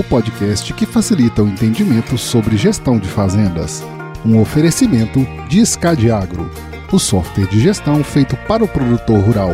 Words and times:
o 0.00 0.04
podcast 0.04 0.72
que 0.72 0.86
facilita 0.86 1.42
o 1.42 1.48
entendimento 1.48 2.16
sobre 2.16 2.56
gestão 2.56 2.98
de 2.98 3.06
fazendas. 3.06 3.84
Um 4.24 4.40
oferecimento 4.40 5.26
de 5.46 5.64
Scadiagro, 5.64 6.50
o 6.90 6.98
software 6.98 7.46
de 7.46 7.60
gestão 7.60 8.02
feito 8.02 8.34
para 8.48 8.64
o 8.64 8.68
produtor 8.68 9.20
rural. 9.20 9.50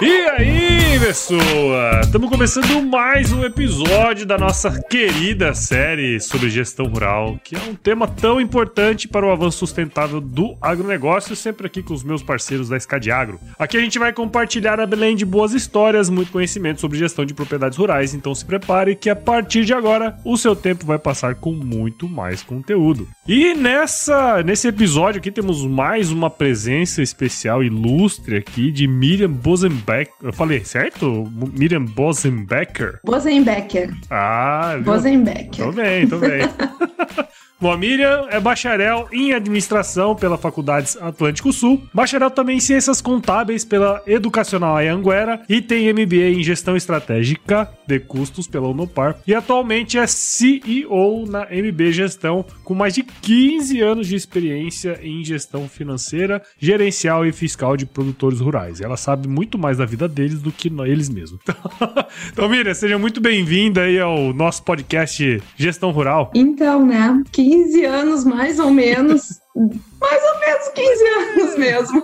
E 0.00 0.28
aí, 0.30 0.65
pessoa? 1.06 2.00
Estamos 2.02 2.28
começando 2.28 2.82
mais 2.82 3.30
um 3.30 3.44
episódio 3.44 4.26
da 4.26 4.36
nossa 4.36 4.82
querida 4.90 5.54
série 5.54 6.18
sobre 6.18 6.50
gestão 6.50 6.86
rural, 6.86 7.38
que 7.44 7.54
é 7.54 7.60
um 7.60 7.76
tema 7.76 8.08
tão 8.08 8.40
importante 8.40 9.06
para 9.06 9.24
o 9.24 9.30
avanço 9.30 9.58
sustentável 9.58 10.20
do 10.20 10.56
agronegócio, 10.60 11.36
sempre 11.36 11.68
aqui 11.68 11.80
com 11.80 11.94
os 11.94 12.02
meus 12.02 12.24
parceiros 12.24 12.70
da 12.70 12.76
Escadiagro. 12.76 13.38
Aqui 13.56 13.76
a 13.76 13.80
gente 13.80 14.00
vai 14.00 14.12
compartilhar 14.12 14.80
a 14.80 14.86
Belém 14.86 15.14
de 15.14 15.24
boas 15.24 15.52
histórias, 15.52 16.10
muito 16.10 16.32
conhecimento 16.32 16.80
sobre 16.80 16.98
gestão 16.98 17.24
de 17.24 17.34
propriedades 17.34 17.78
rurais, 17.78 18.12
então 18.12 18.34
se 18.34 18.44
prepare 18.44 18.96
que 18.96 19.08
a 19.08 19.14
partir 19.14 19.64
de 19.64 19.72
agora 19.72 20.18
o 20.24 20.36
seu 20.36 20.56
tempo 20.56 20.84
vai 20.84 20.98
passar 20.98 21.36
com 21.36 21.52
muito 21.52 22.08
mais 22.08 22.42
conteúdo. 22.42 23.06
E 23.28 23.54
nessa 23.54 24.42
nesse 24.42 24.66
episódio 24.66 25.20
aqui 25.20 25.30
temos 25.30 25.64
mais 25.64 26.10
uma 26.10 26.28
presença 26.28 27.00
especial 27.00 27.62
ilustre 27.62 28.38
aqui 28.38 28.72
de 28.72 28.88
Miriam 28.88 29.30
Bosenbeck. 29.30 30.10
Eu 30.20 30.32
falei 30.32 30.64
certo? 30.64 30.95
Miriam 31.02 31.84
Bosenbecker? 31.84 33.00
Bosenbecker. 33.04 33.90
Ah, 34.10 34.74
viu? 34.76 34.84
Bosenbecker. 34.84 35.64
Tô 35.64 35.72
bem, 35.72 36.08
tô 36.08 36.18
bem. 36.18 36.42
Miriam 37.60 38.26
é 38.30 38.38
bacharel 38.38 39.08
em 39.10 39.32
administração 39.32 40.14
pela 40.14 40.36
Faculdade 40.36 40.96
Atlântico 41.00 41.52
Sul, 41.52 41.82
bacharel 41.92 42.30
também 42.30 42.58
em 42.58 42.60
ciências 42.60 43.00
contábeis 43.00 43.64
pela 43.64 44.02
Educacional 44.06 44.76
Anhanguera 44.76 45.40
e 45.48 45.62
tem 45.62 45.90
MBA 45.92 46.38
em 46.38 46.42
gestão 46.42 46.76
estratégica 46.76 47.70
de 47.86 47.98
custos 47.98 48.46
pela 48.46 48.68
Unopar 48.68 49.16
e 49.26 49.34
atualmente 49.34 49.96
é 49.96 50.06
CEO 50.06 51.24
na 51.26 51.46
MB 51.50 51.92
Gestão 51.92 52.44
com 52.62 52.74
mais 52.74 52.94
de 52.94 53.02
15 53.02 53.80
anos 53.80 54.06
de 54.06 54.16
experiência 54.16 54.98
em 55.02 55.24
gestão 55.24 55.68
financeira, 55.68 56.42
gerencial 56.58 57.24
e 57.24 57.32
fiscal 57.32 57.76
de 57.76 57.86
produtores 57.86 58.40
rurais. 58.40 58.80
Ela 58.80 58.96
sabe 58.96 59.28
muito 59.28 59.56
mais 59.58 59.78
da 59.78 59.86
vida 59.86 60.06
deles 60.06 60.42
do 60.42 60.52
que 60.52 60.70
eles 60.86 61.08
mesmos. 61.08 61.40
Então, 62.32 62.48
Miriam, 62.48 62.74
seja 62.74 62.98
muito 62.98 63.20
bem-vinda 63.20 63.82
aí 63.82 63.98
ao 63.98 64.32
nosso 64.32 64.62
podcast 64.62 65.42
Gestão 65.56 65.90
Rural. 65.90 66.30
Então, 66.34 66.84
né? 66.84 67.22
15 67.46 67.84
anos 67.84 68.24
mais 68.24 68.58
ou 68.58 68.72
menos. 68.72 69.40
mais 69.54 70.22
ou 70.22 70.40
menos 70.40 70.68
15 70.74 71.04
anos 71.04 71.58
mesmo, 71.58 72.02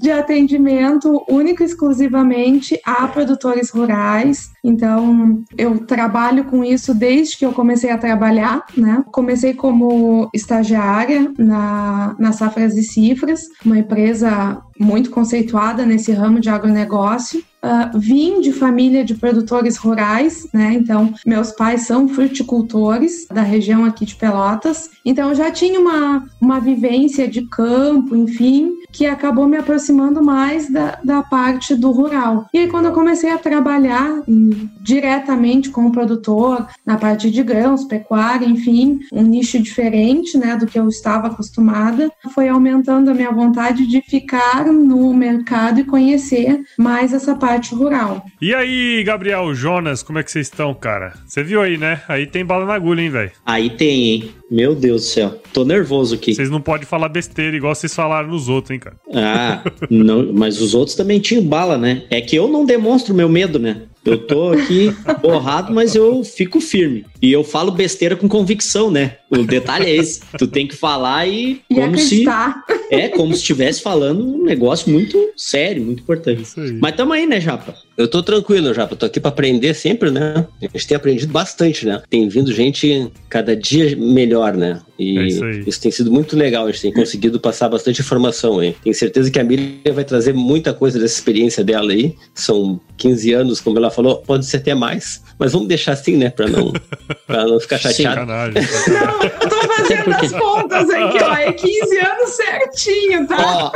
de 0.00 0.10
atendimento 0.10 1.24
único 1.28 1.62
e 1.62 1.66
exclusivamente 1.66 2.78
a 2.84 3.06
produtores 3.06 3.70
rurais. 3.70 4.50
Então, 4.62 5.42
eu 5.56 5.86
trabalho 5.86 6.44
com 6.44 6.62
isso 6.64 6.92
desde 6.92 7.38
que 7.38 7.46
eu 7.46 7.52
comecei 7.52 7.90
a 7.90 7.98
trabalhar, 7.98 8.64
né? 8.76 9.02
Comecei 9.12 9.54
como 9.54 10.28
estagiária 10.34 11.32
na, 11.38 12.16
na 12.18 12.32
Safras 12.32 12.76
e 12.76 12.82
Cifras, 12.82 13.42
uma 13.64 13.78
empresa 13.78 14.60
muito 14.78 15.10
conceituada 15.10 15.86
nesse 15.86 16.12
ramo 16.12 16.40
de 16.40 16.50
agronegócio. 16.50 17.42
Uh, 17.64 17.98
vim 17.98 18.42
de 18.42 18.52
família 18.52 19.02
de 19.02 19.14
produtores 19.14 19.78
rurais, 19.78 20.46
né? 20.52 20.74
Então, 20.74 21.14
meus 21.24 21.50
pais 21.50 21.86
são 21.86 22.06
fruticultores 22.06 23.26
da 23.26 23.40
região 23.40 23.86
aqui 23.86 24.04
de 24.04 24.16
Pelotas. 24.16 24.90
Então, 25.02 25.34
já 25.34 25.50
tinha 25.50 25.80
uma, 25.80 26.26
uma 26.38 26.60
vivência 26.60 27.26
de 27.26 27.48
campo, 27.48 28.14
enfim, 28.14 28.74
que 28.92 29.06
acabou 29.06 29.46
me 29.46 29.56
aproximando 29.56 30.22
mais 30.22 30.70
da, 30.70 30.98
da 31.02 31.22
parte 31.22 31.74
do 31.74 31.90
rural. 31.90 32.46
E 32.52 32.58
aí, 32.58 32.68
quando 32.68 32.84
eu 32.84 32.92
comecei 32.92 33.30
a 33.30 33.38
trabalhar 33.38 34.22
em, 34.28 34.70
diretamente 34.82 35.70
com 35.70 35.86
o 35.86 35.92
produtor, 35.92 36.66
na 36.84 36.98
parte 36.98 37.30
de 37.30 37.42
grãos, 37.42 37.84
pecuária, 37.84 38.46
enfim, 38.46 39.00
um 39.10 39.22
nicho 39.22 39.58
diferente, 39.58 40.36
né, 40.36 40.54
do 40.54 40.66
que 40.66 40.78
eu 40.78 40.86
estava 40.86 41.28
acostumada, 41.28 42.12
foi 42.34 42.46
aumentando 42.48 43.10
a 43.10 43.14
minha 43.14 43.32
vontade 43.32 43.86
de 43.86 44.02
ficar 44.02 44.66
no 44.66 45.14
mercado 45.14 45.80
e 45.80 45.84
conhecer 45.84 46.62
mais 46.76 47.14
essa 47.14 47.34
parte 47.34 47.53
rural. 47.74 48.24
E 48.40 48.54
aí, 48.54 49.02
Gabriel, 49.04 49.54
Jonas, 49.54 50.02
como 50.02 50.18
é 50.18 50.22
que 50.22 50.30
vocês 50.30 50.46
estão, 50.46 50.74
cara? 50.74 51.14
Você 51.26 51.42
viu 51.42 51.60
aí, 51.60 51.76
né? 51.76 52.02
Aí 52.08 52.26
tem 52.26 52.44
bala 52.44 52.64
na 52.64 52.74
agulha, 52.74 53.00
hein, 53.00 53.10
velho? 53.10 53.30
Aí 53.44 53.70
tem, 53.70 54.10
hein? 54.10 54.30
Meu 54.50 54.74
Deus 54.74 55.02
do 55.02 55.08
céu. 55.08 55.42
Tô 55.52 55.64
nervoso 55.64 56.14
aqui. 56.14 56.34
Vocês 56.34 56.50
não 56.50 56.60
podem 56.60 56.86
falar 56.86 57.08
besteira 57.08 57.56
igual 57.56 57.74
vocês 57.74 57.94
falaram 57.94 58.28
nos 58.28 58.48
outros, 58.48 58.70
hein, 58.72 58.78
cara? 58.78 58.96
Ah, 59.12 59.62
não, 59.90 60.32
mas 60.32 60.60
os 60.60 60.74
outros 60.74 60.96
também 60.96 61.18
tinham 61.20 61.44
bala, 61.44 61.76
né? 61.78 62.04
É 62.10 62.20
que 62.20 62.36
eu 62.36 62.48
não 62.48 62.64
demonstro 62.64 63.14
meu 63.14 63.28
medo, 63.28 63.58
né? 63.58 63.82
Eu 64.04 64.18
tô 64.18 64.50
aqui 64.50 64.94
borrado, 65.22 65.72
mas 65.72 65.94
eu 65.94 66.22
fico 66.22 66.60
firme. 66.60 67.06
E 67.22 67.32
eu 67.32 67.42
falo 67.42 67.70
besteira 67.72 68.14
com 68.14 68.28
convicção, 68.28 68.90
né? 68.90 69.16
O 69.30 69.38
detalhe 69.44 69.86
é 69.86 69.96
esse. 69.96 70.20
Tu 70.38 70.46
tem 70.46 70.66
que 70.68 70.76
falar 70.76 71.26
e, 71.26 71.62
E 71.70 71.74
como 71.74 71.96
se 71.98 72.28
acreditar. 72.28 72.64
é 72.90 73.08
como 73.08 73.32
se 73.32 73.40
estivesse 73.40 73.80
falando 73.82 74.26
um 74.26 74.44
negócio 74.44 74.92
muito 74.92 75.18
sério, 75.36 75.82
muito 75.82 76.02
importante. 76.02 76.42
Mas 76.80 76.94
tamo 76.96 77.12
aí, 77.12 77.26
né, 77.26 77.40
Japa? 77.40 77.74
Eu 77.96 78.08
tô 78.08 78.22
tranquilo, 78.22 78.74
Japa. 78.74 78.96
Tô 78.96 79.06
aqui 79.06 79.20
pra 79.20 79.28
aprender 79.28 79.72
sempre, 79.72 80.10
né? 80.10 80.46
A 80.60 80.66
gente 80.66 80.86
tem 80.88 80.96
aprendido 80.96 81.32
bastante, 81.32 81.86
né? 81.86 82.02
Tem 82.10 82.28
vindo 82.28 82.52
gente 82.52 83.10
cada 83.28 83.54
dia 83.54 83.94
melhor, 83.96 84.54
né? 84.54 84.80
E 84.98 85.18
É 85.18 85.26
isso 85.26 85.44
aí. 85.44 85.64
tem 85.64 85.90
sido 85.92 86.10
muito 86.10 86.36
legal. 86.36 86.66
A 86.66 86.70
gente 86.72 86.82
tem 86.82 86.92
conseguido 86.92 87.38
passar 87.38 87.68
bastante 87.68 88.00
informação 88.00 88.58
aí. 88.58 88.74
Tenho 88.82 88.94
certeza 88.94 89.30
que 89.30 89.38
a 89.38 89.44
Miriam 89.44 89.92
vai 89.92 90.04
trazer 90.04 90.32
muita 90.32 90.72
coisa 90.74 90.98
dessa 90.98 91.14
experiência 91.14 91.62
dela 91.62 91.92
aí. 91.92 92.16
São 92.34 92.80
15 92.96 93.32
anos, 93.32 93.60
como 93.60 93.78
ela 93.78 93.90
falou, 93.90 94.16
pode 94.26 94.44
ser 94.46 94.56
até 94.58 94.74
mais. 94.74 95.22
Mas 95.38 95.52
vamos 95.52 95.68
deixar 95.68 95.92
assim, 95.92 96.16
né? 96.16 96.30
Pra 96.30 96.48
não, 96.48 96.72
pra 97.26 97.44
não 97.44 97.60
ficar 97.60 97.78
chateado. 97.78 98.20
Sacanagem. 98.20 98.62
Não, 98.88 99.22
eu 99.22 99.48
tô 99.48 99.68
fazendo 99.68 100.14
as 100.14 100.32
contas 100.32 100.90
aqui, 100.90 101.18
ó. 101.22 101.34
É 101.36 101.52
15 101.52 101.98
anos 101.98 102.30
certinho, 102.30 103.26
tá? 103.28 103.36
Ó, 103.38 103.72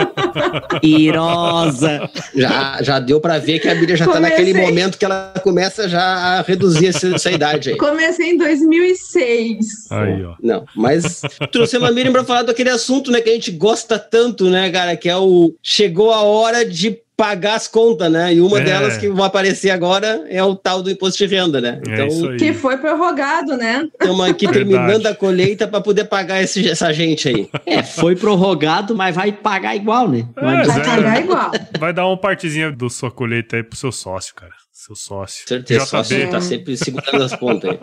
irosa. 0.83 2.09
Já, 2.35 2.79
já 2.83 2.99
deu 3.01 3.21
pra 3.21 3.39
ver 3.39 3.59
que 3.61 3.69
a 3.69 3.75
Miriam 3.75 3.97
já 3.97 4.07
tá 4.07 4.08
Comecei. 4.13 4.31
naquele 4.31 4.61
momento 4.61 4.99
que 4.99 5.05
ela 5.05 5.35
começa 5.43 5.89
já 5.89 6.03
a 6.03 6.43
reduzir 6.43 6.89
essa, 6.89 7.15
essa 7.15 7.31
idade 7.31 7.71
aí. 7.71 7.77
Comecei 7.79 8.31
em 8.31 8.37
2006. 8.37 9.91
Aí, 9.91 10.25
ó. 10.25 10.35
Não, 10.43 10.65
mas 10.75 11.23
trouxemos 11.53 11.89
a 11.89 11.93
Miriam 11.93 12.13
pra 12.13 12.25
falar 12.25 12.43
daquele 12.43 12.71
assunto, 12.71 13.11
né, 13.11 13.21
que 13.21 13.31
a 13.31 13.35
gente 13.35 13.51
gosta 13.51 13.99
tanto, 13.99 14.51
né, 14.51 14.71
cara, 14.71 14.97
que 14.97 15.09
é 15.09 15.17
o 15.17 15.55
chegou 15.63 16.13
a 16.13 16.23
hora 16.23 16.65
de 16.65 17.01
pagar 17.19 17.57
as 17.57 17.67
contas, 17.67 18.11
né? 18.13 18.33
E 18.33 18.41
uma 18.41 18.61
É. 18.61 18.65
delas 18.65 18.97
que 18.97 19.09
vai 19.09 19.27
aparecer 19.27 19.71
agora 19.71 20.25
é 20.29 20.41
o 20.45 20.55
tal 20.55 20.81
do 20.85 20.89
imposto 20.89 21.19
de 21.19 21.27
renda, 21.35 21.61
né? 21.61 21.81
É 21.85 21.93
Então, 21.93 22.07
isso 22.07 22.29
aí. 22.29 22.37
Que 22.37 22.53
foi 22.53 22.77
prorrogado, 22.79 23.57
né? 23.57 23.89
estamos 23.93 24.25
aqui 24.25 24.47
Verdade. 24.47 24.71
terminando 24.71 25.07
a 25.07 25.15
colheita 25.17 25.67
para 25.67 25.81
poder 25.81 26.05
pagar 26.05 26.41
esse- 26.41 26.71
essa 26.71 26.93
gente 26.93 27.29
aí. 27.29 27.49
É, 27.67 27.83
foi 27.83 28.15
prorrogado, 28.15 28.95
mas 28.95 29.17
vai 29.17 29.33
pagar 29.33 29.75
igual, 29.75 30.07
né? 30.09 30.29
É, 30.37 30.47
adianta. 30.47 30.67
Vai 30.73 30.75
Zé. 30.85 30.85
pagar 30.97 31.21
igual. 31.21 31.51
Vai 31.81 31.93
dar 31.93 32.07
uma 32.07 32.17
partezinha 32.17 32.71
da 32.71 32.89
sua 32.89 33.11
colheita 33.11 33.57
aí 33.57 33.65
pro 33.65 33.77
seu 33.77 33.91
sócio, 33.91 34.33
cara. 34.37 34.53
Seu 34.73 34.95
sócio. 34.95 35.43
Certeza, 35.49 35.81
JB. 35.85 35.91
sócio 35.91 36.31
tá 36.31 36.41
sempre 36.41 36.77
segurando 36.77 37.25
as 37.25 37.35
pontas 37.35 37.71
aí. 37.73 37.81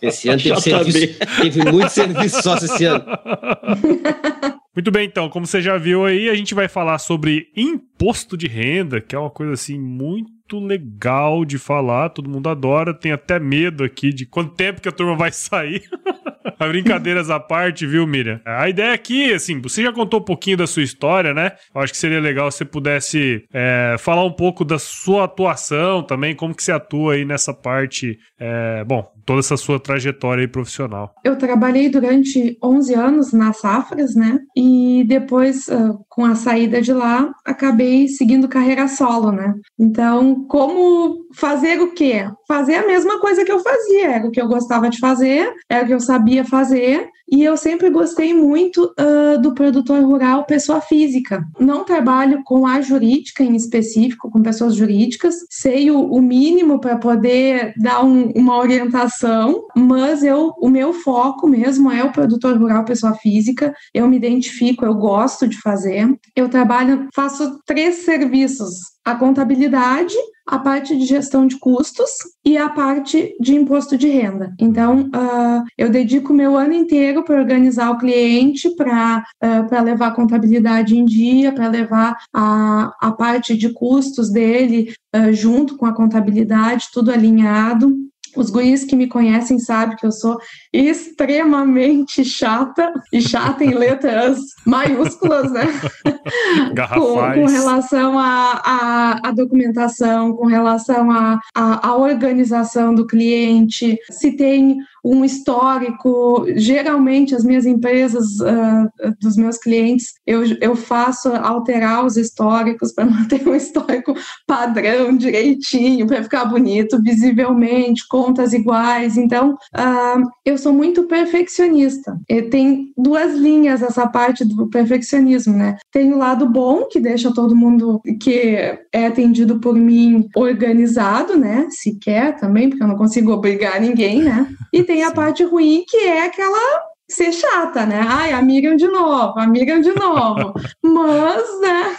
Esse 0.00 0.28
ano 0.28 0.40
teve, 0.40 0.60
serviço, 0.60 1.18
teve 1.42 1.64
muito 1.72 1.88
serviço 1.88 2.42
sócio 2.42 2.66
esse 2.72 2.84
ano. 2.84 3.04
Muito 4.78 4.92
bem, 4.92 5.08
então, 5.08 5.28
como 5.28 5.44
você 5.44 5.60
já 5.60 5.76
viu 5.76 6.04
aí, 6.04 6.28
a 6.28 6.36
gente 6.36 6.54
vai 6.54 6.68
falar 6.68 6.98
sobre 6.98 7.48
imposto 7.56 8.36
de 8.36 8.46
renda, 8.46 9.00
que 9.00 9.12
é 9.12 9.18
uma 9.18 9.28
coisa 9.28 9.54
assim 9.54 9.76
muito 9.76 10.60
legal 10.60 11.44
de 11.44 11.58
falar, 11.58 12.10
todo 12.10 12.30
mundo 12.30 12.48
adora, 12.48 12.94
tem 12.94 13.10
até 13.10 13.40
medo 13.40 13.82
aqui 13.82 14.12
de 14.12 14.24
quanto 14.24 14.54
tempo 14.54 14.80
que 14.80 14.88
a 14.88 14.92
turma 14.92 15.16
vai 15.16 15.32
sair. 15.34 15.82
Brincadeiras 16.70 17.28
à 17.28 17.40
parte, 17.40 17.88
viu, 17.88 18.06
Miriam? 18.06 18.40
A 18.44 18.68
ideia 18.68 18.92
aqui, 18.92 19.32
assim, 19.32 19.60
você 19.60 19.82
já 19.82 19.92
contou 19.92 20.20
um 20.20 20.24
pouquinho 20.24 20.56
da 20.56 20.66
sua 20.66 20.84
história, 20.84 21.34
né? 21.34 21.52
Eu 21.74 21.80
acho 21.80 21.92
que 21.92 21.98
seria 21.98 22.20
legal 22.20 22.48
se 22.52 22.58
você 22.58 22.64
pudesse 22.64 23.44
é, 23.52 23.96
falar 23.98 24.24
um 24.24 24.32
pouco 24.32 24.64
da 24.64 24.78
sua 24.78 25.24
atuação 25.24 26.04
também, 26.04 26.36
como 26.36 26.54
que 26.54 26.62
você 26.62 26.70
atua 26.70 27.14
aí 27.14 27.24
nessa 27.24 27.52
parte, 27.52 28.16
é, 28.38 28.84
bom, 28.84 29.10
toda 29.28 29.40
essa 29.40 29.58
sua 29.58 29.78
trajetória 29.78 30.48
profissional. 30.48 31.14
Eu 31.22 31.36
trabalhei 31.36 31.90
durante 31.90 32.56
11 32.64 32.94
anos 32.94 33.32
na 33.34 33.52
Safras, 33.52 34.14
né? 34.14 34.38
E 34.56 35.04
depois, 35.06 35.68
uh, 35.68 36.02
com 36.08 36.24
a 36.24 36.34
saída 36.34 36.80
de 36.80 36.94
lá, 36.94 37.30
acabei 37.44 38.08
seguindo 38.08 38.48
carreira 38.48 38.88
solo, 38.88 39.30
né? 39.30 39.54
Então, 39.78 40.46
como 40.48 41.27
fazer 41.34 41.80
o 41.80 41.92
quê? 41.92 42.28
Fazer 42.46 42.76
a 42.76 42.86
mesma 42.86 43.20
coisa 43.20 43.44
que 43.44 43.52
eu 43.52 43.60
fazia, 43.60 44.10
era 44.12 44.26
o 44.26 44.30
que 44.30 44.40
eu 44.40 44.48
gostava 44.48 44.88
de 44.88 44.98
fazer, 44.98 45.52
era 45.68 45.84
o 45.84 45.86
que 45.86 45.94
eu 45.94 46.00
sabia 46.00 46.44
fazer, 46.44 47.08
e 47.30 47.44
eu 47.44 47.56
sempre 47.56 47.90
gostei 47.90 48.32
muito 48.32 48.84
uh, 48.98 49.40
do 49.40 49.54
produtor 49.54 50.02
rural 50.02 50.46
pessoa 50.46 50.80
física. 50.80 51.44
Não 51.60 51.84
trabalho 51.84 52.42
com 52.44 52.66
a 52.66 52.80
jurídica 52.80 53.44
em 53.44 53.54
específico, 53.54 54.30
com 54.30 54.42
pessoas 54.42 54.74
jurídicas, 54.74 55.34
sei 55.50 55.90
o, 55.90 56.00
o 56.00 56.22
mínimo 56.22 56.80
para 56.80 56.96
poder 56.96 57.74
dar 57.76 58.02
um, 58.02 58.30
uma 58.34 58.56
orientação, 58.56 59.66
mas 59.76 60.22
eu, 60.22 60.54
o 60.58 60.70
meu 60.70 60.94
foco 60.94 61.46
mesmo 61.46 61.90
é 61.90 62.02
o 62.02 62.12
produtor 62.12 62.56
rural 62.56 62.84
pessoa 62.84 63.14
física. 63.14 63.74
Eu 63.92 64.08
me 64.08 64.16
identifico, 64.16 64.86
eu 64.86 64.94
gosto 64.94 65.46
de 65.46 65.60
fazer. 65.60 66.08
Eu 66.34 66.48
trabalho, 66.48 67.08
faço 67.14 67.58
três 67.66 67.96
serviços: 67.96 68.74
a 69.10 69.14
contabilidade, 69.14 70.14
a 70.46 70.58
parte 70.58 70.94
de 70.94 71.06
gestão 71.06 71.46
de 71.46 71.58
custos 71.58 72.10
e 72.44 72.58
a 72.58 72.68
parte 72.68 73.34
de 73.40 73.54
imposto 73.54 73.96
de 73.96 74.06
renda. 74.06 74.54
Então, 74.58 75.02
uh, 75.02 75.64
eu 75.78 75.88
dedico 75.88 76.32
meu 76.32 76.56
ano 76.56 76.74
inteiro 76.74 77.24
para 77.24 77.38
organizar 77.38 77.90
o 77.90 77.98
cliente, 77.98 78.68
para 78.76 79.24
uh, 79.42 79.82
levar 79.82 80.08
a 80.08 80.14
contabilidade 80.14 80.98
em 80.98 81.06
dia, 81.06 81.52
para 81.52 81.68
levar 81.68 82.18
a, 82.34 82.92
a 83.00 83.12
parte 83.12 83.56
de 83.56 83.70
custos 83.70 84.30
dele 84.30 84.92
uh, 85.16 85.32
junto 85.32 85.76
com 85.78 85.86
a 85.86 85.94
contabilidade, 85.94 86.88
tudo 86.92 87.10
alinhado. 87.10 87.94
Os 88.38 88.50
guris 88.50 88.84
que 88.84 88.94
me 88.94 89.08
conhecem 89.08 89.58
sabem 89.58 89.96
que 89.96 90.06
eu 90.06 90.12
sou 90.12 90.38
extremamente 90.72 92.24
chata, 92.24 92.92
e 93.12 93.20
chata 93.20 93.64
em 93.64 93.74
letras 93.74 94.38
maiúsculas, 94.64 95.50
né? 95.50 95.66
com, 96.94 97.14
com, 97.34 97.46
relação 97.46 98.16
à 98.16 99.32
documentação, 99.34 100.34
com 100.34 100.46
relação 100.46 101.08
à 101.10 101.96
organização 101.96 102.94
do 102.94 103.06
cliente, 103.08 103.98
se 104.08 104.36
tem 104.36 104.78
um 105.08 105.24
histórico. 105.24 106.44
Geralmente, 106.54 107.34
as 107.34 107.42
minhas 107.42 107.64
empresas, 107.64 108.26
uh, 108.40 109.14
dos 109.20 109.36
meus 109.36 109.56
clientes, 109.56 110.12
eu, 110.26 110.42
eu 110.60 110.76
faço 110.76 111.30
alterar 111.30 112.04
os 112.04 112.18
históricos 112.18 112.92
para 112.92 113.06
manter 113.08 113.46
um 113.48 113.54
histórico 113.54 114.14
padrão, 114.46 115.16
direitinho, 115.16 116.06
para 116.06 116.22
ficar 116.22 116.44
bonito, 116.44 117.02
visivelmente, 117.02 118.06
contas 118.06 118.52
iguais. 118.52 119.16
Então, 119.16 119.52
uh, 119.74 120.22
eu 120.44 120.58
sou 120.58 120.74
muito 120.74 121.04
perfeccionista. 121.04 122.18
E 122.28 122.42
tem 122.42 122.92
duas 122.96 123.34
linhas 123.34 123.82
essa 123.82 124.06
parte 124.06 124.44
do 124.44 124.68
perfeccionismo, 124.68 125.54
né? 125.54 125.76
Tem 125.90 126.12
o 126.12 126.18
lado 126.18 126.46
bom, 126.46 126.84
que 126.84 127.00
deixa 127.00 127.32
todo 127.32 127.56
mundo 127.56 128.00
que 128.20 128.56
é 128.92 129.06
atendido 129.06 129.58
por 129.58 129.74
mim 129.74 130.28
organizado, 130.36 131.38
né? 131.38 131.66
Se 131.70 131.98
quer 131.98 132.36
também, 132.36 132.68
porque 132.68 132.82
eu 132.82 132.88
não 132.88 132.96
consigo 132.96 133.32
obrigar 133.32 133.80
ninguém, 133.80 134.22
né? 134.22 134.46
E 134.72 134.82
tem 134.82 134.97
a 135.02 135.12
parte 135.12 135.44
ruim, 135.44 135.84
que 135.88 135.96
é 135.96 136.22
aquela 136.22 136.88
ser 137.10 137.32
chata, 137.32 137.86
né? 137.86 138.04
Ai, 138.06 138.32
amiga 138.32 138.76
de 138.76 138.86
novo, 138.86 139.38
amiga 139.38 139.80
de 139.80 139.94
novo. 139.94 140.52
Mas, 140.82 141.60
né, 141.60 141.96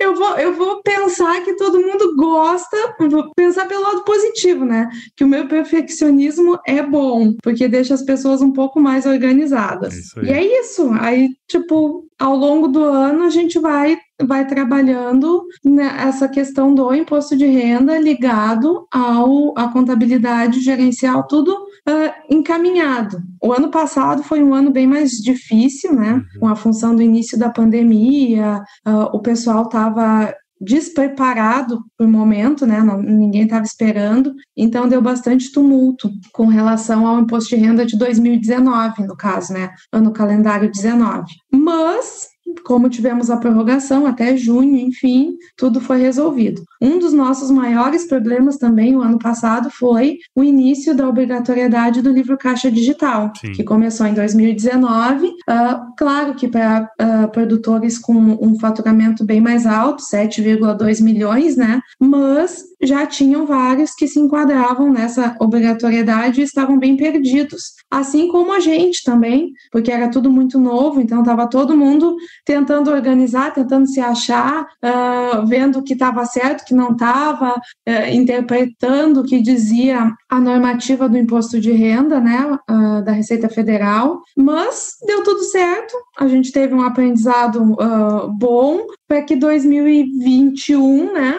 eu 0.00 0.14
vou, 0.14 0.38
eu 0.38 0.54
vou 0.54 0.82
pensar 0.82 1.42
que 1.42 1.54
todo 1.54 1.80
mundo 1.80 2.14
gosta, 2.16 2.94
vou 2.98 3.32
pensar 3.34 3.66
pelo 3.66 3.82
lado 3.82 4.04
positivo, 4.04 4.64
né? 4.64 4.88
Que 5.16 5.24
o 5.24 5.28
meu 5.28 5.48
perfeccionismo 5.48 6.58
é 6.64 6.80
bom, 6.80 7.34
porque 7.42 7.66
deixa 7.66 7.94
as 7.94 8.02
pessoas 8.02 8.40
um 8.40 8.52
pouco 8.52 8.78
mais 8.78 9.04
organizadas. 9.04 10.16
É 10.18 10.24
e 10.24 10.30
é 10.30 10.60
isso. 10.60 10.90
Aí, 11.00 11.30
tipo, 11.48 12.06
ao 12.18 12.36
longo 12.36 12.68
do 12.68 12.84
ano 12.84 13.24
a 13.24 13.30
gente 13.30 13.58
vai 13.58 13.98
vai 14.22 14.46
trabalhando 14.46 15.44
nessa 15.62 16.26
questão 16.26 16.74
do 16.74 16.94
imposto 16.94 17.36
de 17.36 17.44
renda 17.44 17.98
ligado 17.98 18.86
ao 18.90 19.52
a 19.58 19.68
contabilidade 19.68 20.60
gerencial 20.60 21.26
tudo 21.26 21.65
uh, 21.88 22.12
encaminhado. 22.30 23.18
O 23.42 23.52
ano 23.52 23.70
passado 23.70 24.22
foi 24.22 24.42
um 24.42 24.54
ano 24.54 24.70
bem 24.70 24.86
mais 24.86 25.12
difícil, 25.12 25.94
né? 25.94 26.14
Uhum. 26.14 26.40
Com 26.40 26.48
a 26.48 26.56
função 26.56 26.94
do 26.94 27.02
início 27.02 27.38
da 27.38 27.50
pandemia, 27.50 28.62
uh, 28.86 29.16
o 29.16 29.20
pessoal 29.20 29.64
estava 29.64 30.34
despreparado 30.60 31.84
por 31.98 32.08
momento, 32.08 32.66
né? 32.66 32.82
Não, 32.82 33.00
ninguém 33.02 33.44
estava 33.44 33.64
esperando, 33.64 34.34
então 34.56 34.88
deu 34.88 35.02
bastante 35.02 35.52
tumulto 35.52 36.10
com 36.32 36.46
relação 36.46 37.06
ao 37.06 37.20
imposto 37.20 37.50
de 37.50 37.56
renda 37.56 37.84
de 37.84 37.96
2019, 37.98 39.06
no 39.06 39.16
caso, 39.16 39.52
né? 39.52 39.70
Ano 39.92 40.12
calendário 40.12 40.70
19. 40.70 41.26
Mas 41.52 42.28
como 42.64 42.88
tivemos 42.88 43.30
a 43.30 43.36
prorrogação 43.36 44.06
até 44.06 44.36
junho, 44.36 44.76
enfim, 44.76 45.36
tudo 45.56 45.80
foi 45.80 45.98
resolvido. 45.98 46.62
Um 46.80 46.98
dos 46.98 47.12
nossos 47.12 47.50
maiores 47.50 48.06
problemas 48.06 48.56
também, 48.56 48.96
o 48.96 49.02
ano 49.02 49.18
passado, 49.18 49.70
foi 49.70 50.18
o 50.34 50.42
início 50.42 50.94
da 50.94 51.08
obrigatoriedade 51.08 52.02
do 52.02 52.10
livro 52.10 52.36
Caixa 52.36 52.70
Digital, 52.70 53.32
Sim. 53.40 53.52
que 53.52 53.64
começou 53.64 54.06
em 54.06 54.14
2019. 54.14 55.26
Uh, 55.26 55.32
ah, 55.48 55.86
claro 55.96 56.34
que 56.34 56.48
para 56.48 56.90
uh, 57.00 57.28
produtores 57.30 57.98
com 57.98 58.14
um 58.14 58.58
faturamento 58.58 59.24
bem 59.24 59.40
mais 59.40 59.66
alto, 59.66 60.02
7,2 60.02 61.02
milhões, 61.02 61.56
né? 61.56 61.80
Mas 61.98 62.64
já 62.82 63.06
tinham 63.06 63.46
vários 63.46 63.94
que 63.94 64.06
se 64.06 64.20
enquadravam 64.20 64.92
nessa 64.92 65.36
obrigatoriedade 65.40 66.40
e 66.40 66.44
estavam 66.44 66.78
bem 66.78 66.96
perdidos. 66.96 67.74
Assim 67.90 68.28
como 68.28 68.52
a 68.52 68.60
gente 68.60 69.02
também, 69.04 69.52
porque 69.70 69.90
era 69.90 70.10
tudo 70.10 70.30
muito 70.30 70.58
novo, 70.58 71.00
então 71.00 71.20
estava 71.20 71.48
todo 71.48 71.76
mundo 71.76 72.16
tentando 72.44 72.90
organizar, 72.90 73.54
tentando 73.54 73.86
se 73.86 74.00
achar, 74.00 74.64
uh, 74.64 75.46
vendo 75.46 75.78
o 75.78 75.82
que 75.82 75.94
estava 75.94 76.24
certo, 76.26 76.64
que 76.64 76.74
não 76.74 76.92
estava, 76.92 77.54
uh, 77.54 78.12
interpretando 78.12 79.20
o 79.20 79.24
que 79.24 79.40
dizia 79.40 80.12
a 80.28 80.40
normativa 80.40 81.08
do 81.08 81.16
imposto 81.16 81.60
de 81.60 81.70
renda, 81.70 82.20
né, 82.20 82.58
uh, 82.68 83.04
da 83.04 83.12
Receita 83.12 83.48
Federal. 83.48 84.22
Mas 84.36 84.96
deu 85.06 85.22
tudo 85.22 85.42
certo, 85.44 85.94
a 86.18 86.26
gente 86.26 86.50
teve 86.50 86.74
um 86.74 86.82
aprendizado 86.82 87.76
ah, 87.78 88.26
bom 88.28 88.86
para 89.06 89.22
que 89.22 89.36
2021, 89.36 91.12
né, 91.12 91.38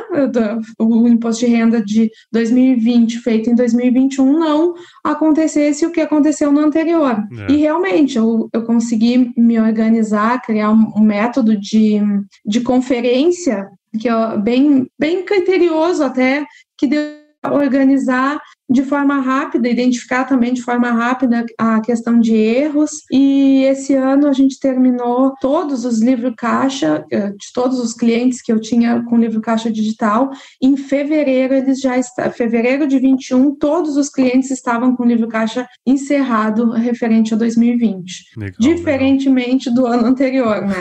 o 0.79 1.07
imposto 1.07 1.45
de 1.45 1.51
renda 1.51 1.83
de 1.83 2.09
2020 2.31 3.19
feito 3.19 3.49
em 3.49 3.55
2021 3.55 4.39
não 4.39 4.73
acontecesse 5.03 5.85
o 5.85 5.91
que 5.91 5.99
aconteceu 5.99 6.51
no 6.51 6.61
anterior. 6.61 7.23
É. 7.47 7.51
E 7.51 7.57
realmente 7.57 8.17
eu, 8.17 8.49
eu 8.53 8.63
consegui 8.63 9.33
me 9.35 9.59
organizar, 9.59 10.41
criar 10.41 10.71
um, 10.71 10.93
um 10.95 11.01
método 11.01 11.59
de, 11.59 11.99
de 12.45 12.61
conferência 12.61 13.67
que 13.99 14.07
é 14.07 14.37
bem, 14.37 14.87
bem 14.97 15.23
criterioso 15.23 16.03
até, 16.03 16.45
que 16.77 16.87
deu 16.87 17.17
organizar 17.51 18.41
de 18.69 18.83
forma 18.83 19.19
rápida, 19.21 19.69
identificar 19.69 20.25
também 20.25 20.53
de 20.53 20.61
forma 20.61 20.91
rápida 20.91 21.45
a 21.57 21.79
questão 21.79 22.19
de 22.19 22.35
erros. 22.35 23.03
E 23.11 23.63
esse 23.63 23.93
ano 23.93 24.27
a 24.27 24.33
gente 24.33 24.59
terminou 24.59 25.33
todos 25.39 25.85
os 25.85 26.01
livros 26.01 26.33
caixa, 26.37 27.05
eh, 27.11 27.29
de 27.29 27.53
todos 27.53 27.79
os 27.79 27.93
clientes 27.93 28.41
que 28.41 28.51
eu 28.51 28.59
tinha 28.59 29.01
com 29.03 29.17
livro 29.17 29.39
caixa 29.39 29.71
digital. 29.71 30.29
Em 30.61 30.75
fevereiro, 30.75 31.53
eles 31.53 31.79
já 31.79 31.97
está, 31.97 32.29
fevereiro 32.29 32.87
de 32.87 32.99
21, 32.99 33.55
todos 33.55 33.95
os 33.95 34.09
clientes 34.09 34.51
estavam 34.51 34.95
com 34.95 35.05
livro 35.05 35.27
caixa 35.27 35.67
encerrado 35.85 36.71
referente 36.71 37.33
a 37.33 37.37
2020. 37.37 38.37
Legal, 38.37 38.55
diferentemente 38.59 39.69
legal. 39.69 39.83
do 39.83 39.87
ano 39.91 40.07
anterior, 40.07 40.61
né? 40.61 40.75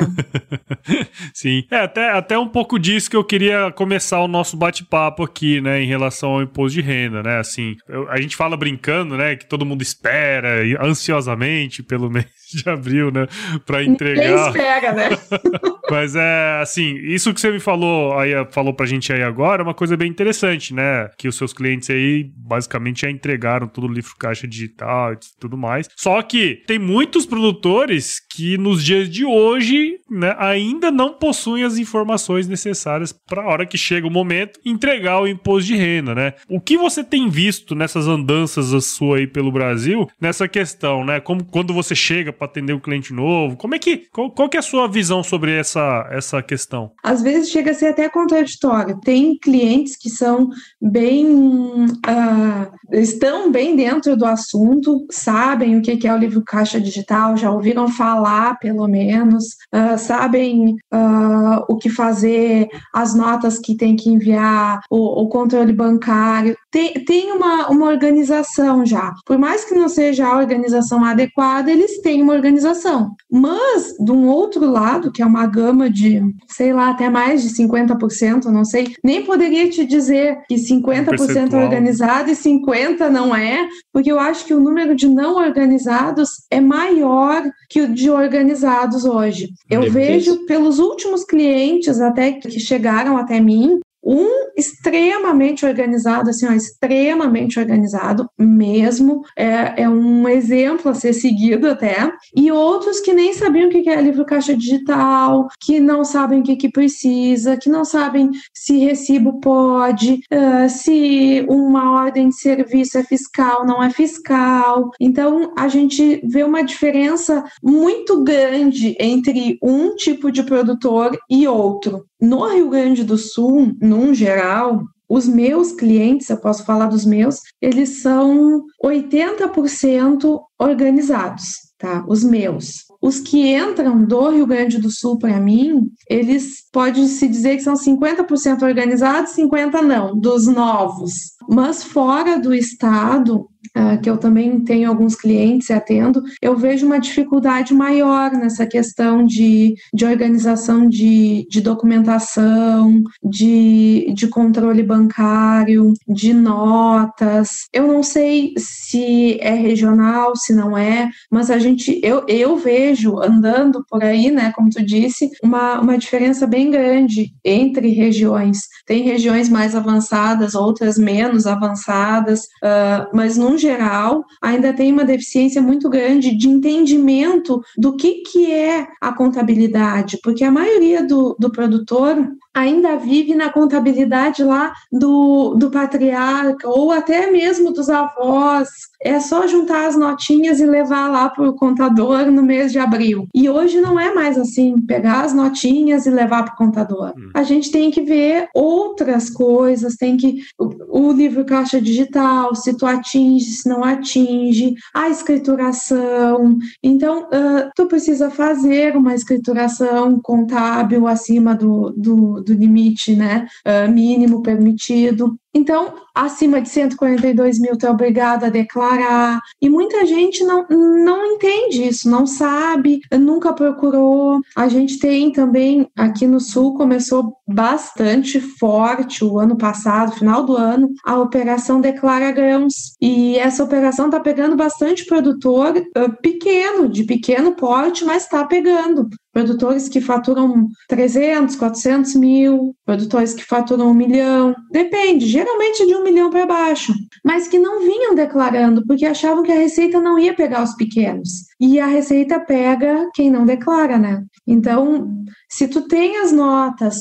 Sim. 1.33 1.65
É 1.71 1.79
até, 1.79 2.11
até 2.11 2.39
um 2.39 2.49
pouco 2.49 2.79
disso 2.79 3.09
que 3.09 3.17
eu 3.17 3.25
queria 3.25 3.71
começar 3.73 4.21
o 4.21 4.29
nosso 4.29 4.57
bate-papo 4.57 5.23
aqui, 5.23 5.61
né, 5.61 5.83
em 5.83 5.87
relação 5.87 6.31
ao 6.31 6.43
imposto 6.43 6.75
de 6.75 6.81
renda, 6.81 7.23
né? 7.23 7.39
Assim, 7.39 7.76
a 8.09 8.21
gente 8.21 8.37
fala 8.37 8.57
brincando, 8.57 9.17
né? 9.17 9.37
Que 9.37 9.47
todo 9.47 9.67
mundo 9.67 9.83
espera 9.83 10.63
ansiosamente 10.81 11.83
pelo 11.83 12.09
mês 12.11 12.27
de 12.53 12.69
abril, 12.69 13.11
né? 13.11 13.27
Pra 13.65 13.83
entregar. 13.83 14.23
Ninguém 14.23 14.47
espera, 14.47 14.93
né? 14.93 15.09
Mas 15.91 16.17
é 16.17 16.59
assim, 16.61 16.97
isso 16.97 17.33
que 17.33 17.41
você 17.41 17.51
me 17.51 17.61
falou 17.61 18.19
aí, 18.19 18.33
falou 18.51 18.75
pra 18.75 18.87
gente 18.87 19.13
aí 19.13 19.23
agora, 19.23 19.63
é 19.63 19.65
uma 19.65 19.75
coisa 19.75 19.97
bem 19.97 20.11
interessante, 20.11 20.75
né? 20.75 21.09
Que 21.17 21.29
os 21.29 21.37
seus 21.37 21.53
clientes 21.53 21.89
aí 21.91 22.29
basicamente 22.37 23.03
já 23.03 23.11
entregaram 23.11 23.69
todo 23.69 23.87
o 23.87 23.93
livro 23.93 24.15
caixa 24.19 24.49
digital 24.49 25.13
e 25.13 25.19
tudo 25.39 25.57
mais. 25.57 25.89
Só 25.97 26.21
que 26.23 26.63
tem 26.67 26.79
muitos 26.79 27.25
produtores 27.25 28.21
que 28.21 28.59
nos 28.59 28.85
dias 28.85 29.09
de 29.09 29.25
hoje, 29.25 29.99
né, 30.11 30.35
ainda 30.39 30.91
não 30.91 31.15
possuem 31.15 31.65
as 31.65 31.79
informações 31.79 32.49
necessárias 32.49 33.13
para 33.13 33.43
a 33.43 33.47
hora 33.47 33.67
que 33.67 33.79
chega 33.79 34.07
o 34.07 34.11
momento 34.11 34.61
entregar 34.65 35.21
o 35.21 35.29
imposto 35.29 35.69
de 35.69 35.77
renda, 35.77 36.15
né? 36.15 36.35
O 36.49 36.61
que 36.61 36.77
você 36.77 37.03
tem 37.03 37.29
visto 37.29 37.66
visto 37.67 37.75
nessas 37.75 38.07
andanças 38.07 38.73
sua 38.85 39.19
aí 39.19 39.27
pelo 39.27 39.51
Brasil, 39.51 40.09
nessa 40.21 40.47
questão, 40.47 41.05
né? 41.05 41.19
Como 41.19 41.45
quando 41.45 41.75
você 41.75 41.95
chega 41.95 42.33
para 42.33 42.47
atender 42.47 42.73
um 42.73 42.79
cliente 42.79 43.13
novo, 43.13 43.57
como 43.57 43.75
é 43.75 43.79
que 43.79 44.07
qual, 44.13 44.31
qual 44.31 44.49
que 44.49 44.57
é 44.57 44.61
a 44.61 44.63
sua 44.63 44.87
visão 44.87 45.23
sobre 45.23 45.53
essa 45.53 46.07
essa 46.11 46.43
questão? 46.43 46.93
Às 47.03 47.23
vezes 47.23 47.51
chega 47.51 47.73
a 47.73 47.75
ser 47.75 47.87
até 47.87 48.09
contraditório. 48.09 49.01
Tem 49.01 49.37
clientes 49.39 49.97
que 49.97 50.09
são 50.09 50.51
bem 50.81 51.27
uh, 51.27 52.77
estão 52.93 53.51
bem 53.51 53.75
dentro 53.75 54.17
do 54.17 54.25
assunto, 54.25 55.07
sabem 55.11 55.77
o 55.77 55.83
que 55.83 56.07
é 56.07 56.15
o 56.15 56.19
livro 56.19 56.43
caixa 56.45 56.81
digital, 56.81 57.37
já 57.37 57.51
ouviram 57.51 57.89
falar 57.89 58.59
pelo 58.59 58.87
menos, 58.87 59.45
uh, 59.75 59.99
sabem 59.99 60.77
uh, 60.93 61.65
o 61.69 61.77
que 61.77 61.89
fazer, 61.89 62.69
as 62.95 63.15
notas 63.15 63.59
que 63.59 63.77
tem 63.77 63.97
que 63.97 64.11
enviar, 64.11 64.81
o, 64.91 65.23
o 65.23 65.29
controle 65.29 65.73
bancário. 65.73 66.57
Tem, 66.77 66.93
tem 66.93 67.33
uma, 67.33 67.71
uma 67.71 67.87
organização 67.87 68.85
já. 68.85 69.15
Por 69.25 69.39
mais 69.39 69.65
que 69.65 69.75
não 69.75 69.89
seja 69.89 70.27
a 70.27 70.37
organização 70.37 71.03
adequada, 71.03 71.73
eles 71.73 72.03
têm 72.03 72.21
uma 72.21 72.35
organização. 72.35 73.13
Mas, 73.33 73.95
de 73.99 74.13
um 74.13 74.27
outro 74.27 74.71
lado, 74.71 75.11
que 75.11 75.23
é 75.23 75.27
uma 75.27 75.47
gama 75.47 75.89
de, 75.89 76.21
sei 76.47 76.75
lá, 76.75 76.91
até 76.91 77.09
mais 77.09 77.43
de 77.43 77.49
50%, 77.49 78.45
não 78.53 78.63
sei, 78.63 78.95
nem 79.03 79.25
poderia 79.25 79.71
te 79.71 79.87
dizer 79.87 80.41
que 80.47 80.57
50% 80.57 81.55
é 81.55 81.65
organizado 81.65 82.31
e 82.31 82.35
50% 82.35 83.09
não 83.09 83.35
é, 83.35 83.67
porque 83.91 84.13
eu 84.13 84.21
acho 84.21 84.45
que 84.45 84.53
o 84.53 84.61
número 84.61 84.95
de 84.95 85.09
não 85.09 85.37
organizados 85.37 86.29
é 86.51 86.61
maior 86.61 87.43
que 87.71 87.81
o 87.81 87.95
de 87.95 88.11
organizados 88.11 89.07
hoje. 89.07 89.49
Eu 89.71 89.91
vejo 89.91 90.45
pelos 90.45 90.79
últimos 90.79 91.25
clientes 91.25 92.03
até 92.03 92.33
que 92.33 92.61
chegaram 92.61 93.17
até 93.17 93.41
mim, 93.41 93.81
um 94.07 94.47
extremamente 94.57 95.67
organizado, 95.67 96.31
assim, 96.31 96.47
ó, 96.47 96.53
extremamente 96.53 97.59
organizado 97.59 98.31
mesmo, 98.39 99.23
é, 99.37 99.83
é, 99.83 99.89
um 99.89 100.29
exemplo 100.29 100.91
a 100.91 100.95
ser 100.95 101.13
seguido 101.13 101.69
até, 101.69 102.13
e 102.35 102.53
outros 102.53 103.01
que 103.01 103.13
nem 103.13 103.35
sabiam 103.35 103.69
o 103.69 103.71
que 103.71 103.89
é 103.89 104.01
livro 104.01 104.25
caixa 104.25 104.57
digital, 104.57 105.49
que 105.61 105.81
não 105.81 106.05
sabem 106.05 106.41
o 106.41 106.43
que, 106.43 106.57
que 106.57 106.71
precisa, 106.71 107.57
que 107.57 107.69
não 107.69 107.85
sabem 107.85 108.31
se 108.55 108.79
recibo 108.79 109.41
pode, 109.41 110.21
uh, 110.33 110.69
se 110.69 111.45
uma 111.49 112.03
ordem 112.03 112.29
de 112.29 112.37
serviço 112.37 112.99
é 112.99 113.03
fiscal, 113.03 113.67
não 113.67 113.83
é 113.83 113.91
fiscal. 113.91 114.91
Então, 115.01 115.53
a 115.57 115.69
gente 115.69 116.21
vê 116.25 116.45
uma 116.45 116.63
diferença 116.63 117.45
muito 117.63 118.23
grande 118.23 118.97
entre 119.01 119.59
um 119.63 119.95
tipo 119.97 120.31
de 120.31 120.43
produtor 120.43 121.19
e 121.29 121.49
outro. 121.49 122.07
No 122.21 122.47
Rio 122.49 122.71
Grande 122.71 123.05
do 123.05 123.19
Sul, 123.19 123.73
num 123.81 124.15
geral, 124.15 124.83
os 125.09 125.29
meus 125.29 125.73
clientes, 125.73 126.29
eu 126.29 126.37
posso 126.37 126.65
falar 126.65 126.87
dos 126.87 127.05
meus, 127.05 127.41
eles 127.61 128.03
são 128.03 128.65
80% 128.83 130.41
organizados, 130.59 131.53
tá? 131.79 132.05
Os 132.09 132.25
meus. 132.25 132.87
Os 133.01 133.21
que 133.21 133.55
entram 133.55 134.05
do 134.05 134.31
Rio 134.31 134.47
Grande 134.47 134.79
do 134.79 134.91
Sul 134.91 135.19
para 135.19 135.39
mim, 135.39 135.89
eles 136.11 136.65
pode 136.73 137.07
se 137.09 137.29
dizer 137.29 137.57
que 137.57 137.63
são 137.63 137.75
50% 137.75 138.63
organizados, 138.63 139.33
50 139.33 139.83
não, 139.83 140.19
dos 140.19 140.47
novos. 140.47 141.13
Mas 141.49 141.85
fora 141.85 142.39
do 142.39 142.53
estado, 142.53 143.47
uh, 143.77 144.01
que 144.01 144.09
eu 144.09 144.17
também 144.17 144.59
tenho 144.61 144.89
alguns 144.89 145.15
clientes 145.15 145.69
e 145.69 145.73
atendo, 145.73 146.23
eu 146.41 146.57
vejo 146.57 146.87
uma 146.87 146.99
dificuldade 146.99 147.75
maior 147.75 148.33
nessa 148.33 148.67
questão 148.67 149.25
de, 149.25 149.75
de 149.93 150.05
organização 150.05 150.89
de, 150.89 151.47
de 151.51 151.61
documentação, 151.61 153.03
de, 153.23 154.13
de 154.15 154.29
controle 154.29 154.83
bancário, 154.83 155.93
de 156.09 156.33
notas. 156.33 157.67
Eu 157.73 157.87
não 157.87 158.03
sei 158.03 158.55
se 158.57 159.39
é 159.41 159.55
regional, 159.55 160.35
se 160.37 160.55
não 160.55 160.77
é, 160.77 161.09
mas 161.31 161.51
a 161.51 161.59
gente, 161.59 162.01
eu, 162.03 162.25
eu 162.29 162.57
vejo 162.57 163.19
andando 163.19 163.85
por 163.89 164.03
aí, 164.03 164.31
né, 164.31 164.53
como 164.55 164.71
tu 164.71 164.85
disse, 164.85 165.31
uma, 165.43 165.81
uma 165.81 165.99
diferença 165.99 166.47
bem 166.47 166.71
grande 166.71 167.33
entre 167.45 167.89
regiões. 167.91 168.61
Tem 168.87 169.03
regiões 169.03 169.49
mais 169.49 169.75
avançadas, 169.75 170.55
outras 170.55 170.97
menos 170.97 171.47
avançadas, 171.47 172.41
uh, 172.63 173.09
mas 173.13 173.37
num 173.37 173.57
geral, 173.67 174.25
ainda 174.41 174.73
tem 174.73 174.93
uma 174.93 175.05
deficiência 175.05 175.61
muito 175.61 175.89
grande 175.91 176.37
de 176.37 176.49
entendimento 176.49 177.61
do 177.77 177.97
que, 177.97 178.23
que 178.23 178.53
é 178.53 178.87
a 179.01 179.13
contabilidade, 179.13 180.19
porque 180.23 180.45
a 180.45 180.51
maioria 180.51 181.05
do, 181.05 181.37
do 181.39 181.51
produtor 181.51 182.17
ainda 182.57 182.97
vive 182.97 183.35
na 183.35 183.51
contabilidade 183.51 184.43
lá 184.43 184.73
do, 184.91 185.55
do 185.55 185.71
patriarca 185.71 186.67
ou 186.67 186.91
até 186.91 187.31
mesmo 187.31 187.71
dos 187.71 187.91
avós. 187.91 188.71
É 189.03 189.21
só 189.21 189.47
juntar 189.47 189.87
as 189.87 189.97
notinhas 189.97 190.59
e 190.59 190.65
levar 190.65 191.13
lá 191.13 191.29
para 191.29 191.47
o 191.47 191.55
contador 191.55 192.31
no 192.33 192.43
mês 192.43 192.73
de 192.73 192.79
abril. 192.79 193.29
E 193.35 193.49
hoje 193.49 193.79
não 193.79 194.01
é 194.01 194.15
mais 194.15 194.39
assim, 194.39 194.81
pegar 194.81 195.23
as 195.23 195.35
notinhas 195.35 196.07
e 196.07 196.11
levar 196.11 196.45
para 196.45 196.55
o 196.55 196.57
contador. 196.57 197.13
Hum. 197.17 197.31
A 197.35 197.43
gente 197.43 197.71
tem 197.71 197.91
que 197.91 198.01
ver 198.01 198.49
outras 198.55 199.29
coisas, 199.29 199.97
tem 199.97 200.17
que. 200.17 200.41
O, 200.59 201.09
o 201.09 201.13
livro 201.13 201.45
caixa 201.45 201.79
digital, 201.79 202.55
se 202.55 202.75
tu 202.75 202.87
atinge, 202.87 203.45
se 203.45 203.69
não 203.69 203.85
atinge, 203.85 204.75
a 204.95 205.11
escrituração. 205.11 206.57
Então, 206.83 207.25
uh, 207.25 207.71
tu 207.77 207.87
precisa 207.87 208.31
fazer 208.31 208.97
uma 208.97 209.15
escrituração 209.15 210.19
contábil 210.23 211.07
acima 211.07 211.55
do, 211.55 211.93
do 211.95 212.46
do 212.47 212.55
limite 212.55 213.15
né, 213.15 213.47
uh, 213.67 213.91
mínimo 213.91 214.43
permitido. 214.43 215.39
Então, 215.57 215.95
acima 216.15 216.61
de 216.61 216.69
142 216.69 217.59
mil 217.59 217.79
tu 217.79 217.87
é 217.87 217.91
obrigado 217.91 218.45
a 218.45 218.51
declarar. 218.51 219.41
E 219.59 219.71
muita 219.71 220.05
gente 220.05 220.45
não, 220.45 220.67
não 220.69 221.25
entende 221.33 221.89
isso, 221.89 222.11
não 222.11 222.27
sabe, 222.27 223.01
nunca 223.11 223.55
procurou. 223.55 224.39
A 224.55 224.69
gente 224.69 224.99
tem 224.99 225.33
também, 225.33 225.89
aqui 225.97 226.27
no 226.27 226.41
Sul, 226.41 226.75
começou 226.75 227.39
bastante 227.49 228.39
forte 228.39 229.25
o 229.25 229.39
ano 229.39 229.57
passado, 229.57 230.13
final 230.13 230.45
do 230.45 230.55
ano, 230.55 230.91
a 231.03 231.19
Operação 231.19 231.81
Declara 231.81 232.31
Grãos. 232.33 232.95
E 233.01 233.39
essa 233.39 233.65
operação 233.65 234.07
está 234.07 234.21
pegando 234.21 234.57
bastante 234.57 235.07
produtor 235.07 235.75
uh, 235.77 236.21
pequeno, 236.21 236.87
de 236.87 237.05
pequeno 237.05 237.53
porte, 237.53 238.05
mas 238.05 238.25
está 238.25 238.45
pegando. 238.45 239.09
Produtores 239.33 239.87
que 239.87 240.01
faturam 240.01 240.67
300, 240.89 241.57
400 241.57 242.15
mil, 242.15 242.75
produtores 242.87 243.35
que 243.35 243.45
faturam 243.45 243.91
um 243.91 243.95
milhão, 243.95 244.55
depende, 244.71 245.27
geralmente 245.47 245.87
de 245.87 245.95
um 245.95 246.03
milhão 246.03 246.29
para 246.29 246.45
baixo, 246.45 246.93
mas 247.25 247.47
que 247.47 247.57
não 247.57 247.81
vinham 247.81 248.17
declarando 248.17 248.85
porque 248.85 249.07
achavam 249.07 249.45
que 249.45 249.53
a 249.53 249.57
Receita 249.57 250.01
não 250.01 250.19
ia 250.19 250.35
pegar 250.35 250.65
os 250.65 250.75
pequenos. 250.75 251.47
E 251.61 251.79
a 251.79 251.87
Receita 251.87 252.41
pega 252.41 253.09
quem 253.15 253.31
não 253.31 253.47
declara, 253.47 253.97
né? 253.97 254.25
Então, 254.45 255.09
se 255.49 255.69
tu 255.69 255.83
tem 255.83 256.19
as 256.19 256.33
notas, 256.33 256.99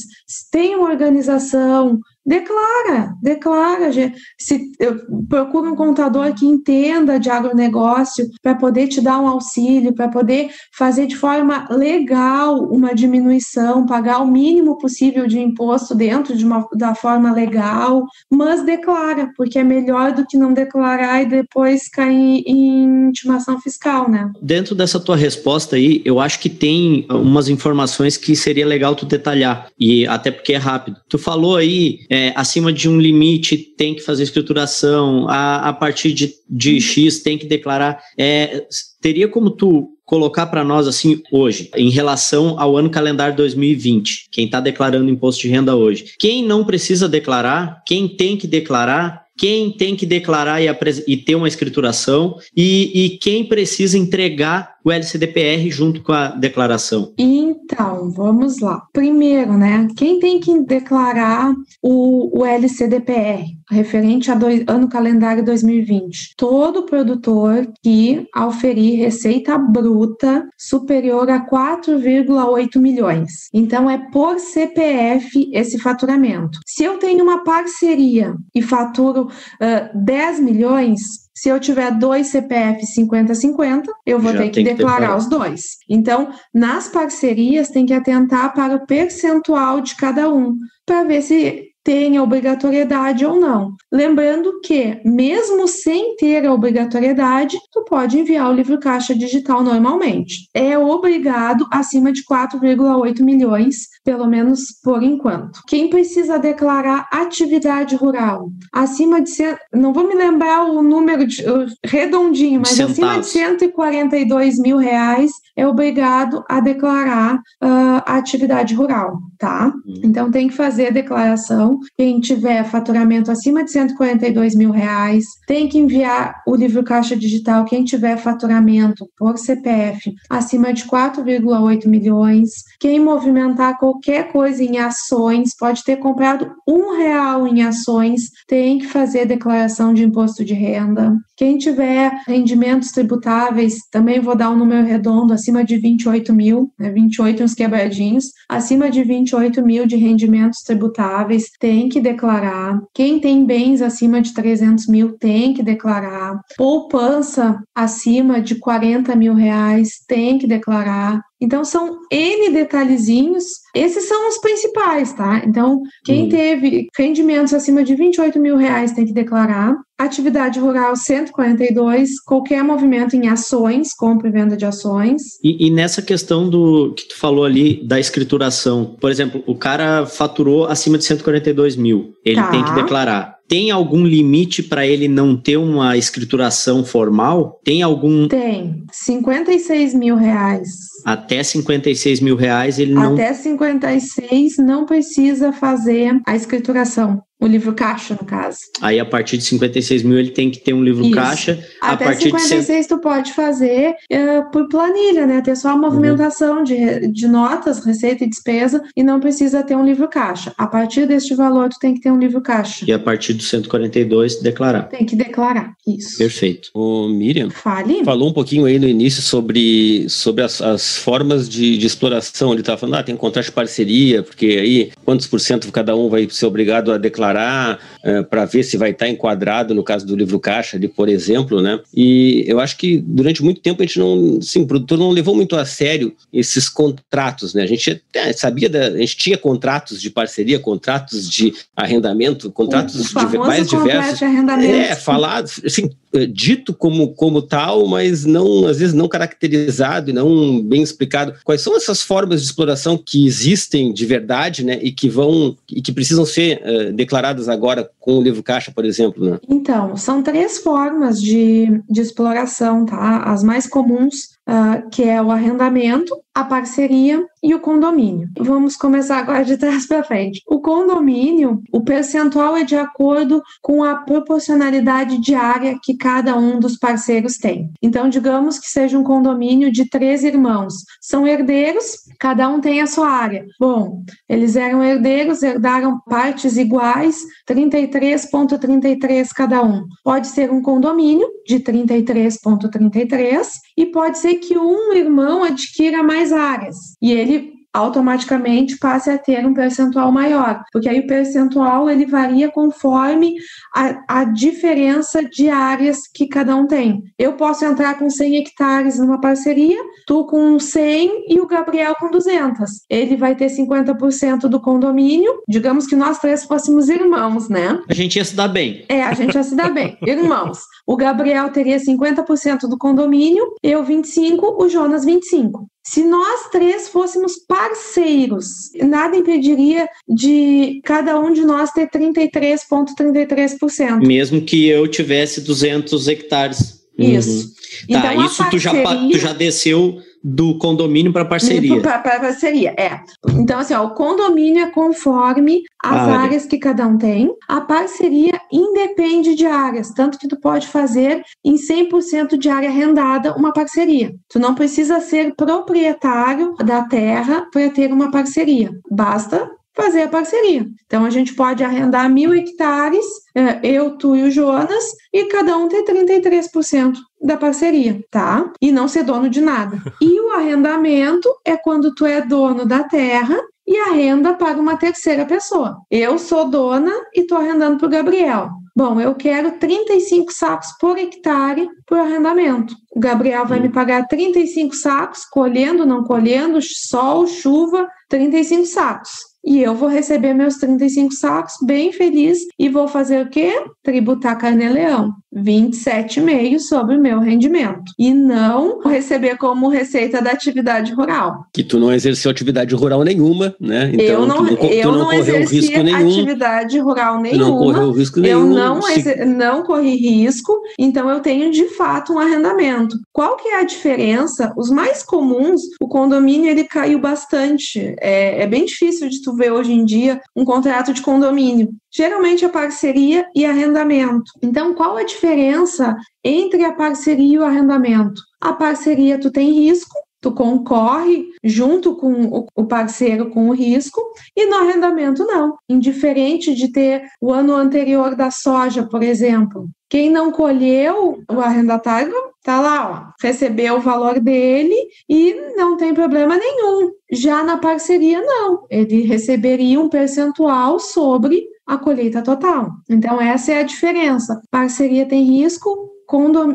tem 0.51 0.75
uma 0.75 0.89
organização, 0.89 1.99
Declara, 2.25 3.13
declara. 3.22 3.91
Se 4.39 4.72
eu 4.79 5.00
procura 5.29 5.70
um 5.70 5.75
contador 5.75 6.34
que 6.34 6.46
entenda 6.46 7.20
de 7.20 7.29
agronegócio 7.29 8.27
para 8.41 8.55
poder 8.55 8.88
te 8.88 9.00
dar 9.00 9.20
um 9.20 9.27
auxílio, 9.27 9.94
para 9.94 10.08
poder 10.10 10.50
fazer 10.75 11.05
de 11.05 11.15
forma 11.15 11.67
legal 11.70 12.58
uma 12.63 12.96
diminuição, 12.96 13.86
pagar 13.86 14.22
o 14.22 14.27
mínimo 14.27 14.77
possível 14.77 15.27
de 15.27 15.39
imposto 15.39 15.94
dentro 15.94 16.36
de 16.36 16.44
uma 16.44 16.67
da 16.74 16.96
forma 16.96 17.32
legal, 17.32 18.03
mas 18.32 18.65
declara, 18.65 19.32
porque 19.38 19.60
é 19.60 19.63
melhor 19.63 20.12
do 20.12 20.25
que 20.25 20.38
não 20.38 20.51
declarar 20.51 21.22
e 21.22 21.27
depois 21.27 21.88
cair 21.88 22.44
em 22.48 23.10
intimação 23.10 23.62
fiscal, 23.62 24.10
né? 24.10 24.32
Dentro 24.41 24.74
dessa 24.74 25.00
tua 25.00 25.15
resposta 25.15 25.75
aí, 25.75 26.01
eu 26.03 26.20
acho 26.20 26.39
que 26.39 26.50
tem 26.50 27.05
umas 27.10 27.50
informações 27.50 28.17
que 28.17 28.36
seria 28.36 28.65
legal 28.65 28.96
tu 28.96 29.05
detalhar 29.05 29.67
e 29.79 30.08
até 30.08 30.32
porque 30.32 30.53
é 30.53 30.58
rápido. 30.58 30.98
Tu 31.08 31.20
falou 31.20 31.55
aí 31.55 32.00
é, 32.15 32.31
acima 32.34 32.72
de 32.72 32.88
um 32.88 32.98
limite 32.98 33.57
tem 33.57 33.93
que 33.93 34.01
fazer 34.01 34.24
escrituração, 34.24 35.27
a, 35.27 35.67
a 35.69 35.74
partir 35.74 36.13
de, 36.13 36.34
de 36.50 36.79
X 36.79 37.22
tem 37.22 37.38
que 37.38 37.45
declarar. 37.45 38.01
É, 38.17 38.65
teria 39.01 39.27
como 39.27 39.51
tu 39.51 39.89
colocar 40.05 40.45
para 40.45 40.63
nós 40.63 40.88
assim 40.88 41.22
hoje, 41.29 41.69
em 41.75 41.89
relação 41.89 42.57
ao 42.57 42.77
ano 42.77 42.89
calendário 42.89 43.36
2020, 43.36 44.27
quem 44.31 44.45
está 44.45 44.62
declarando 44.62 45.10
imposto 45.10 45.41
de 45.41 45.50
renda 45.50 45.75
hoje? 45.75 46.13
Quem 46.17 46.45
não 46.45 46.63
precisa 46.63 47.10
declarar, 47.10 47.81
quem 47.86 48.07
tem 48.07 48.38
que 48.38 48.48
declarar, 48.48 49.25
quem 49.38 49.72
tem 49.72 49.95
que 49.95 50.05
declarar 50.05 50.62
e, 50.62 50.67
e 51.07 51.17
ter 51.17 51.36
uma 51.36 51.48
escrituração 51.48 52.38
e, 52.55 53.05
e, 53.05 53.10
quem 53.17 53.43
precisa 53.43 53.98
entregar 53.98 54.75
o 54.85 54.91
LCDPR 54.91 55.69
junto 55.71 56.03
com 56.03 56.13
a 56.13 56.27
declaração? 56.27 57.11
Então, 57.17 58.11
vamos 58.11 58.59
lá. 58.59 58.83
Primeiro, 58.93 59.57
né, 59.57 59.87
quem 59.97 60.19
tem 60.19 60.39
que 60.39 60.61
declarar 60.61 61.55
o, 61.81 62.39
o 62.39 62.45
LCDPR? 62.45 63.55
referente 63.69 64.29
a 64.31 64.37
ano 64.67 64.87
calendário 64.87 65.43
2020. 65.43 66.35
Todo 66.37 66.85
produtor 66.85 67.67
que 67.83 68.27
auferir 68.33 68.99
receita 68.99 69.57
bruta 69.57 70.47
superior 70.57 71.29
a 71.29 71.45
4,8 71.45 72.79
milhões. 72.79 73.49
Então 73.53 73.89
é 73.89 73.97
por 74.11 74.39
CPF 74.39 75.49
esse 75.51 75.79
faturamento. 75.79 76.59
Se 76.65 76.83
eu 76.83 76.97
tenho 76.97 77.23
uma 77.23 77.43
parceria 77.43 78.35
e 78.53 78.61
faturo 78.61 79.27
uh, 79.27 80.03
10 80.03 80.39
milhões, 80.41 81.25
se 81.35 81.49
eu 81.49 81.59
tiver 81.59 81.91
dois 81.91 82.27
CPF 82.27 82.81
50-50, 82.85 83.83
eu 84.05 84.19
vou 84.19 84.31
Já 84.31 84.39
ter 84.39 84.49
que 84.49 84.63
declarar 84.63 85.17
os 85.17 85.27
dois. 85.27 85.77
Então, 85.89 86.29
nas 86.53 86.87
parcerias, 86.87 87.69
tem 87.69 87.85
que 87.85 87.93
atentar 87.93 88.53
para 88.53 88.75
o 88.75 88.85
percentual 88.85 89.81
de 89.81 89.95
cada 89.95 90.33
um, 90.33 90.55
para 90.85 91.03
ver 91.03 91.21
se 91.21 91.75
tem 91.85 92.17
a 92.17 92.23
obrigatoriedade 92.23 93.23
ou 93.23 93.39
não. 93.39 93.75
Lembrando 93.91 94.59
que, 94.61 94.99
mesmo 95.05 95.67
sem 95.67 96.15
ter 96.15 96.43
a 96.43 96.51
obrigatoriedade, 96.51 97.59
tu 97.71 97.83
pode 97.83 98.17
enviar 98.19 98.49
o 98.49 98.53
livro 98.53 98.79
caixa 98.79 99.13
digital 99.13 99.63
normalmente. 99.63 100.49
É 100.51 100.75
obrigado 100.75 101.67
acima 101.71 102.11
de 102.11 102.25
4,8 102.25 103.21
milhões, 103.21 103.87
pelo 104.03 104.25
menos 104.25 104.61
por 104.83 105.03
enquanto. 105.03 105.61
Quem 105.67 105.87
precisa 105.87 106.39
declarar 106.39 107.07
atividade 107.11 107.95
rural 107.95 108.49
acima 108.73 109.21
de 109.21 109.35
não 109.71 109.93
vou 109.93 110.07
me 110.07 110.15
lembrar 110.15 110.63
o 110.63 110.81
número 110.81 111.27
de, 111.27 111.43
redondinho, 111.85 112.61
mas 112.61 112.69
Centavos. 112.69 112.99
acima 112.99 113.19
de 113.19 113.27
142 113.27 114.57
mil 114.57 114.77
reais 114.77 115.31
é 115.55 115.65
obrigado 115.67 116.43
a 116.50 116.59
declarar 116.59 117.35
uh, 117.35 118.01
a 118.05 118.17
atividade 118.17 118.75
rural, 118.75 119.19
tá? 119.38 119.74
Uhum. 119.85 120.01
Então 120.03 120.29
tem 120.29 120.47
que 120.47 120.55
fazer 120.55 120.88
a 120.88 120.91
declaração. 120.91 121.79
Quem 121.95 122.19
tiver 122.19 122.63
faturamento 122.65 123.31
acima 123.31 123.63
de 123.63 123.71
142 123.71 124.55
mil 124.55 124.71
reais, 124.71 125.24
tem 125.47 125.67
que 125.69 125.77
enviar 125.77 126.41
o 126.45 126.55
livro 126.55 126.83
caixa 126.83 127.15
digital. 127.15 127.65
Quem 127.65 127.83
tiver 127.83 128.17
faturamento 128.17 129.07
por 129.17 129.38
CPF 129.38 130.13
acima 130.29 130.74
de 130.74 130.83
4,8 130.83 131.88
milhões, 131.88 132.50
quem 132.79 133.00
movimentar 133.00 133.77
qualquer 133.77 134.31
coisa 134.31 134.63
em 134.63 134.77
ações, 134.77 135.55
pode 135.57 135.83
ter 135.83 135.97
comprado 135.97 136.51
um 136.67 136.97
real 136.97 137.47
em 137.47 137.63
ações, 137.63 138.24
tem 138.47 138.79
que 138.79 138.88
fazer 138.88 139.25
declaração 139.25 139.93
de 139.93 140.03
imposto 140.03 140.43
de 140.43 140.53
renda. 140.53 141.15
Quem 141.38 141.57
tiver 141.57 142.12
rendimentos 142.27 142.91
tributáveis, 142.91 143.75
também 143.91 144.19
vou 144.19 144.35
dar 144.35 144.50
um 144.50 144.57
número 144.57 144.85
redondo, 144.85 145.33
acima 145.45 145.63
de 145.63 145.77
28 145.77 146.33
mil, 146.33 146.71
né, 146.77 146.89
28 146.89 147.43
uns 147.43 147.53
quebradinhos, 147.53 148.31
acima 148.49 148.89
de 148.89 149.03
28 149.03 149.63
mil 149.63 149.85
de 149.85 149.95
rendimentos 149.95 150.61
tributáveis, 150.63 151.51
tem 151.59 151.87
que 151.87 152.01
declarar. 152.01 152.81
Quem 152.93 153.19
tem 153.19 153.45
bens 153.45 153.81
acima 153.81 154.21
de 154.21 154.33
300 154.33 154.87
mil, 154.87 155.15
tem 155.17 155.53
que 155.53 155.61
declarar. 155.61 156.39
Poupança 156.57 157.61
acima 157.75 158.41
de 158.41 158.55
40 158.55 159.15
mil 159.15 159.35
reais, 159.35 160.03
tem 160.07 160.39
que 160.39 160.47
declarar. 160.47 161.21
Então, 161.45 161.63
são 161.63 161.99
N 162.11 162.49
detalhezinhos, 162.49 163.43
esses 163.75 164.05
são 164.05 164.27
os 164.27 164.39
principais, 164.39 165.13
tá? 165.13 165.43
Então, 165.45 165.83
quem 166.03 166.25
hum. 166.25 166.29
teve 166.29 166.87
rendimentos 166.97 167.53
acima 167.53 167.83
de 167.83 167.93
28 167.93 168.39
mil 168.39 168.57
reais 168.57 168.93
tem 168.93 169.05
que 169.05 169.13
declarar. 169.13 169.75
Atividade 169.95 170.59
rural 170.59 170.95
142, 170.95 172.19
qualquer 172.21 172.63
movimento 172.63 173.15
em 173.15 173.27
ações, 173.27 173.93
compra 173.93 174.27
e 174.27 174.31
venda 174.31 174.57
de 174.57 174.65
ações. 174.65 175.21
E, 175.43 175.67
e, 175.67 175.69
nessa 175.69 176.01
questão 176.01 176.49
do 176.49 176.93
que 176.95 177.09
tu 177.09 177.17
falou 177.17 177.45
ali 177.45 177.85
da 177.85 177.99
escrituração, 177.99 178.97
por 178.99 179.11
exemplo, 179.11 179.43
o 179.45 179.55
cara 179.55 180.07
faturou 180.07 180.65
acima 180.65 180.97
de 180.97 181.05
142 181.05 181.75
mil, 181.75 182.15
ele 182.25 182.41
tá. 182.41 182.49
tem 182.49 182.63
que 182.63 182.73
declarar. 182.73 183.34
Tem 183.47 183.69
algum 183.69 184.03
limite 184.03 184.63
para 184.63 184.87
ele 184.87 185.07
não 185.07 185.37
ter 185.37 185.57
uma 185.57 185.95
escrituração 185.95 186.83
formal? 186.83 187.59
Tem 187.63 187.81
algum. 187.81 188.27
Tem. 188.27 188.83
56 188.91 189.93
mil 189.93 190.15
reais. 190.15 190.69
Até 191.05 191.43
56 191.43 192.19
mil 192.21 192.35
reais 192.35 192.79
ele 192.79 192.93
não. 192.93 193.13
Até 193.13 193.33
56 193.33 194.57
não 194.57 194.85
precisa 194.85 195.51
fazer 195.51 196.19
a 196.25 196.35
escrituração. 196.35 197.21
O 197.45 197.47
livro 197.47 197.73
caixa, 197.73 198.17
no 198.19 198.25
caso. 198.25 198.57
Aí, 198.81 198.99
a 198.99 199.05
partir 199.05 199.37
de 199.37 199.43
56 199.43 200.01
mil, 200.01 200.17
ele 200.17 200.31
tem 200.31 200.49
que 200.49 200.59
ter 200.59 200.73
um 200.73 200.83
livro 200.83 201.05
Isso. 201.05 201.13
caixa. 201.13 201.63
Até 201.79 202.03
a 202.03 202.07
partir 202.07 202.31
56 202.31 202.81
de... 202.81 202.87
tu 202.87 202.97
pode 202.97 203.33
fazer 203.33 203.91
uh, 204.11 204.51
por 204.51 204.67
planilha, 204.67 205.27
né? 205.27 205.41
Ter 205.41 205.55
só 205.55 205.69
a 205.69 205.77
movimentação 205.77 206.57
uhum. 206.57 206.63
de, 206.63 207.07
de 207.07 207.27
notas, 207.27 207.85
receita 207.85 208.23
e 208.23 208.27
despesa, 208.27 208.81
e 208.97 209.03
não 209.03 209.19
precisa 209.19 209.61
ter 209.61 209.75
um 209.75 209.85
livro 209.85 210.07
caixa. 210.07 210.53
A 210.57 210.65
partir 210.65 211.05
deste 211.05 211.35
valor, 211.35 211.69
tu 211.69 211.77
tem 211.79 211.93
que 211.93 212.01
ter 212.01 212.11
um 212.11 212.17
livro 212.17 212.41
caixa. 212.41 212.83
E 212.87 212.91
a 212.91 212.97
partir 212.97 213.33
do 213.33 213.43
142, 213.43 214.41
declarar. 214.41 214.89
Tem 214.89 215.05
que 215.05 215.15
declarar, 215.15 215.75
isso. 215.85 216.17
Perfeito. 216.17 216.71
O 216.73 217.07
Miriam, 217.09 217.51
Fale. 217.51 218.03
falou 218.03 218.27
um 218.27 218.33
pouquinho 218.33 218.65
aí 218.65 218.79
no 218.79 218.87
início 218.87 219.21
sobre, 219.21 220.09
sobre 220.09 220.43
as, 220.43 220.63
as 220.63 220.97
formas 220.97 221.47
de, 221.47 221.77
de 221.77 221.85
exploração. 221.85 222.53
Ele 222.53 222.61
estava 222.61 222.79
falando, 222.79 222.95
ah, 222.95 223.03
tem 223.03 223.15
contrato 223.15 223.45
de 223.45 223.51
parceria, 223.51 224.23
porque 224.23 224.47
aí 224.47 224.91
quantos 225.05 225.27
por 225.27 225.39
cento 225.39 225.71
cada 225.71 225.95
um 225.95 226.09
vai 226.09 226.27
ser 226.27 226.47
obrigado 226.47 226.91
a 226.91 226.98
declarar 226.98 227.34
declarar 227.35 227.79
uh, 228.03 228.24
para 228.24 228.45
ver 228.45 228.63
se 228.63 228.77
vai 228.77 228.91
estar 228.91 229.05
tá 229.05 229.11
enquadrado 229.11 229.75
no 229.75 229.83
caso 229.83 230.05
do 230.05 230.15
livro 230.15 230.39
caixa, 230.39 230.77
ali, 230.77 230.87
por 230.87 231.09
exemplo, 231.09 231.61
né? 231.61 231.79
E 231.93 232.45
eu 232.48 232.59
acho 232.59 232.77
que 232.77 232.98
durante 232.98 233.43
muito 233.43 233.61
tempo 233.61 233.81
a 233.81 233.85
gente 233.85 234.00
não, 234.00 234.41
sim, 234.41 234.61
o 234.61 234.67
produtor 234.67 234.98
não 234.98 235.09
levou 235.09 235.35
muito 235.35 235.55
a 235.55 235.65
sério 235.65 236.15
esses 236.31 236.69
contratos, 236.69 237.53
né? 237.53 237.63
A 237.63 237.67
gente 237.67 238.01
sabia, 238.35 238.69
da, 238.69 238.87
a 238.87 238.98
gente 238.98 239.17
tinha 239.17 239.37
contratos 239.37 240.01
de 240.01 240.09
parceria, 240.09 240.59
contratos 240.59 241.29
de 241.29 241.53
arrendamento, 241.75 242.50
contratos 242.51 243.09
de, 243.09 243.37
mais 243.37 243.67
diversos. 243.67 244.19
De 244.19 244.25
arrendamento. 244.25 244.74
É, 244.74 244.95
falado, 244.95 245.50
assim, 245.65 245.85
eh, 245.85 245.89
dito 246.27 246.73
como, 246.73 247.13
como 247.13 247.41
tal, 247.41 247.87
mas 247.87 248.25
não 248.25 248.67
às 248.67 248.79
vezes 248.79 248.93
não 248.93 249.07
caracterizado 249.07 250.09
e 250.09 250.13
não 250.13 250.61
bem 250.61 250.81
explicado. 250.81 251.33
Quais 251.43 251.61
são 251.61 251.75
essas 251.75 252.01
formas 252.01 252.41
de 252.41 252.47
exploração 252.47 252.97
que 252.97 253.25
existem 253.25 253.93
de 253.93 254.05
verdade, 254.05 254.63
né, 254.63 254.79
e 254.81 254.91
que 254.91 255.09
vão 255.09 255.55
e 255.69 255.81
que 255.81 255.91
precisam 255.91 256.25
ser 256.25 256.61
uh, 256.61 256.93
declaradas 256.93 257.49
agora 257.49 257.89
com 257.99 258.19
o 258.19 258.21
livro 258.21 258.43
caixa, 258.43 258.71
por 258.71 258.85
exemplo, 258.85 259.25
né? 259.25 259.39
Então, 259.49 259.97
são 259.97 260.21
três 260.21 260.59
formas 260.59 261.21
de, 261.21 261.81
de 261.89 262.01
exploração, 262.01 262.85
tá? 262.85 263.23
As 263.23 263.43
mais 263.43 263.67
comuns 263.67 264.34
uh, 264.48 264.90
que 264.90 265.03
é 265.03 265.22
o 265.22 265.31
arrendamento, 265.31 266.16
a 266.34 266.44
parceria 266.44 267.25
e 267.42 267.53
o 267.55 267.60
condomínio. 267.60 268.29
Vamos 268.38 268.75
começar 268.75 269.20
agora 269.20 269.46
de 269.46 269.55
trás 269.55 269.88
para 269.88 270.03
frente. 270.03 270.42
O 270.48 270.60
condomínio, 270.60 271.62
o 271.72 271.81
percentual 271.81 272.58
é 272.58 272.64
de 272.64 272.75
acordo 272.75 273.42
com 273.62 273.84
a 273.84 273.96
proporcionalidade 273.96 275.18
diária 275.20 275.77
que 275.81 275.96
cada 275.96 276.38
um 276.38 276.60
dos 276.60 276.77
parceiros 276.77 277.38
tem. 277.38 277.72
Então, 277.81 278.10
digamos 278.10 278.60
que 278.60 278.68
seja 278.68 278.98
um 278.98 279.03
condomínio 279.03 279.72
de 279.72 279.90
três 279.90 280.24
irmãos. 280.24 280.74
São 281.00 281.25
herdeiros, 281.25 282.00
cada 282.20 282.50
um 282.50 282.60
tem 282.60 282.81
a 282.81 282.88
sua 282.88 283.10
área. 283.10 283.46
Bom, 283.60 284.03
eles 284.27 284.55
eram 284.55 284.84
herdeiros, 284.84 285.42
herdaram 285.44 286.00
partes 286.01 286.58
iguais, 286.58 287.24
33,33 287.48 288.60
,33 288.60 289.29
cada 289.34 289.64
um. 289.64 289.86
Pode 290.03 290.27
ser 290.27 290.51
um 290.51 290.62
condomínio 290.62 291.27
de 291.46 291.60
33,33 291.60 293.48
e 293.77 293.86
pode 293.86 294.18
ser 294.18 294.34
que 294.37 294.57
um 294.57 294.93
irmão 294.93 295.43
adquira 295.43 296.03
mais 296.03 296.31
áreas 296.31 296.75
e 297.01 297.11
ele 297.11 297.55
automaticamente 297.75 298.77
passe 298.77 299.09
a 299.09 299.17
ter 299.17 299.45
um 299.45 299.53
percentual 299.53 300.11
maior, 300.11 300.63
porque 300.71 300.87
aí 300.87 301.00
o 301.00 301.07
percentual 301.07 301.89
ele 301.89 302.05
varia 302.05 302.50
conforme 302.50 303.35
a, 303.75 304.21
a 304.21 304.24
diferença 304.24 305.21
de 305.24 305.50
áreas 305.50 306.00
que 306.13 306.27
cada 306.27 306.55
um 306.55 306.65
tem. 306.65 307.03
Eu 307.19 307.33
posso 307.33 307.65
entrar 307.65 308.00
com 308.00 308.09
100 308.09 308.37
hectares 308.37 308.98
numa 308.98 309.19
parceria, 309.19 309.77
tu 310.07 310.25
com 310.25 310.57
100 310.57 311.25
e 311.27 311.39
o 311.41 311.48
Gabriel 311.48 311.95
com 312.00 312.09
200. 312.09 312.85
Ele 312.89 313.17
vai 313.17 313.35
ter 313.35 313.48
50% 313.48 314.48
do 314.48 314.61
condomínio, 314.61 315.41
digamos 315.48 315.85
que 315.85 315.98
nós 315.98 316.19
três 316.19 316.45
fôssemos 316.45 316.87
irmãos, 316.87 317.50
né? 317.50 317.77
A 317.89 317.93
gente 317.93 318.15
ia 318.15 318.24
se 318.24 318.35
dar 318.35 318.48
bem. 318.48 318.85
É, 318.87 319.03
a 319.03 319.13
gente 319.13 319.35
ia 319.35 319.43
se 319.43 319.55
dar 319.55 319.71
bem, 319.74 319.98
irmãos. 320.07 320.59
O 320.87 320.95
Gabriel 320.95 321.50
teria 321.50 321.77
50% 321.77 322.69
do 322.69 322.77
condomínio, 322.77 323.43
eu 323.63 323.83
25, 323.83 324.63
o 324.63 324.69
Jonas 324.69 325.03
25. 325.03 325.65
Se 325.87 326.03
nós 326.03 326.50
três 326.51 326.89
fôssemos 326.89 327.33
parceiros, 327.48 328.71
nada 328.81 329.17
impediria 329.17 329.89
de 330.07 330.79
cada 330.83 331.19
um 331.19 331.33
de 331.33 331.41
nós 331.41 331.71
ter 331.71 331.89
33,33%. 331.89 334.05
Mesmo 334.05 334.41
que 334.41 334.67
eu 334.67 334.87
tivesse 334.87 335.41
200 335.41 336.07
hectares. 336.07 336.85
Isso. 336.98 337.53
Uhum. 337.89 338.01
Tá, 338.01 338.13
então, 338.13 338.25
isso 338.25 338.37
parceria... 338.37 338.50
tu, 338.50 338.59
já, 338.59 338.71
tu 339.11 339.19
já 339.19 339.33
desceu 339.33 340.01
do 340.27 340.57
condomínio 340.57 341.14
para 341.14 341.24
parceria. 341.24 341.79
Para 341.83 342.00
parceria, 342.00 342.74
é. 342.79 343.00
Então, 343.29 343.59
assim, 343.59 343.75
ó, 343.75 343.83
o 343.85 343.94
condomínio 343.94 344.64
é 344.64 344.72
conforme 344.72 345.61
as 345.83 346.00
Área. 346.00 346.18
áreas 346.18 346.46
que 346.48 346.57
cada 346.57 346.88
um 346.88 346.98
tem. 346.98 347.31
A 347.48 347.61
parceria 347.61 348.33
independe 348.51 349.35
de 349.35 349.46
áreas, 349.46 349.92
tanto 349.92 350.18
que 350.18 350.27
tu 350.27 350.40
pode 350.40 350.68
fazer 350.68 351.22
em 351.44 351.53
100% 351.53 352.40
de 352.40 352.50
área 352.50 352.70
arrendada 352.70 353.35
uma 353.35 353.53
parceria. 353.53 354.16
Tu 354.27 354.40
não 354.40 354.55
precisa 354.55 355.00
ser 355.00 355.35
proprietário 355.35 356.55
da 356.55 356.81
terra 356.85 357.46
para 357.51 357.70
ter 357.70 357.94
uma 357.94 358.09
parceria. 358.09 358.72
Basta 358.90 359.48
fazer 359.75 360.03
a 360.03 360.07
parceria. 360.07 360.66
Então, 360.85 361.05
a 361.05 361.09
gente 361.09 361.33
pode 361.33 361.64
arrendar 361.64 362.09
mil 362.09 362.33
hectares, 362.33 363.05
eh, 363.35 363.59
eu, 363.64 363.98
tu 363.98 364.16
e 364.16 364.24
o 364.24 364.31
Jonas, 364.31 364.83
e 365.14 365.25
cada 365.25 365.57
um 365.57 365.68
ter 365.68 365.83
33% 365.83 366.98
da 367.22 367.38
parceria, 367.38 368.01
tá? 368.09 368.51
E 368.61 368.72
não 368.72 368.88
ser 368.88 369.03
dono 369.03 369.29
de 369.29 369.42
nada. 369.42 369.81
E 370.01 370.20
o 370.20 370.31
arrendamento 370.31 371.29
é 371.44 371.57
quando 371.57 371.94
tu 371.94 372.05
é 372.05 372.22
dono 372.22 372.66
da 372.66 372.83
terra 372.83 373.38
e 373.68 373.77
arrenda 373.77 374.33
para 374.33 374.59
uma 374.59 374.77
terceira 374.77 375.25
pessoa. 375.25 375.77
Eu 375.90 376.20
sou 376.20 376.48
dona 376.48 376.92
e 377.14 377.22
estou 377.22 377.38
arrendando 377.38 377.77
para 377.77 377.88
o 377.88 377.90
Gabriel. 377.90 378.50
Bom, 378.77 379.00
eu 379.00 379.16
quero 379.16 379.57
35 379.57 380.33
sacos 380.33 380.74
por 380.79 380.98
hectare 380.98 381.68
por 381.88 381.98
arrendamento. 381.98 382.75
O 382.94 383.00
Gabriel 383.00 383.46
vai 383.46 383.59
me 383.59 383.70
pagar 383.70 384.05
35 384.05 384.75
sacos, 384.75 385.24
colhendo, 385.25 385.85
não 385.85 386.03
colhendo, 386.03 386.59
sol, 386.61 387.25
chuva, 387.25 387.88
35 388.09 388.66
sacos. 388.66 389.11
E 389.46 389.62
eu 389.62 389.75
vou 389.75 389.88
receber 389.90 390.34
meus 390.34 390.55
35 390.55 391.14
sacos 391.14 391.53
bem 391.64 391.92
feliz 391.92 392.40
e 392.60 392.68
vou 392.70 392.88
fazer 392.88 393.22
o 393.25 393.29
quê? 393.29 393.53
Tributar 393.84 394.38
carne-leão. 394.38 395.12
27,5 395.36 396.60
sobre 396.60 396.96
o 396.98 397.01
meu 397.01 397.20
rendimento. 397.20 397.84
E 398.00 398.14
não 398.14 398.79
receber 398.79 399.38
como 399.38 399.68
receita 399.68 400.22
da 400.22 400.31
atividade 400.31 400.94
rural. 400.94 401.46
Que 401.53 401.64
tu 401.64 401.77
não 401.79 401.92
exerceu 401.92 402.31
atividade 402.31 402.74
rural 402.74 403.03
nenhuma, 403.03 403.53
né? 403.60 403.92
Então 403.94 404.05
eu 404.05 404.25
não, 404.25 404.38
tu 404.38 404.44
não, 404.44 404.55
co- 404.55 404.66
eu 404.68 404.81
tu 404.84 404.92
não 404.92 404.98
não 405.00 405.05
correu 405.10 405.46
risco 405.46 405.84
nenhum. 405.84 406.12
atividade 406.12 406.79
rural 406.79 407.18
Tu 407.18 407.22
nenhuma. 407.24 407.46
não 407.50 407.58
correu 407.58 407.92
risco 407.92 408.20
Eu 408.20 408.24
nenhum. 408.42 408.53
não, 408.53 408.81
Se- 408.81 409.25
não 409.25 409.64
corri 409.64 409.96
risco, 409.96 410.53
então 410.79 411.10
eu 411.10 411.20
tenho 411.20 411.51
de 411.51 411.66
fato 411.75 412.14
um 412.14 412.20
arrendamento. 412.20 412.98
Qual 413.12 413.36
que 413.38 413.50
é 413.50 413.60
a 413.60 413.64
diferença? 413.66 414.53
Os 414.58 414.70
mais 414.70 415.03
comuns, 415.03 415.62
o 415.81 415.88
condomínio 415.88 416.50
ele 416.50 416.64
caiu 416.64 417.00
bastante. 417.00 417.94
É, 418.00 418.42
é 418.44 418.48
bem 418.48 418.66
difícil 418.66 419.10
de 419.10 419.22
tu 419.22 419.34
ver 419.35 419.51
hoje 419.51 419.74
em 419.74 419.85
dia 419.85 420.21
um 420.35 420.45
contrato 420.45 420.93
de 420.93 421.01
condomínio. 421.01 421.69
Geralmente 421.93 422.45
é 422.45 422.50
parceria 422.50 423.27
e 423.35 423.45
arrendamento. 423.45 424.31
Então, 424.41 424.74
qual 424.74 424.98
a 424.98 425.03
diferença 425.03 425.95
entre 426.24 426.63
a 426.63 426.74
parceria 426.74 427.35
e 427.35 427.37
o 427.37 427.43
arrendamento? 427.43 428.21
A 428.41 428.53
parceria 428.53 429.19
tu 429.19 429.31
tem 429.31 429.51
risco, 429.51 429.95
tu 430.21 430.31
concorre 430.31 431.27
junto 431.43 431.95
com 431.95 432.48
o 432.55 432.65
parceiro 432.65 433.29
com 433.29 433.50
o 433.50 433.53
risco, 433.53 434.01
e 434.35 434.48
no 434.48 434.55
arrendamento 434.55 435.24
não. 435.24 435.55
Indiferente 435.69 436.55
de 436.55 436.71
ter 436.71 437.03
o 437.21 437.31
ano 437.31 437.53
anterior 437.53 438.15
da 438.15 438.31
soja, 438.31 438.87
por 438.87 439.03
exemplo. 439.03 439.69
Quem 439.89 440.09
não 440.09 440.31
colheu, 440.31 441.19
o 441.31 441.39
arrendatário 441.39 442.13
tá 442.43 442.59
lá, 442.59 443.11
ó, 443.11 443.13
recebeu 443.21 443.77
o 443.77 443.81
valor 443.81 444.19
dele 444.19 444.75
e 445.09 445.33
não 445.55 445.77
tem 445.77 445.93
problema 445.93 446.37
nenhum. 446.37 446.91
Já 447.11 447.43
na 447.43 447.57
parceria, 447.57 448.21
não. 448.21 448.65
Ele 448.69 449.01
receberia 449.01 449.79
um 449.79 449.89
percentual 449.89 450.79
sobre 450.79 451.48
a 451.65 451.77
colheita 451.77 452.21
total. 452.21 452.71
Então, 452.89 453.19
essa 453.19 453.51
é 453.51 453.59
a 453.59 453.63
diferença. 453.63 454.41
Parceria 454.51 455.07
tem 455.07 455.24
risco, 455.24 455.89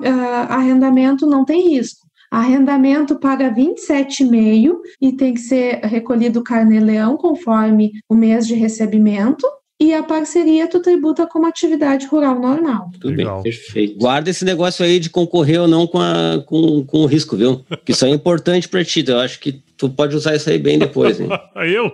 ah, 0.05 0.55
arrendamento 0.55 1.27
não 1.27 1.45
tem 1.45 1.75
risco. 1.75 2.01
Arrendamento 2.31 3.19
paga 3.19 3.53
27,5 3.53 4.77
e 5.01 5.13
tem 5.13 5.35
que 5.35 5.41
ser 5.41 5.81
recolhido 5.83 6.45
carnê-leão 6.45 7.17
conforme 7.17 7.91
o 8.09 8.15
mês 8.15 8.47
de 8.47 8.55
recebimento. 8.55 9.45
E 9.81 9.95
a 9.95 10.03
parceria 10.03 10.69
tu 10.69 10.79
tributa 10.81 11.27
como 11.27 11.47
atividade 11.47 12.07
rural 12.07 12.39
normal. 12.39 12.91
Tudo 13.01 13.17
Legal. 13.17 13.43
bem. 13.43 13.51
Perfeito. 13.51 13.99
Guarda 13.99 14.29
esse 14.29 14.45
negócio 14.45 14.85
aí 14.85 15.01
de 15.01 15.09
concorrer 15.09 15.59
ou 15.63 15.67
não 15.67 15.87
com, 15.87 15.99
a, 15.99 16.43
com, 16.45 16.85
com 16.85 16.99
o 16.99 17.07
risco, 17.07 17.35
viu? 17.35 17.65
Que 17.85 17.93
isso 17.93 18.05
é 18.05 18.11
importante 18.11 18.69
pra 18.69 18.85
ti. 18.85 19.03
Eu 19.09 19.19
acho 19.19 19.41
que 19.41 19.63
tu 19.79 19.89
pode 19.89 20.15
usar 20.15 20.37
isso 20.37 20.51
aí 20.51 20.59
bem 20.59 20.79
depois, 20.79 21.19
hein? 21.19 21.29
Eu? 21.67 21.91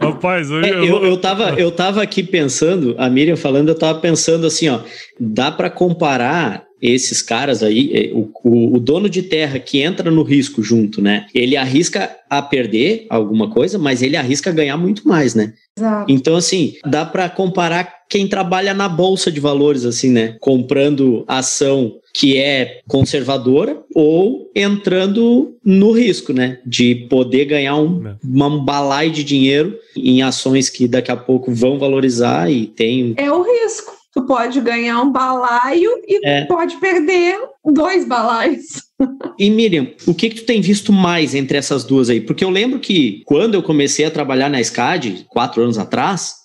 Rapaz, 0.00 0.48
hoje 0.48 0.70
É, 0.70 0.72
eu, 0.72 0.84
eu, 0.84 1.04
eu, 1.04 1.16
tava, 1.16 1.50
eu 1.58 1.72
tava 1.72 2.00
aqui 2.00 2.22
pensando, 2.22 2.94
a 2.96 3.10
Miriam 3.10 3.36
falando, 3.36 3.70
eu 3.70 3.74
tava 3.74 3.98
pensando 3.98 4.46
assim, 4.46 4.68
ó, 4.68 4.78
dá 5.18 5.50
para 5.50 5.68
comparar 5.68 6.63
esses 6.86 7.22
caras 7.22 7.62
aí, 7.62 7.90
é, 7.94 8.10
o, 8.12 8.30
o, 8.44 8.76
o 8.76 8.78
dono 8.78 9.08
de 9.08 9.22
terra 9.22 9.58
que 9.58 9.80
entra 9.80 10.10
no 10.10 10.22
risco 10.22 10.62
junto, 10.62 11.00
né? 11.00 11.26
Ele 11.34 11.56
arrisca 11.56 12.14
a 12.28 12.42
perder 12.42 13.06
alguma 13.08 13.48
coisa, 13.50 13.78
mas 13.78 14.02
ele 14.02 14.16
arrisca 14.16 14.50
a 14.50 14.52
ganhar 14.52 14.76
muito 14.76 15.08
mais, 15.08 15.34
né? 15.34 15.54
Exato. 15.78 16.12
Então, 16.12 16.36
assim, 16.36 16.74
dá 16.84 17.04
para 17.04 17.28
comparar 17.30 17.88
quem 18.08 18.28
trabalha 18.28 18.74
na 18.74 18.88
bolsa 18.88 19.32
de 19.32 19.40
valores, 19.40 19.84
assim, 19.84 20.10
né? 20.10 20.36
Comprando 20.40 21.24
ação 21.26 21.94
que 22.12 22.36
é 22.36 22.80
conservadora 22.86 23.82
ou 23.94 24.48
entrando 24.54 25.56
no 25.64 25.90
risco, 25.90 26.32
né? 26.32 26.58
De 26.66 26.94
poder 27.08 27.46
ganhar 27.46 27.76
um, 27.76 28.06
É. 28.06 28.16
uma- 28.22 28.46
um 28.48 28.64
balai 28.64 29.10
de 29.10 29.24
dinheiro 29.24 29.76
em 29.96 30.22
ações 30.22 30.68
que 30.68 30.86
daqui 30.86 31.10
a 31.10 31.16
pouco 31.16 31.50
vão 31.52 31.78
valorizar 31.78 32.50
e 32.50 32.66
tem. 32.66 33.14
É 33.16 33.32
o 33.32 33.42
risco. 33.42 33.94
Tu 34.14 34.22
pode 34.26 34.60
ganhar 34.60 35.00
um 35.02 35.10
balaio 35.10 35.90
e 36.06 36.24
É. 36.24 36.44
pode 36.44 36.76
perder 36.76 37.36
dois 37.64 38.06
balaios. 38.06 38.84
E 39.36 39.50
Miriam, 39.50 39.88
o 40.06 40.14
que 40.14 40.28
que 40.30 40.36
tu 40.36 40.46
tem 40.46 40.60
visto 40.60 40.92
mais 40.92 41.34
entre 41.34 41.58
essas 41.58 41.82
duas 41.82 42.08
aí? 42.08 42.20
Porque 42.20 42.44
eu 42.44 42.50
lembro 42.50 42.78
que 42.78 43.22
quando 43.26 43.54
eu 43.54 43.62
comecei 43.64 44.04
a 44.04 44.10
trabalhar 44.10 44.48
na 44.48 44.62
SCAD, 44.62 45.26
quatro 45.28 45.60
anos 45.60 45.76
atrás, 45.76 46.36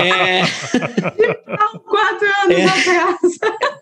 é, 0.00 0.42
Quatro 1.86 2.28
anos 2.44 2.58
É. 2.58 2.64
atrás. 2.64 3.18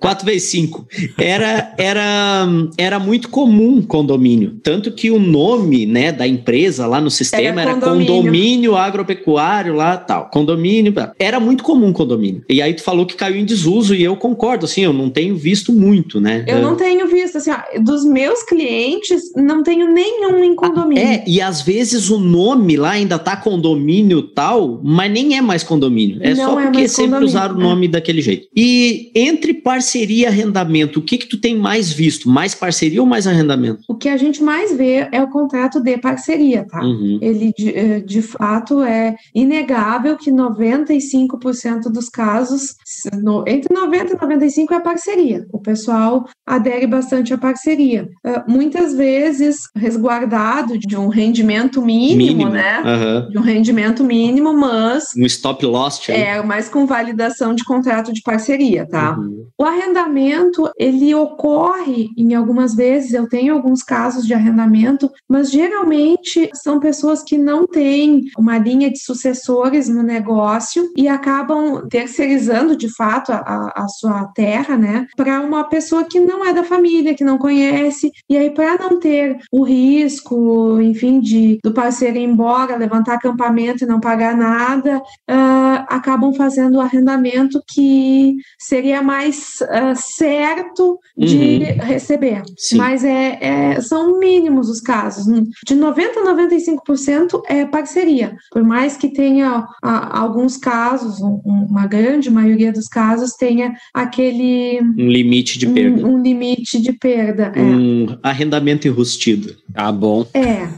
4 0.01 0.25
vezes 0.25 0.49
5. 0.51 0.87
Era, 1.19 1.75
era, 1.79 2.47
era 2.79 2.99
muito 2.99 3.29
comum 3.29 3.83
condomínio. 3.83 4.57
Tanto 4.63 4.93
que 4.93 5.11
o 5.11 5.19
nome 5.19 5.85
né, 5.87 6.13
da 6.13 6.27
empresa 6.27 6.87
lá 6.87 7.01
no 7.01 7.11
sistema 7.11 7.63
Era 7.63 7.71
era, 7.73 7.81
condomínio. 7.81 8.15
condomínio. 8.15 8.77
agropecuário 8.77 9.75
lá 9.75 9.97
tal. 9.97 10.31
Condomínio. 10.31 10.93
blá. 10.93 11.13
Era 11.19 11.41
muito 11.41 11.65
comum 11.65 11.93
condomínio. 11.93 12.45
E 12.49 12.63
aí 12.63 12.75
tu 12.75 12.83
falou 12.83 13.05
que 13.07 13.17
caiu 13.17 13.37
em 13.37 13.45
desuso 13.45 13.95
e 13.95 14.03
eu 14.03 14.17
concordo, 14.17 14.65
assim, 14.67 14.83
eu 14.83 14.93
não 14.93 15.11
tenho 15.11 15.35
visto 15.37 15.73
muito, 15.73 16.21
né? 16.21 16.45
Eu 16.47 16.61
não 16.63 16.77
tenho 16.77 17.07
visto, 17.09 17.39
assim, 17.39 17.51
ó, 17.51 17.81
dos 17.81 18.05
meus 18.05 18.43
clientes, 18.43 19.33
não 19.35 19.63
tenho 19.63 19.89
nenhum 19.93 20.45
em 20.45 20.55
condomínio. 20.55 21.03
É, 21.03 21.25
e 21.27 21.41
às 21.41 21.63
vezes 21.63 22.11
o 22.11 22.19
nome 22.19 22.77
lá 22.77 22.91
ainda 22.91 23.19
tá 23.19 23.37
condomínio 23.37 24.23
tal, 24.23 24.81
mas 24.87 25.11
nem 25.11 25.37
é 25.37 25.41
mais 25.43 25.63
condomínio. 25.63 26.19
É 26.23 26.35
Não 26.35 26.51
só 26.53 26.61
é 26.61 26.63
porque 26.65 26.79
mais 26.79 26.91
sempre 26.93 27.05
condomínio, 27.07 27.29
usaram 27.29 27.57
o 27.57 27.61
é. 27.61 27.63
nome 27.63 27.89
daquele 27.89 28.23
jeito. 28.23 28.47
E 28.55 29.11
entre 29.15 29.53
parceria 29.55 30.17
e 30.17 30.27
arrendamento, 30.27 31.01
o 31.01 31.03
que 31.03 31.19
que 31.19 31.27
tu 31.27 31.39
tem 31.41 31.57
mais 31.57 31.91
visto? 31.93 32.29
Mais 32.31 32.55
parceria 32.55 33.01
ou 33.01 33.07
mais 33.07 33.27
arrendamento? 33.27 33.81
O 33.89 33.95
que 33.95 34.09
a 34.09 34.17
gente 34.17 34.43
mais 34.43 34.75
vê 34.77 35.09
é 35.11 35.21
o 35.23 35.29
contrato 35.29 35.81
de 35.81 35.99
parceria, 35.99 36.65
tá? 36.65 36.81
Uhum. 36.83 37.19
Ele, 37.21 37.53
de, 37.57 37.69
eh, 37.77 38.01
de 38.01 38.23
fato, 38.23 38.81
é 38.83 39.17
inegável 39.35 40.17
que 40.17 40.31
95% 40.31 41.91
dos 41.91 42.09
casos, 42.09 42.75
no- 43.23 43.45
entre 43.47 43.75
90% 43.75 44.13
e 44.13 44.17
95% 44.17 44.73
é 44.73 44.81
parceria. 44.81 45.47
O 45.53 45.59
pessoal 45.59 46.27
adere 46.47 46.87
bastante 46.87 47.35
à 47.35 47.39
parceria. 47.39 48.09
Ah, 48.25 48.45
muitas 48.49 48.95
vezes 48.95 49.57
resguardado 49.75 50.79
de 50.79 50.97
um 50.97 51.09
rendimento 51.09 51.83
mínimo, 51.83 52.49
né? 52.49 52.83
Aham. 52.85 53.29
De 53.31 53.39
um 53.39 53.43
rendimento 53.43 54.05
mínimo, 54.05 54.53
mas 54.67 55.05
Um 55.17 55.25
stop 55.27 55.65
loss. 55.65 56.01
aí. 56.09 56.21
é 56.21 56.43
mais 56.43 56.69
com 56.69 56.87
validação 56.87 57.55
de 57.55 57.65
contrato 57.65 58.13
de 58.13 58.21
parceria, 58.23 58.87
tá? 58.89 59.17
Uhum. 59.19 59.47
O 59.59 59.65
arrendamento, 59.65 60.69
ele 60.79 61.15
ocorre 61.15 62.09
em 62.17 62.35
algumas 62.35 62.75
vezes, 62.75 63.13
eu 63.13 63.29
tenho 63.29 63.55
alguns 63.55 63.83
casos 63.83 64.27
de 64.27 64.35
arrendamento, 64.35 65.11
mas 65.29 65.51
geralmente 65.51 66.51
são 66.55 66.81
pessoas 66.81 67.23
que 67.23 67.39
não 67.39 67.67
têm 67.67 68.23
uma 68.39 68.59
linha 68.59 68.91
de 68.91 68.99
sucessores 68.99 69.89
no 69.89 70.03
negócio 70.03 70.89
e 70.97 71.09
acabam 71.09 71.87
terceirizando 71.89 72.77
de 72.77 72.89
fato 72.95 73.33
a, 73.33 73.37
a- 73.37 73.73
a 73.85 73.89
sua 73.89 74.25
terra, 74.35 74.77
né, 74.77 75.07
para 75.17 75.41
uma 75.41 75.65
pessoa 75.65 76.05
que 76.05 76.19
não 76.21 76.45
é 76.45 76.53
da 76.53 76.65
família, 76.65 77.15
que 77.15 77.25
não 77.25 77.39
conhece, 77.39 78.11
e 78.29 78.37
aí 78.37 78.51
para 78.51 78.77
não 78.79 78.99
ter 78.99 79.39
o 79.53 79.63
risco, 79.65 80.81
enfim, 80.81 81.21
de 81.21 81.59
do 81.63 81.73
parceiro 81.73 82.17
ir 82.19 82.23
embora, 82.25 82.77
levantar 82.77 83.15
acampamento 83.15 83.85
e 83.85 83.87
não 83.87 84.01
pagar 84.01 84.37
nada 84.37 84.56
jornada 84.57 84.99
uh, 84.99 85.85
acabam 85.89 86.33
fazendo 86.35 86.77
o 86.77 86.81
arrendamento 86.81 87.63
que 87.69 88.37
seria 88.59 89.03
mais 89.03 89.59
uh, 89.63 89.95
certo 89.95 90.99
de 91.17 91.37
uhum. 91.37 91.85
receber. 91.85 92.43
Sim. 92.57 92.77
Mas 92.77 93.05
é, 93.05 93.39
é, 93.41 93.81
são 93.81 94.19
mínimos 94.19 94.69
os 94.69 94.81
casos. 94.81 95.27
De 95.67 95.75
90% 95.75 95.99
a 96.17 96.35
95% 96.35 97.43
é 97.49 97.65
parceria. 97.65 98.35
Por 98.51 98.63
mais 98.63 98.97
que 98.97 99.09
tenha 99.09 99.67
alguns 99.83 100.57
casos, 100.57 101.21
uma 101.45 101.87
grande 101.87 102.31
maioria 102.31 102.73
dos 102.73 102.89
casos, 102.89 103.33
tenha 103.33 103.75
aquele. 103.95 104.81
Um 104.81 105.09
limite 105.09 105.59
de 105.59 105.67
perda. 105.67 106.07
Um, 106.07 106.15
um 106.15 106.23
limite 106.23 106.81
de 106.81 106.93
perda. 106.93 107.53
É. 107.55 107.61
Um 107.61 108.11
é. 108.11 108.19
arrendamento 108.23 108.89
enrustido. 108.89 109.55
Ah, 109.75 109.93
bom. 109.93 110.27
É. 110.35 110.69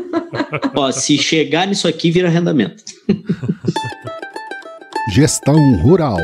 Ó, 0.74 0.90
se 0.92 1.16
chegar 1.18 1.66
nisso 1.66 1.88
aqui, 1.88 2.10
vira 2.10 2.28
arrendamento. 2.28 2.82
Gestão 5.12 5.56
Rural 5.82 6.18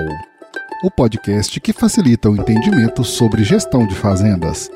o 0.82 0.90
podcast 0.90 1.60
que 1.60 1.72
facilita 1.72 2.28
o 2.28 2.36
entendimento 2.36 3.04
sobre 3.04 3.44
gestão 3.44 3.86
de 3.86 3.94
fazendas. 3.94 4.68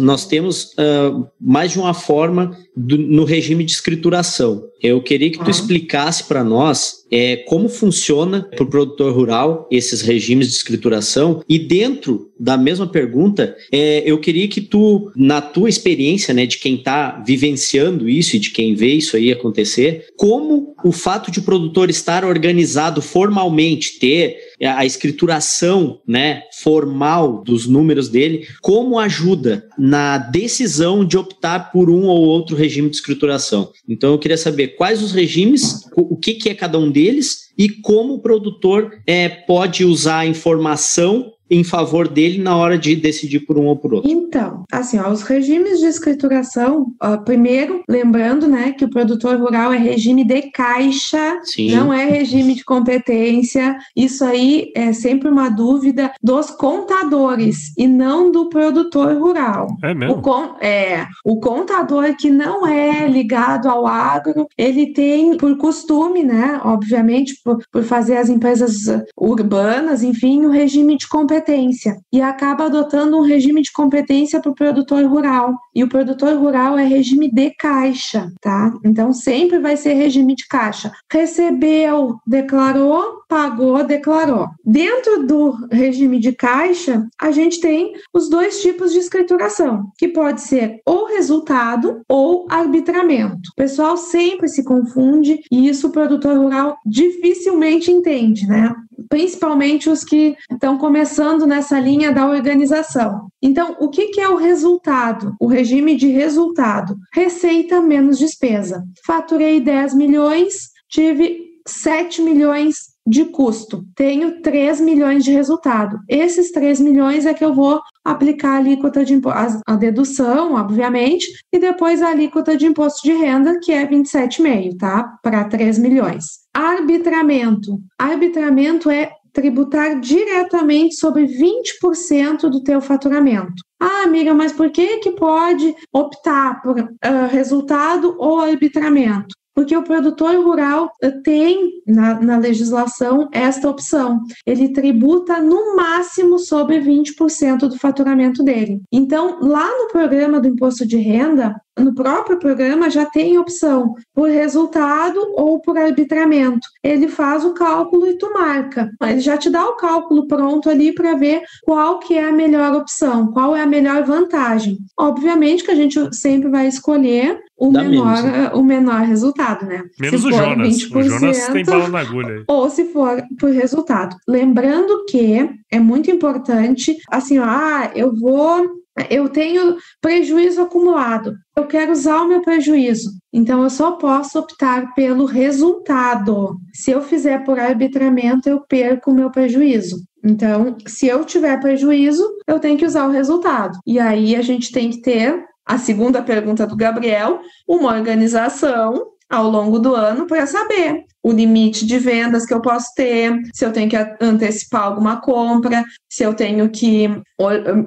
Nós 0.00 0.26
temos 0.26 0.72
uh, 0.72 1.26
mais 1.40 1.72
de 1.72 1.78
uma 1.78 1.94
forma 1.94 2.56
do, 2.76 2.96
no 2.96 3.24
regime 3.24 3.64
de 3.64 3.72
escrituração. 3.72 4.64
Eu 4.82 5.02
queria 5.02 5.30
que 5.30 5.38
tu 5.38 5.44
uhum. 5.44 5.50
explicasse 5.50 6.24
para 6.24 6.42
nós 6.42 7.00
é, 7.10 7.36
como 7.36 7.68
funciona 7.68 8.48
para 8.54 8.64
o 8.64 8.68
produtor 8.68 9.12
rural 9.12 9.68
esses 9.70 10.00
regimes 10.00 10.48
de 10.48 10.54
escrituração 10.54 11.42
e 11.48 11.58
dentro 11.58 12.30
da 12.38 12.56
mesma 12.56 12.86
pergunta, 12.86 13.54
é, 13.70 14.02
eu 14.06 14.18
queria 14.18 14.48
que 14.48 14.60
tu, 14.60 15.10
na 15.14 15.40
tua 15.40 15.68
experiência, 15.68 16.32
né, 16.32 16.46
de 16.46 16.58
quem 16.58 16.76
está 16.76 17.22
vivenciando 17.26 18.08
isso 18.08 18.36
e 18.36 18.38
de 18.38 18.50
quem 18.50 18.74
vê 18.74 18.94
isso 18.94 19.16
aí 19.16 19.30
acontecer, 19.30 20.06
como 20.16 20.74
o 20.84 20.92
fato 20.92 21.30
de 21.30 21.40
o 21.40 21.42
produtor 21.42 21.90
estar 21.90 22.24
organizado 22.24 23.02
formalmente, 23.02 23.98
ter 23.98 24.38
a 24.66 24.84
escrituração, 24.84 26.00
né, 26.06 26.42
formal 26.62 27.42
dos 27.42 27.66
números 27.66 28.08
dele, 28.08 28.46
como 28.60 28.98
ajuda 28.98 29.66
na 29.78 30.18
decisão 30.18 31.04
de 31.04 31.16
optar 31.16 31.70
por 31.70 31.88
um 31.88 32.04
ou 32.04 32.20
outro 32.20 32.56
regime 32.56 32.90
de 32.90 32.96
escrituração. 32.96 33.72
Então 33.88 34.12
eu 34.12 34.18
queria 34.18 34.36
saber 34.36 34.76
quais 34.76 35.02
os 35.02 35.12
regimes, 35.12 35.86
o 35.96 36.16
que, 36.16 36.34
que 36.34 36.48
é 36.48 36.54
cada 36.54 36.78
um 36.78 36.90
deles 36.90 37.50
e 37.56 37.68
como 37.68 38.14
o 38.14 38.20
produtor 38.20 38.90
é, 39.06 39.28
pode 39.28 39.84
usar 39.84 40.20
a 40.20 40.26
informação 40.26 41.32
em 41.50 41.64
favor 41.64 42.06
dele 42.06 42.40
na 42.40 42.56
hora 42.56 42.78
de 42.78 42.94
decidir 42.94 43.40
por 43.40 43.58
um 43.58 43.66
ou 43.66 43.76
por 43.76 43.92
outro? 43.92 44.08
Então, 44.08 44.64
assim, 44.70 44.98
ó, 44.98 45.10
os 45.10 45.22
regimes 45.22 45.80
de 45.80 45.86
escrituração, 45.86 46.92
ó, 47.02 47.16
primeiro, 47.16 47.82
lembrando, 47.88 48.46
né, 48.46 48.72
que 48.72 48.84
o 48.84 48.90
produtor 48.90 49.36
rural 49.36 49.72
é 49.72 49.78
regime 49.78 50.24
de 50.24 50.42
caixa, 50.42 51.40
Sim. 51.42 51.72
não 51.74 51.92
é 51.92 52.04
regime 52.04 52.54
de 52.54 52.64
competência. 52.64 53.76
Isso 53.96 54.24
aí 54.24 54.70
é 54.76 54.92
sempre 54.92 55.28
uma 55.28 55.48
dúvida 55.48 56.12
dos 56.22 56.50
contadores 56.50 57.76
e 57.76 57.88
não 57.88 58.30
do 58.30 58.48
produtor 58.48 59.16
rural. 59.16 59.66
É 59.82 59.92
mesmo? 59.92 60.18
O, 60.18 60.22
con 60.22 60.56
é, 60.60 61.06
o 61.24 61.40
contador 61.40 62.14
que 62.16 62.30
não 62.30 62.66
é 62.66 63.08
ligado 63.08 63.68
ao 63.68 63.86
agro, 63.86 64.46
ele 64.56 64.92
tem 64.92 65.36
por 65.36 65.56
costume, 65.56 66.22
né, 66.22 66.60
obviamente, 66.64 67.34
por, 67.42 67.58
por 67.72 67.82
fazer 67.82 68.16
as 68.18 68.28
empresas 68.28 68.84
urbanas, 69.16 70.02
enfim, 70.02 70.44
o 70.44 70.50
regime 70.50 70.96
de 70.96 71.08
competência 71.08 71.39
competência 71.40 71.96
e 72.12 72.20
acaba 72.20 72.66
adotando 72.66 73.16
um 73.16 73.22
regime 73.22 73.62
de 73.62 73.72
competência 73.72 74.40
para 74.40 74.50
o 74.50 74.54
produtor 74.54 75.04
rural. 75.04 75.56
E 75.74 75.82
o 75.82 75.88
produtor 75.88 76.34
rural 76.36 76.78
é 76.78 76.84
regime 76.84 77.32
de 77.32 77.50
caixa, 77.50 78.30
tá? 78.40 78.72
Então 78.84 79.12
sempre 79.12 79.58
vai 79.58 79.76
ser 79.76 79.94
regime 79.94 80.34
de 80.34 80.46
caixa. 80.46 80.92
Recebeu, 81.10 82.18
declarou, 82.26 83.22
pagou, 83.28 83.82
declarou. 83.84 84.48
Dentro 84.64 85.26
do 85.26 85.56
regime 85.70 86.18
de 86.18 86.32
caixa, 86.32 87.06
a 87.20 87.30
gente 87.30 87.60
tem 87.60 87.92
os 88.12 88.28
dois 88.28 88.60
tipos 88.60 88.92
de 88.92 88.98
escrituração, 88.98 89.90
que 89.96 90.08
pode 90.08 90.42
ser 90.42 90.80
ou 90.84 91.06
resultado 91.06 92.02
ou 92.08 92.46
arbitramento. 92.50 93.50
O 93.52 93.56
pessoal 93.56 93.96
sempre 93.96 94.48
se 94.48 94.64
confunde 94.64 95.40
e 95.50 95.68
isso 95.68 95.88
o 95.88 95.92
produtor 95.92 96.36
rural 96.36 96.76
dificilmente 96.84 97.90
entende, 97.90 98.46
né? 98.46 98.74
principalmente 99.10 99.88
os 99.88 100.04
que 100.04 100.36
estão 100.50 100.76
começando 100.78 101.29
nessa 101.38 101.78
linha 101.78 102.12
da 102.12 102.26
organização. 102.26 103.28
Então, 103.42 103.76
o 103.80 103.88
que, 103.88 104.08
que 104.08 104.20
é 104.20 104.28
o 104.28 104.36
resultado? 104.36 105.34
O 105.40 105.46
regime 105.46 105.96
de 105.96 106.08
resultado: 106.08 106.96
receita 107.12 107.80
menos 107.80 108.18
despesa. 108.18 108.84
Faturei 109.06 109.60
10 109.60 109.94
milhões, 109.94 110.70
tive 110.88 111.50
7 111.66 112.22
milhões 112.22 112.90
de 113.06 113.24
custo, 113.24 113.84
tenho 113.96 114.40
3 114.42 114.80
milhões 114.80 115.24
de 115.24 115.32
resultado. 115.32 115.98
Esses 116.08 116.52
3 116.52 116.80
milhões 116.80 117.26
é 117.26 117.34
que 117.34 117.44
eu 117.44 117.54
vou 117.54 117.80
aplicar 118.04 118.52
a 118.52 118.56
alíquota 118.58 119.04
de 119.04 119.14
imposto, 119.14 119.60
a 119.66 119.74
dedução, 119.74 120.54
obviamente, 120.54 121.26
e 121.52 121.58
depois 121.58 122.02
a 122.02 122.10
alíquota 122.10 122.56
de 122.56 122.66
imposto 122.66 123.02
de 123.02 123.12
renda, 123.12 123.58
que 123.60 123.72
é 123.72 123.86
27,5, 123.86 124.76
tá? 124.78 125.18
Para 125.22 125.44
3 125.44 125.78
milhões. 125.78 126.40
Arbitramento. 126.54 127.80
Arbitramento 127.98 128.90
é 128.90 129.10
tributar 129.32 130.00
diretamente 130.00 130.96
sobre 130.96 131.26
20% 131.26 132.48
do 132.48 132.62
teu 132.62 132.80
faturamento. 132.80 133.62
Ah, 133.80 134.02
amiga, 134.04 134.34
mas 134.34 134.52
por 134.52 134.70
que 134.70 134.98
que 134.98 135.12
pode 135.12 135.74
optar 135.92 136.60
por 136.62 136.78
uh, 136.78 136.86
resultado 137.30 138.14
ou 138.18 138.40
arbitramento? 138.40 139.34
Porque 139.54 139.76
o 139.76 139.82
produtor 139.82 140.36
rural 140.36 140.90
eh, 141.02 141.10
tem 141.24 141.82
na, 141.86 142.20
na, 142.20 142.38
legislação 142.38 143.28
esta 143.32 143.68
opção. 143.68 144.20
Ele 144.46 144.72
tributa 144.72 145.40
no 145.40 145.76
máximo 145.76 146.38
sobre 146.38 146.80
20% 146.80 147.68
do 147.68 147.76
faturamento 147.76 148.42
dele. 148.42 148.80
Então, 148.92 149.38
lá 149.40 149.66
no 149.66 149.88
programa 149.88 150.40
do 150.40 150.48
imposto 150.48 150.86
de 150.86 150.96
renda, 150.96 151.60
no 151.80 151.94
próprio 151.94 152.38
programa 152.38 152.90
já 152.90 153.06
tem 153.06 153.38
opção 153.38 153.94
por 154.14 154.28
resultado 154.28 155.20
ou 155.34 155.60
por 155.60 155.76
arbitramento. 155.76 156.68
Ele 156.82 157.08
faz 157.08 157.44
o 157.44 157.54
cálculo 157.54 158.06
e 158.06 158.16
tu 158.16 158.32
marca. 158.32 158.90
Ele 159.02 159.20
já 159.20 159.36
te 159.36 159.50
dá 159.50 159.66
o 159.66 159.76
cálculo 159.76 160.26
pronto 160.26 160.68
ali 160.68 160.94
para 160.94 161.14
ver 161.14 161.42
qual 161.64 161.98
que 161.98 162.16
é 162.16 162.28
a 162.28 162.32
melhor 162.32 162.74
opção, 162.74 163.32
qual 163.32 163.56
é 163.56 163.62
a 163.62 163.66
melhor 163.66 164.04
vantagem. 164.04 164.78
Obviamente 164.98 165.64
que 165.64 165.70
a 165.70 165.74
gente 165.74 166.14
sempre 166.14 166.48
vai 166.48 166.68
escolher 166.68 167.40
o 167.60 167.70
menor, 167.70 168.22
né? 168.22 168.50
o 168.54 168.62
menor 168.62 169.02
resultado, 169.02 169.66
né? 169.66 169.84
Menos 170.00 170.24
o 170.24 170.32
Jonas. 170.32 170.82
O 170.90 171.02
Jonas 171.02 171.48
tem 171.48 171.64
bala 171.64 171.88
na 171.88 172.00
agulha. 172.00 172.42
Ou 172.48 172.70
se 172.70 172.86
for 172.86 173.22
por 173.38 173.50
resultado. 173.50 174.16
Lembrando 174.26 175.04
que 175.04 175.50
é 175.70 175.78
muito 175.78 176.10
importante, 176.10 176.96
assim, 177.10 177.38
ó, 177.38 177.44
ah, 177.46 177.90
eu 177.94 178.14
vou 178.14 178.79
eu 179.08 179.28
tenho 179.28 179.76
prejuízo 180.00 180.62
acumulado, 180.62 181.34
eu 181.56 181.66
quero 181.66 181.92
usar 181.92 182.22
o 182.22 182.28
meu 182.28 182.42
prejuízo. 182.42 183.10
Então, 183.32 183.62
eu 183.62 183.70
só 183.70 183.92
posso 183.92 184.38
optar 184.38 184.94
pelo 184.94 185.24
resultado. 185.24 186.56
Se 186.72 186.90
eu 186.90 187.02
fizer 187.02 187.44
por 187.44 187.58
arbitramento, 187.58 188.48
eu 188.48 188.60
perco 188.60 189.10
o 189.10 189.14
meu 189.14 189.30
prejuízo. 189.30 190.02
Então, 190.24 190.76
se 190.86 191.06
eu 191.06 191.24
tiver 191.24 191.58
prejuízo, 191.60 192.24
eu 192.46 192.58
tenho 192.58 192.76
que 192.76 192.86
usar 192.86 193.06
o 193.06 193.12
resultado. 193.12 193.78
E 193.86 193.98
aí 193.98 194.36
a 194.36 194.42
gente 194.42 194.72
tem 194.72 194.90
que 194.90 195.00
ter 195.00 195.44
a 195.64 195.78
segunda 195.78 196.22
pergunta 196.22 196.66
do 196.66 196.76
Gabriel, 196.76 197.40
uma 197.66 197.94
organização 197.94 199.06
ao 199.28 199.48
longo 199.48 199.78
do 199.78 199.94
ano 199.94 200.26
para 200.26 200.46
saber 200.46 201.04
o 201.22 201.32
limite 201.32 201.86
de 201.86 201.98
vendas 201.98 202.46
que 202.46 202.54
eu 202.54 202.60
posso 202.60 202.88
ter, 202.96 203.36
se 203.54 203.64
eu 203.64 203.72
tenho 203.72 203.88
que 203.88 203.96
antecipar 204.20 204.84
alguma 204.84 205.20
compra, 205.20 205.84
se 206.08 206.22
eu 206.22 206.34
tenho 206.34 206.68
que 206.70 207.08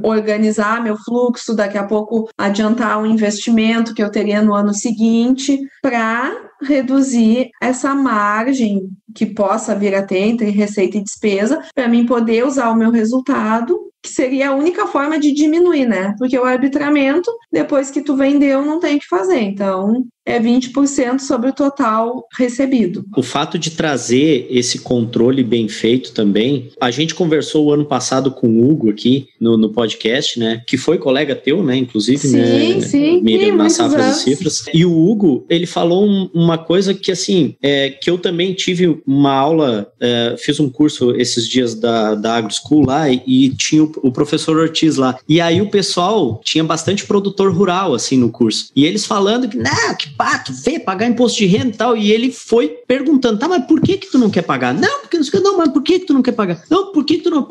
organizar 0.03 0.83
meu 0.83 0.97
fluxo, 0.97 1.55
daqui 1.55 1.77
a 1.77 1.85
pouco 1.85 2.29
adiantar 2.37 3.01
um 3.01 3.05
investimento 3.05 3.93
que 3.93 4.03
eu 4.03 4.11
teria 4.11 4.41
no 4.41 4.53
ano 4.53 4.73
seguinte, 4.73 5.59
para 5.81 6.31
reduzir 6.61 7.49
essa 7.61 7.93
margem 7.93 8.89
que 9.13 9.25
possa 9.25 9.75
vir 9.75 9.93
a 9.95 10.05
ter 10.05 10.19
entre 10.19 10.49
receita 10.49 10.97
e 10.97 11.03
despesa, 11.03 11.61
para 11.75 11.87
mim 11.87 12.05
poder 12.05 12.45
usar 12.45 12.69
o 12.69 12.75
meu 12.75 12.91
resultado 12.91 13.92
que 14.03 14.09
seria 14.09 14.49
a 14.49 14.55
única 14.55 14.85
forma 14.85 15.19
de 15.19 15.31
diminuir, 15.31 15.87
né? 15.87 16.13
Porque 16.19 16.37
o 16.37 16.43
arbitramento, 16.43 17.31
depois 17.51 17.89
que 17.89 18.01
tu 18.01 18.15
vendeu, 18.15 18.63
não 18.63 18.79
tem 18.79 18.97
o 18.97 18.99
que 18.99 19.07
fazer. 19.07 19.39
Então, 19.39 20.05
é 20.25 20.39
20% 20.39 21.19
sobre 21.19 21.49
o 21.49 21.53
total 21.53 22.25
recebido. 22.37 23.03
O 23.17 23.21
fato 23.21 23.59
de 23.59 23.71
trazer 23.71 24.47
esse 24.49 24.79
controle 24.79 25.43
bem 25.43 25.67
feito 25.67 26.13
também, 26.13 26.69
a 26.79 26.89
gente 26.91 27.13
conversou 27.13 27.65
o 27.65 27.73
ano 27.73 27.85
passado 27.85 28.31
com 28.31 28.47
o 28.47 28.69
Hugo 28.69 28.89
aqui 28.89 29.27
no, 29.39 29.57
no 29.57 29.69
podcast, 29.69 30.39
né? 30.39 30.61
Que 30.65 30.77
foi 30.77 30.97
colega 30.97 31.35
teu, 31.35 31.61
né? 31.61 31.75
Inclusive, 31.75 32.19
sim, 32.19 32.37
né? 32.37 32.81
Sim, 32.81 33.21
Miriam 33.21 33.57
na 33.57 33.69
Safra 33.69 33.97
das 33.97 34.17
Cifras. 34.17 34.63
E 34.73 34.85
o 34.85 34.97
Hugo, 34.97 35.45
ele 35.49 35.65
falou 35.65 36.05
uma 36.05 36.53
uma 36.53 36.57
coisa 36.57 36.93
que, 36.93 37.11
assim, 37.11 37.55
é, 37.61 37.89
que 37.89 38.09
eu 38.09 38.17
também 38.17 38.53
tive 38.53 39.01
uma 39.07 39.33
aula, 39.33 39.91
é, 39.99 40.35
fiz 40.37 40.59
um 40.59 40.69
curso 40.69 41.11
esses 41.15 41.47
dias 41.47 41.73
da, 41.73 42.13
da 42.13 42.35
AgroSchool 42.35 42.85
lá 42.85 43.09
e, 43.09 43.23
e 43.25 43.49
tinha 43.49 43.83
o, 43.83 43.91
o, 44.01 44.12
professor 44.12 44.58
Ortiz 44.58 44.97
lá. 44.97 45.17
E 45.27 45.39
aí 45.41 45.62
o 45.62 45.69
pessoal 45.69 46.41
tinha 46.43 46.63
bastante 46.63 47.06
produtor 47.06 47.53
rural, 47.53 47.93
assim, 47.93 48.17
no 48.17 48.29
curso. 48.29 48.69
E 48.75 48.86
eles 48.86 49.06
falando 49.06 49.47
que, 49.47 49.58
não, 49.58 49.95
que 49.97 50.10
pato, 50.12 50.53
vê 50.53 50.79
pagar 50.79 51.08
imposto 51.08 51.39
de 51.39 51.45
renda 51.45 51.69
e 51.69 51.77
tal. 51.77 51.97
E 51.97 52.12
ele 52.12 52.32
foi 52.32 52.69
perguntando, 52.88 53.39
tá, 53.39 53.47
mas 53.47 53.65
por 53.65 53.82
que 53.82 53.97
que 53.97 54.12
tu 54.12 54.17
não 54.17 54.29
quer 54.29 54.43
pagar? 54.43 54.73
Não, 54.73 55.01
porque 55.01 55.17
não, 55.17 55.43
não 55.43 55.58
mas 55.58 55.69
por 55.69 55.82
que 55.82 55.99
que 55.99 56.06
tu 56.06 56.13
não 56.13 56.21
quer 56.21 56.34
pagar? 56.34 56.63
Não, 56.69 56.91
por 56.91 57.03
que 57.03 57.17
que 57.17 57.23
tu 57.23 57.29
não. 57.29 57.47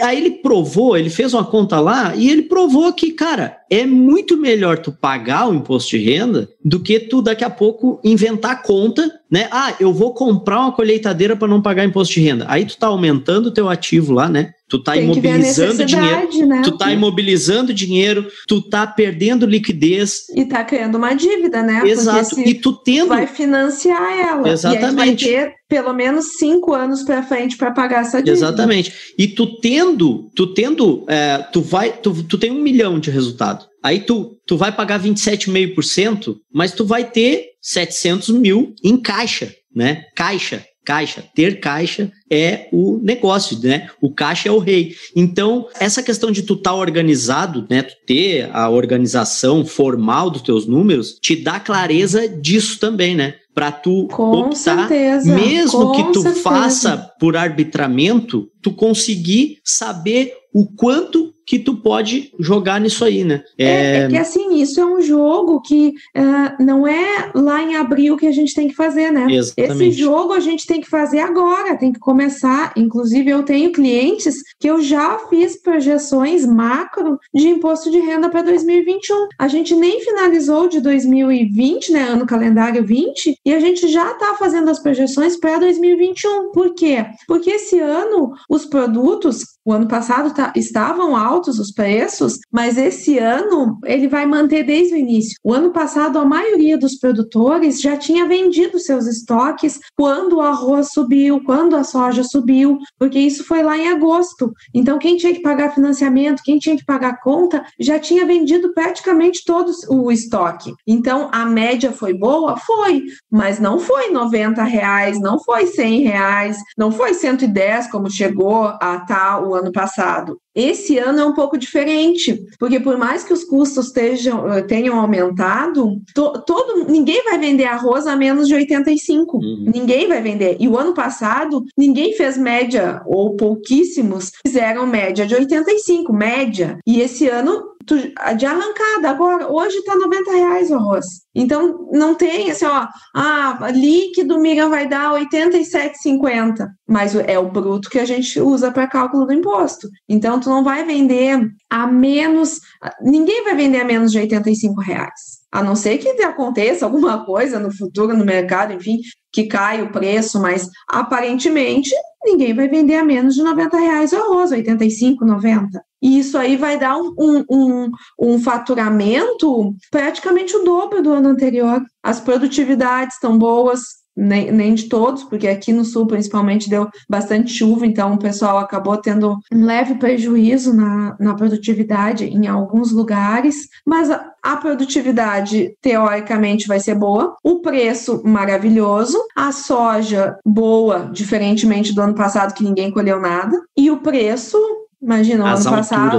Aí 0.00 0.16
ele 0.16 0.30
provou, 0.30 0.96
ele 0.96 1.10
fez 1.10 1.34
uma 1.34 1.44
conta 1.44 1.80
lá 1.80 2.14
e 2.14 2.30
ele 2.30 2.42
provou 2.42 2.92
que, 2.92 3.12
cara, 3.12 3.59
é 3.70 3.86
muito 3.86 4.36
melhor 4.36 4.78
tu 4.78 4.90
pagar 4.90 5.48
o 5.48 5.54
imposto 5.54 5.90
de 5.90 5.98
renda 5.98 6.48
do 6.62 6.80
que 6.80 6.98
tu 6.98 7.22
daqui 7.22 7.44
a 7.44 7.50
pouco 7.50 8.00
inventar 8.02 8.62
conta, 8.62 9.08
né? 9.30 9.48
Ah, 9.52 9.72
eu 9.78 9.92
vou 9.92 10.12
comprar 10.12 10.58
uma 10.58 10.72
colheitadeira 10.72 11.36
para 11.36 11.46
não 11.46 11.62
pagar 11.62 11.84
imposto 11.84 12.14
de 12.14 12.20
renda. 12.20 12.46
Aí 12.48 12.64
tu 12.64 12.76
tá 12.76 12.88
aumentando 12.88 13.46
o 13.46 13.50
teu 13.52 13.68
ativo 13.68 14.12
lá, 14.12 14.28
né? 14.28 14.50
Tu 14.68 14.82
tá 14.82 14.92
Tem 14.92 15.04
imobilizando 15.04 15.84
dinheiro, 15.84 16.46
né? 16.46 16.62
tu 16.62 16.76
tá 16.76 16.92
imobilizando 16.92 17.72
dinheiro, 17.72 18.26
tu 18.46 18.60
tá 18.60 18.86
perdendo 18.86 19.46
liquidez. 19.46 20.28
E 20.34 20.44
tá 20.44 20.64
criando 20.64 20.96
uma 20.96 21.14
dívida, 21.14 21.62
né? 21.62 21.82
Exato. 21.84 22.40
E 22.40 22.54
tu 22.54 22.72
tendo. 22.72 23.08
Vai 23.08 23.26
financiar 23.26 24.18
ela. 24.18 24.48
Exatamente. 24.48 25.28
E 25.28 25.32
vai 25.34 25.46
ter 25.46 25.59
pelo 25.70 25.92
menos 25.92 26.36
cinco 26.36 26.74
anos 26.74 27.04
para 27.04 27.22
frente 27.22 27.56
para 27.56 27.70
pagar 27.70 28.02
essa 28.02 28.18
dívida. 28.18 28.32
Exatamente. 28.32 28.92
E 29.16 29.28
tu 29.28 29.60
tendo, 29.60 30.28
tu 30.34 30.52
tendo, 30.52 31.06
é, 31.08 31.38
tu 31.52 31.62
vai, 31.62 31.92
tu, 31.92 32.24
tu 32.24 32.36
tem 32.36 32.50
um 32.50 32.60
milhão 32.60 32.98
de 32.98 33.08
resultado. 33.08 33.64
Aí 33.80 34.00
tu, 34.00 34.36
tu 34.44 34.56
vai 34.56 34.72
pagar 34.72 35.00
27,5%, 35.00 36.36
mas 36.52 36.72
tu 36.72 36.84
vai 36.84 37.04
ter 37.04 37.50
700 37.62 38.30
mil 38.30 38.74
em 38.84 38.96
caixa, 38.96 39.54
né? 39.74 40.04
Caixa. 40.16 40.66
Caixa, 40.82 41.22
ter 41.36 41.60
caixa 41.60 42.10
é 42.28 42.66
o 42.72 42.98
negócio, 43.02 43.58
né? 43.60 43.90
O 44.00 44.12
caixa 44.12 44.48
é 44.48 44.52
o 44.52 44.58
rei. 44.58 44.96
Então, 45.14 45.68
essa 45.78 46.02
questão 46.02 46.32
de 46.32 46.42
tu 46.42 46.54
estar 46.54 46.70
tá 46.70 46.76
organizado, 46.76 47.66
né? 47.70 47.82
Tu 47.82 47.94
ter 48.06 48.50
a 48.52 48.68
organização 48.68 49.64
formal 49.64 50.30
dos 50.30 50.42
teus 50.42 50.66
números, 50.66 51.18
te 51.20 51.36
dá 51.36 51.60
clareza 51.60 52.26
disso 52.26 52.80
também, 52.80 53.14
né? 53.14 53.34
Para 53.54 53.72
tu 53.72 54.06
com 54.08 54.30
optar, 54.42 54.88
certeza, 54.88 55.34
mesmo 55.34 55.92
que 55.92 56.12
tu 56.12 56.22
certeza. 56.22 56.42
faça 56.42 57.12
por 57.18 57.36
arbitramento, 57.36 58.48
tu 58.62 58.72
conseguir 58.72 59.58
saber 59.64 60.32
o 60.54 60.66
quanto 60.74 61.32
que 61.50 61.58
tu 61.58 61.74
pode 61.74 62.32
jogar 62.38 62.80
nisso 62.80 63.04
aí, 63.04 63.24
né? 63.24 63.42
É, 63.58 63.64
é, 63.64 63.96
é 63.96 64.08
que 64.08 64.16
assim, 64.16 64.62
isso 64.62 64.80
é 64.80 64.86
um 64.86 65.00
jogo 65.00 65.60
que 65.60 65.88
uh, 66.16 66.64
não 66.64 66.86
é 66.86 67.32
lá 67.34 67.60
em 67.60 67.74
abril 67.74 68.16
que 68.16 68.28
a 68.28 68.30
gente 68.30 68.54
tem 68.54 68.68
que 68.68 68.74
fazer, 68.76 69.10
né? 69.10 69.26
Exatamente. 69.28 69.88
Esse 69.88 69.90
jogo 69.90 70.32
a 70.32 70.38
gente 70.38 70.64
tem 70.64 70.80
que 70.80 70.88
fazer 70.88 71.18
agora, 71.18 71.76
tem 71.76 71.92
que 71.92 71.98
começar. 71.98 72.72
Inclusive, 72.76 73.28
eu 73.28 73.42
tenho 73.42 73.72
clientes 73.72 74.36
que 74.60 74.70
eu 74.70 74.80
já 74.80 75.18
fiz 75.28 75.60
projeções 75.60 76.46
macro 76.46 77.18
de 77.34 77.48
imposto 77.48 77.90
de 77.90 77.98
renda 77.98 78.30
para 78.30 78.42
2021. 78.42 79.26
A 79.36 79.48
gente 79.48 79.74
nem 79.74 80.00
finalizou 80.02 80.68
de 80.68 80.80
2020, 80.80 81.90
né? 81.90 82.02
Ano 82.10 82.26
calendário 82.26 82.86
20, 82.86 83.40
e 83.44 83.52
a 83.52 83.58
gente 83.58 83.88
já 83.88 84.12
está 84.12 84.36
fazendo 84.36 84.70
as 84.70 84.78
projeções 84.78 85.36
para 85.36 85.58
2021. 85.58 86.52
Por 86.52 86.74
quê? 86.76 87.04
Porque 87.26 87.50
esse 87.50 87.80
ano 87.80 88.34
os 88.48 88.66
produtos, 88.66 89.44
o 89.64 89.72
ano 89.72 89.88
passado 89.88 90.32
tá, 90.32 90.52
estavam 90.54 91.16
altos 91.16 91.39
os 91.48 91.72
preços, 91.72 92.38
mas 92.50 92.76
esse 92.76 93.18
ano 93.18 93.78
ele 93.84 94.08
vai 94.08 94.26
manter 94.26 94.64
desde 94.64 94.94
o 94.94 94.98
início. 94.98 95.36
O 95.42 95.52
ano 95.52 95.70
passado, 95.70 96.18
a 96.18 96.24
maioria 96.24 96.78
dos 96.78 96.98
produtores 96.98 97.80
já 97.80 97.96
tinha 97.96 98.26
vendido 98.26 98.78
seus 98.78 99.06
estoques 99.06 99.78
quando 99.96 100.36
o 100.36 100.40
arroz 100.40 100.90
subiu, 100.92 101.42
quando 101.44 101.76
a 101.76 101.84
soja 101.84 102.22
subiu, 102.22 102.78
porque 102.98 103.18
isso 103.18 103.44
foi 103.44 103.62
lá 103.62 103.76
em 103.76 103.88
agosto. 103.88 104.52
Então, 104.74 104.98
quem 104.98 105.16
tinha 105.16 105.34
que 105.34 105.42
pagar 105.42 105.74
financiamento, 105.74 106.42
quem 106.44 106.58
tinha 106.58 106.76
que 106.76 106.84
pagar 106.84 107.20
conta, 107.20 107.64
já 107.78 107.98
tinha 107.98 108.24
vendido 108.24 108.72
praticamente 108.72 109.42
todo 109.44 109.72
o 109.88 110.10
estoque. 110.10 110.72
Então, 110.86 111.28
a 111.32 111.44
média 111.44 111.92
foi 111.92 112.14
boa? 112.14 112.56
Foi, 112.56 113.04
mas 113.30 113.58
não 113.58 113.78
foi 113.78 114.10
90 114.10 114.62
reais, 114.62 115.20
não 115.20 115.38
foi 115.42 115.66
100 115.66 116.02
reais, 116.02 116.58
não 116.76 116.90
foi 116.90 117.14
110 117.14 117.90
como 117.90 118.10
chegou 118.10 118.64
a 118.64 119.00
tá 119.00 119.40
o 119.40 119.54
ano 119.54 119.72
passado. 119.72 120.38
Esse 120.54 120.98
ano 120.98 121.20
é 121.20 121.24
um 121.24 121.32
pouco 121.32 121.56
diferente, 121.56 122.44
porque 122.58 122.80
por 122.80 122.98
mais 122.98 123.22
que 123.22 123.32
os 123.32 123.44
custos 123.44 123.86
estejam, 123.86 124.52
eh, 124.52 124.62
tenham 124.62 124.98
aumentado, 124.98 126.00
to, 126.14 126.42
todo, 126.44 126.90
ninguém 126.90 127.22
vai 127.24 127.38
vender 127.38 127.64
arroz 127.64 128.06
a 128.06 128.16
menos 128.16 128.48
de 128.48 128.54
85. 128.54 129.36
Uhum. 129.36 129.70
Ninguém 129.72 130.08
vai 130.08 130.20
vender. 130.20 130.56
E 130.58 130.68
o 130.68 130.76
ano 130.76 130.92
passado, 130.92 131.64
ninguém 131.76 132.14
fez 132.14 132.36
média, 132.36 133.00
ou 133.06 133.36
pouquíssimos 133.36 134.32
fizeram 134.44 134.86
média 134.86 135.26
de 135.26 135.34
85, 135.34 136.12
média. 136.12 136.78
E 136.86 137.00
esse 137.00 137.28
ano 137.28 137.70
de 137.96 138.46
arrancada. 138.46 139.10
Agora, 139.10 139.50
hoje 139.50 139.76
está 139.78 139.94
90 139.96 140.30
reais 140.32 140.70
o 140.70 140.74
arroz. 140.74 141.06
Então, 141.34 141.88
não 141.92 142.14
tem 142.14 142.50
assim, 142.50 142.64
ó, 142.64 142.86
ah, 143.14 143.70
líquido 143.72 144.38
Miriam 144.38 144.68
vai 144.68 144.88
dar 144.88 145.12
87,50, 145.12 146.68
mas 146.88 147.14
é 147.14 147.38
o 147.38 147.50
bruto 147.50 147.88
que 147.88 147.98
a 147.98 148.04
gente 148.04 148.40
usa 148.40 148.70
para 148.70 148.88
cálculo 148.88 149.26
do 149.26 149.32
imposto. 149.32 149.88
Então, 150.08 150.40
tu 150.40 150.48
não 150.48 150.64
vai 150.64 150.84
vender 150.84 151.50
a 151.68 151.86
menos, 151.86 152.60
ninguém 153.00 153.44
vai 153.44 153.54
vender 153.54 153.80
a 153.80 153.84
menos 153.84 154.12
de 154.12 154.18
85 154.18 154.80
reais. 154.80 155.39
A 155.52 155.62
não 155.62 155.74
ser 155.74 155.98
que 155.98 156.08
aconteça 156.22 156.84
alguma 156.84 157.24
coisa 157.24 157.58
no 157.58 157.74
futuro, 157.74 158.16
no 158.16 158.24
mercado, 158.24 158.72
enfim, 158.72 159.00
que 159.32 159.44
cai 159.44 159.82
o 159.82 159.90
preço, 159.90 160.40
mas 160.40 160.68
aparentemente 160.88 161.90
ninguém 162.24 162.54
vai 162.54 162.68
vender 162.68 162.96
a 162.96 163.04
menos 163.04 163.34
de 163.34 163.42
90 163.42 163.78
reais 163.78 164.12
o 164.12 164.16
arroz, 164.16 164.52
85, 164.52 165.24
90. 165.24 165.82
E 166.02 166.18
isso 166.18 166.38
aí 166.38 166.56
vai 166.56 166.78
dar 166.78 166.96
um, 166.96 167.14
um, 167.18 167.44
um, 167.50 167.90
um 168.18 168.38
faturamento 168.38 169.74
praticamente 169.90 170.56
o 170.56 170.64
dobro 170.64 171.02
do 171.02 171.12
ano 171.12 171.28
anterior. 171.28 171.82
As 172.02 172.20
produtividades 172.20 173.16
estão 173.16 173.36
boas, 173.36 173.80
nem, 174.20 174.52
nem 174.52 174.74
de 174.74 174.88
todos, 174.88 175.24
porque 175.24 175.48
aqui 175.48 175.72
no 175.72 175.84
sul 175.84 176.06
principalmente 176.06 176.68
deu 176.68 176.88
bastante 177.08 177.52
chuva, 177.52 177.86
então 177.86 178.14
o 178.14 178.18
pessoal 178.18 178.58
acabou 178.58 178.96
tendo 178.98 179.38
um 179.52 179.64
leve 179.64 179.94
prejuízo 179.94 180.74
na, 180.74 181.16
na 181.18 181.34
produtividade 181.34 182.26
em 182.26 182.46
alguns 182.46 182.92
lugares, 182.92 183.68
mas 183.86 184.10
a, 184.10 184.32
a 184.42 184.56
produtividade 184.56 185.74
teoricamente 185.80 186.68
vai 186.68 186.78
ser 186.78 186.94
boa, 186.94 187.34
o 187.42 187.60
preço 187.60 188.22
maravilhoso, 188.24 189.18
a 189.34 189.52
soja 189.52 190.36
boa, 190.44 191.10
diferentemente 191.12 191.94
do 191.94 192.02
ano 192.02 192.14
passado 192.14 192.54
que 192.54 192.64
ninguém 192.64 192.90
colheu 192.90 193.20
nada, 193.20 193.56
e 193.76 193.90
o 193.90 193.98
preço 193.98 194.58
Imagina, 195.02 195.44
o 195.44 195.46
ano 195.46 195.56
alturas. 195.56 195.88
passado, 195.88 196.18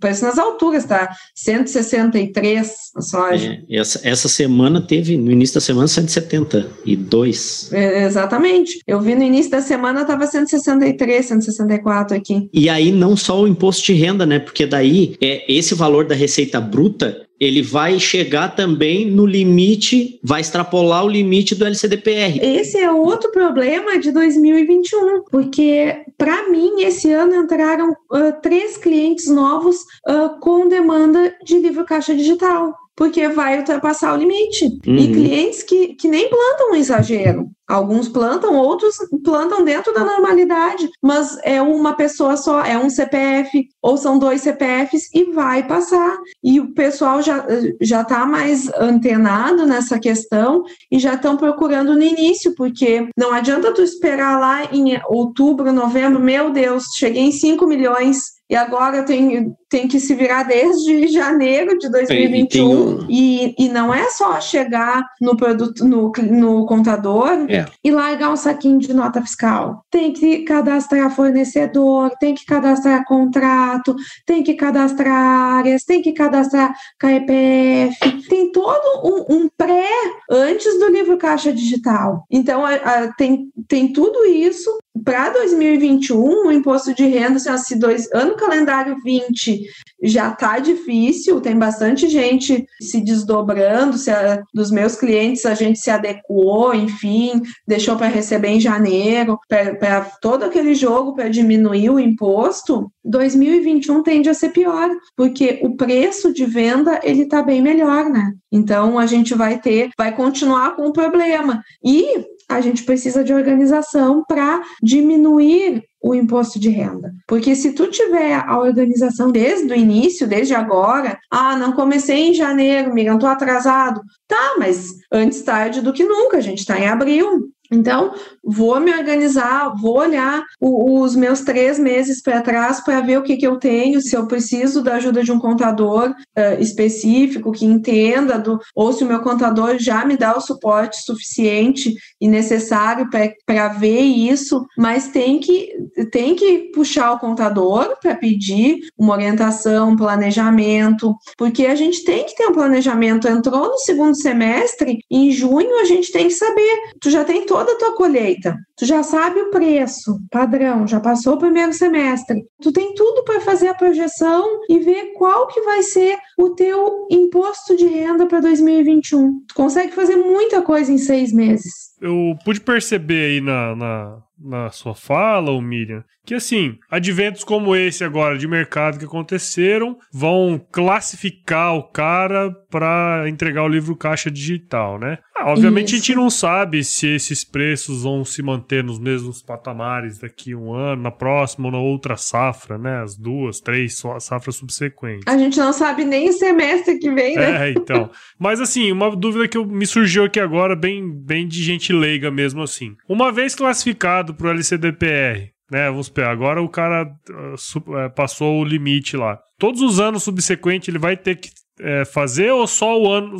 preço 0.00 0.24
nas 0.24 0.38
alturas, 0.38 0.84
tá? 0.84 1.08
163 1.34 2.72
a 2.96 3.00
soja. 3.00 3.64
É, 3.68 3.76
essa, 3.76 4.00
essa 4.02 4.28
semana 4.28 4.80
teve, 4.80 5.16
no 5.16 5.30
início 5.30 5.54
da 5.54 5.60
semana, 5.60 5.86
172. 5.86 7.72
É, 7.72 8.04
exatamente. 8.04 8.80
Eu 8.86 9.00
vi 9.00 9.14
no 9.14 9.22
início 9.22 9.50
da 9.52 9.60
semana, 9.60 10.02
estava 10.02 10.26
163, 10.26 11.26
164 11.26 12.16
aqui. 12.16 12.50
E 12.52 12.68
aí, 12.68 12.90
não 12.90 13.16
só 13.16 13.40
o 13.40 13.46
imposto 13.46 13.86
de 13.86 13.92
renda, 13.92 14.26
né? 14.26 14.40
Porque 14.40 14.66
daí, 14.66 15.16
é, 15.22 15.44
esse 15.52 15.74
valor 15.74 16.04
da 16.04 16.14
receita 16.14 16.60
bruta 16.60 17.27
ele 17.40 17.62
vai 17.62 17.98
chegar 17.98 18.54
também 18.54 19.06
no 19.06 19.24
limite, 19.24 20.18
vai 20.22 20.40
extrapolar 20.40 21.04
o 21.04 21.08
limite 21.08 21.54
do 21.54 21.64
LCDPR. 21.64 22.38
Esse 22.42 22.78
é 22.78 22.90
outro 22.90 23.30
problema 23.30 23.98
de 23.98 24.10
2021, 24.10 25.24
porque 25.30 26.02
para 26.16 26.48
mim 26.50 26.82
esse 26.82 27.12
ano 27.12 27.34
entraram 27.36 27.92
uh, 27.92 28.40
três 28.42 28.76
clientes 28.76 29.28
novos 29.28 29.76
uh, 30.08 30.38
com 30.40 30.68
demanda 30.68 31.34
de 31.44 31.58
livro 31.58 31.84
caixa 31.84 32.14
digital 32.14 32.74
porque 32.98 33.28
vai 33.28 33.56
ultrapassar 33.56 34.12
o 34.12 34.16
limite. 34.16 34.64
Uhum. 34.84 34.96
E 34.96 35.12
clientes 35.12 35.62
que, 35.62 35.94
que 35.94 36.08
nem 36.08 36.28
plantam 36.28 36.72
um 36.72 36.74
exagero. 36.74 37.48
Alguns 37.68 38.08
plantam, 38.08 38.56
outros 38.56 38.96
plantam 39.22 39.62
dentro 39.62 39.92
da 39.92 40.02
normalidade, 40.02 40.88
mas 41.02 41.38
é 41.44 41.60
uma 41.60 41.94
pessoa 41.94 42.34
só, 42.36 42.64
é 42.64 42.78
um 42.78 42.88
CPF, 42.88 43.68
ou 43.82 43.96
são 43.98 44.18
dois 44.18 44.40
CPFs 44.40 45.14
e 45.14 45.32
vai 45.32 45.64
passar. 45.64 46.18
E 46.42 46.58
o 46.58 46.72
pessoal 46.72 47.22
já 47.22 47.46
já 47.80 48.00
está 48.00 48.26
mais 48.26 48.68
antenado 48.72 49.66
nessa 49.66 50.00
questão 50.00 50.64
e 50.90 50.98
já 50.98 51.14
estão 51.14 51.36
procurando 51.36 51.94
no 51.94 52.02
início, 52.02 52.54
porque 52.56 53.06
não 53.16 53.32
adianta 53.32 53.72
tu 53.72 53.82
esperar 53.82 54.40
lá 54.40 54.64
em 54.72 54.98
outubro, 55.06 55.70
novembro, 55.70 56.18
meu 56.18 56.50
Deus, 56.50 56.84
cheguei 56.96 57.22
em 57.22 57.32
5 57.32 57.66
milhões 57.66 58.38
e 58.50 58.56
agora 58.56 59.02
tem, 59.02 59.54
tem 59.68 59.86
que 59.86 60.00
se 60.00 60.14
virar 60.14 60.44
desde 60.44 61.08
janeiro 61.08 61.78
de 61.78 61.90
2021 61.90 63.06
e, 63.08 63.54
e, 63.58 63.66
e 63.66 63.68
não 63.68 63.92
é 63.92 64.08
só 64.10 64.40
chegar 64.40 65.04
no 65.20 65.36
produto 65.36 65.84
no, 65.84 66.10
no 66.30 66.66
contador 66.66 67.30
É. 67.48 67.66
e 67.84 67.90
largar 67.90 68.30
um 68.30 68.36
saquinho 68.36 68.78
de 68.78 68.94
nota 68.94 69.20
fiscal. 69.20 69.82
Tem 69.90 70.12
que 70.12 70.38
cadastrar 70.44 71.14
fornecedor, 71.14 72.10
tem 72.18 72.34
que 72.34 72.44
cadastrar 72.44 73.04
contrato, 73.04 73.94
tem 74.26 74.42
que 74.42 74.54
cadastrar 74.54 75.12
áreas, 75.58 75.84
tem 75.84 76.00
que 76.02 76.12
cadastrar 76.12 76.74
KEPF, 76.98 78.22
tem 78.28 78.50
todo 78.52 79.02
um, 79.04 79.36
um 79.36 79.48
pré 79.56 79.88
antes 80.30 80.78
do 80.78 80.88
livro 80.90 81.16
caixa 81.18 81.52
digital. 81.52 82.24
Então 82.30 82.64
a- 82.64 82.74
a- 82.74 83.12
tem, 83.16 83.48
tem 83.66 83.92
tudo 83.92 84.24
isso 84.24 84.70
para 85.04 85.30
2021, 85.30 86.46
o 86.48 86.52
imposto 86.52 86.92
de 86.94 87.06
renda, 87.06 87.36
assim, 87.36 87.56
se 87.74 87.78
dois, 87.78 88.08
ano 88.12 88.34
calendário 88.36 88.96
20 89.04 89.57
já 90.02 90.30
tá 90.30 90.58
difícil, 90.58 91.40
tem 91.40 91.58
bastante 91.58 92.08
gente 92.08 92.66
se 92.80 93.00
desdobrando, 93.00 93.96
se 93.98 94.10
a- 94.10 94.42
dos 94.54 94.70
meus 94.70 94.96
clientes 94.96 95.44
a 95.46 95.54
gente 95.54 95.78
se 95.78 95.90
adequou, 95.90 96.74
enfim, 96.74 97.42
deixou 97.66 97.96
para 97.96 98.06
receber 98.06 98.48
em 98.48 98.60
janeiro, 98.60 99.38
para 99.48 100.00
todo 100.20 100.44
aquele 100.44 100.74
jogo 100.74 101.14
para 101.14 101.28
diminuir 101.28 101.90
o 101.90 101.98
imposto, 101.98 102.90
2021 103.04 104.02
tende 104.02 104.28
a 104.28 104.34
ser 104.34 104.50
pior, 104.50 104.88
porque 105.16 105.60
o 105.62 105.76
preço 105.76 106.32
de 106.32 106.44
venda 106.44 107.00
ele 107.02 107.26
tá 107.26 107.42
bem 107.42 107.62
melhor, 107.62 108.08
né? 108.08 108.32
Então 108.52 108.98
a 108.98 109.06
gente 109.06 109.34
vai 109.34 109.58
ter, 109.58 109.90
vai 109.96 110.14
continuar 110.14 110.76
com 110.76 110.86
o 110.88 110.92
problema. 110.92 111.62
E 111.84 112.24
a 112.48 112.60
gente 112.60 112.82
precisa 112.84 113.22
de 113.22 113.32
organização 113.32 114.24
para 114.26 114.62
diminuir 114.82 115.84
o 116.02 116.14
imposto 116.14 116.58
de 116.58 116.68
renda. 116.68 117.12
Porque 117.26 117.54
se 117.54 117.72
tu 117.72 117.88
tiver 117.88 118.34
a 118.34 118.58
organização 118.58 119.30
desde 119.30 119.72
o 119.72 119.76
início, 119.76 120.26
desde 120.26 120.54
agora, 120.54 121.18
ah, 121.30 121.56
não 121.56 121.72
comecei 121.72 122.28
em 122.28 122.34
janeiro, 122.34 122.94
Miriam, 122.94 123.18
tô 123.18 123.26
atrasado. 123.26 124.00
Tá, 124.26 124.54
mas 124.58 124.90
antes 125.12 125.42
tarde 125.42 125.80
do 125.80 125.92
que 125.92 126.04
nunca, 126.04 126.38
a 126.38 126.40
gente 126.40 126.60
está 126.60 126.78
em 126.78 126.86
abril. 126.86 127.50
Então, 127.70 128.12
vou 128.42 128.80
me 128.80 128.92
organizar, 128.92 129.72
vou 129.80 129.98
olhar 129.98 130.42
o- 130.60 131.00
os 131.02 131.14
meus 131.14 131.40
três 131.42 131.78
meses 131.78 132.22
para 132.22 132.40
trás 132.40 132.80
para 132.80 133.00
ver 133.00 133.18
o 133.18 133.22
que, 133.22 133.36
que 133.36 133.46
eu 133.46 133.58
tenho, 133.58 134.00
se 134.00 134.16
eu 134.16 134.26
preciso 134.26 134.82
da 134.82 134.94
ajuda 134.94 135.22
de 135.22 135.30
um 135.32 135.38
contador 135.38 136.14
eh, 136.36 136.60
específico 136.60 137.52
que 137.52 137.64
entenda, 137.64 138.38
do, 138.38 138.58
ou 138.74 138.92
se 138.92 139.04
o 139.04 139.06
meu 139.06 139.20
contador 139.20 139.76
já 139.78 140.04
me 140.04 140.16
dá 140.16 140.36
o 140.36 140.40
suporte 140.40 141.02
suficiente 141.04 141.94
e 142.20 142.28
necessário 142.28 143.08
para 143.46 143.68
ver 143.68 144.00
isso, 144.00 144.64
mas 144.76 145.08
tem 145.08 145.38
que, 145.38 145.68
tem 146.10 146.34
que 146.34 146.70
puxar 146.74 147.12
o 147.12 147.18
contador 147.18 147.96
para 148.00 148.14
pedir 148.14 148.78
uma 148.96 149.14
orientação, 149.14 149.90
um 149.90 149.96
planejamento, 149.96 151.14
porque 151.36 151.66
a 151.66 151.74
gente 151.74 152.04
tem 152.04 152.24
que 152.24 152.34
ter 152.36 152.46
um 152.46 152.52
planejamento. 152.52 153.28
Entrou 153.28 153.68
no 153.68 153.78
segundo 153.78 154.14
semestre, 154.14 154.98
em 155.10 155.30
junho 155.30 155.80
a 155.80 155.84
gente 155.84 156.10
tem 156.12 156.28
que 156.28 156.34
saber, 156.34 156.76
tu 157.00 157.10
já 157.10 157.24
tem 157.24 157.44
toda 157.58 157.72
a 157.72 157.76
tua 157.76 157.96
colheita, 157.96 158.56
tu 158.76 158.86
já 158.86 159.02
sabe 159.02 159.40
o 159.40 159.50
preço 159.50 160.18
padrão, 160.30 160.86
já 160.86 161.00
passou 161.00 161.34
o 161.34 161.38
primeiro 161.38 161.72
semestre, 161.72 162.44
tu 162.62 162.70
tem 162.70 162.94
tudo 162.94 163.24
para 163.24 163.40
fazer 163.40 163.68
a 163.68 163.74
projeção 163.74 164.60
e 164.68 164.78
ver 164.78 165.12
qual 165.14 165.48
que 165.48 165.60
vai 165.62 165.82
ser 165.82 166.16
o 166.38 166.50
teu 166.50 167.06
imposto 167.10 167.76
de 167.76 167.86
renda 167.86 168.26
para 168.26 168.40
2021. 168.40 169.40
Tu 169.48 169.54
consegue 169.54 169.92
fazer 169.92 170.16
muita 170.16 170.62
coisa 170.62 170.92
em 170.92 170.98
seis 170.98 171.32
meses. 171.32 171.88
Eu 172.00 172.36
pude 172.44 172.60
perceber 172.60 173.30
aí 173.30 173.40
na, 173.40 173.74
na, 173.74 174.18
na 174.38 174.70
sua 174.70 174.94
fala, 174.94 175.60
Miriam, 175.60 176.04
que 176.24 176.34
assim, 176.34 176.76
adventos 176.90 177.42
como 177.42 177.74
esse 177.74 178.04
agora 178.04 178.36
de 178.36 178.46
mercado 178.46 178.98
que 178.98 179.04
aconteceram 179.04 179.96
vão 180.12 180.60
classificar 180.70 181.74
o 181.74 181.90
cara 181.90 182.54
para 182.70 183.24
entregar 183.28 183.64
o 183.64 183.68
livro 183.68 183.96
caixa 183.96 184.30
digital, 184.30 184.98
né? 184.98 185.18
Ah, 185.40 185.50
obviamente 185.52 185.94
a 185.94 185.98
gente 185.98 186.12
Isso. 186.12 186.20
não 186.20 186.28
sabe 186.30 186.82
se 186.82 187.06
esses 187.06 187.44
preços 187.44 188.02
vão 188.02 188.24
se 188.24 188.42
manter 188.42 188.82
nos 188.82 188.98
mesmos 188.98 189.40
patamares 189.42 190.18
daqui 190.18 190.52
a 190.52 190.56
um 190.56 190.72
ano, 190.74 191.02
na 191.02 191.10
próxima 191.10 191.66
ou 191.66 191.72
na 191.72 191.78
outra 191.78 192.16
safra, 192.16 192.76
né? 192.76 193.02
As 193.02 193.16
duas, 193.16 193.60
três 193.60 194.02
safras 194.20 194.56
subsequentes. 194.56 195.22
A 195.26 195.38
gente 195.38 195.58
não 195.58 195.72
sabe 195.72 196.04
nem 196.04 196.28
o 196.28 196.32
semestre 196.32 196.98
que 196.98 197.10
vem, 197.12 197.36
né? 197.36 197.68
É, 197.68 197.70
então. 197.72 198.10
Mas 198.38 198.60
assim, 198.60 198.90
uma 198.90 199.14
dúvida 199.14 199.46
que 199.46 199.56
eu- 199.56 199.64
me 199.66 199.86
surgiu 199.86 200.24
aqui 200.24 200.40
agora, 200.40 200.74
bem, 200.74 201.08
bem 201.08 201.46
de 201.46 201.62
gente 201.62 201.92
leiga 201.92 202.30
mesmo 202.30 202.62
assim. 202.62 202.96
Uma 203.08 203.30
vez 203.30 203.54
classificado 203.54 204.34
pro 204.34 204.48
LCDPR, 204.50 205.50
né? 205.70 205.88
Vamos 205.90 206.08
pegar, 206.08 206.30
agora 206.30 206.60
o 206.62 206.68
cara 206.68 207.08
eh, 207.30 208.08
passou 208.10 208.60
o 208.60 208.64
limite 208.64 209.16
lá. 209.16 209.38
Todos 209.58 209.82
os 209.82 210.00
anos 210.00 210.22
subsequentes 210.22 210.88
ele 210.88 210.98
vai 210.98 211.16
ter 211.16 211.36
que 211.36 211.50
eh, 211.80 212.04
fazer 212.04 212.50
ou 212.50 212.66
só 212.66 213.00
o 213.00 213.10
ano, 213.12 213.38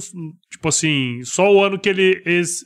tipo 0.51 0.68
assim, 0.68 1.20
só 1.24 1.53
o 1.53 1.62
ano 1.62 1.78
que 1.78 1.89
ele 1.89 2.22
ex, 2.26 2.64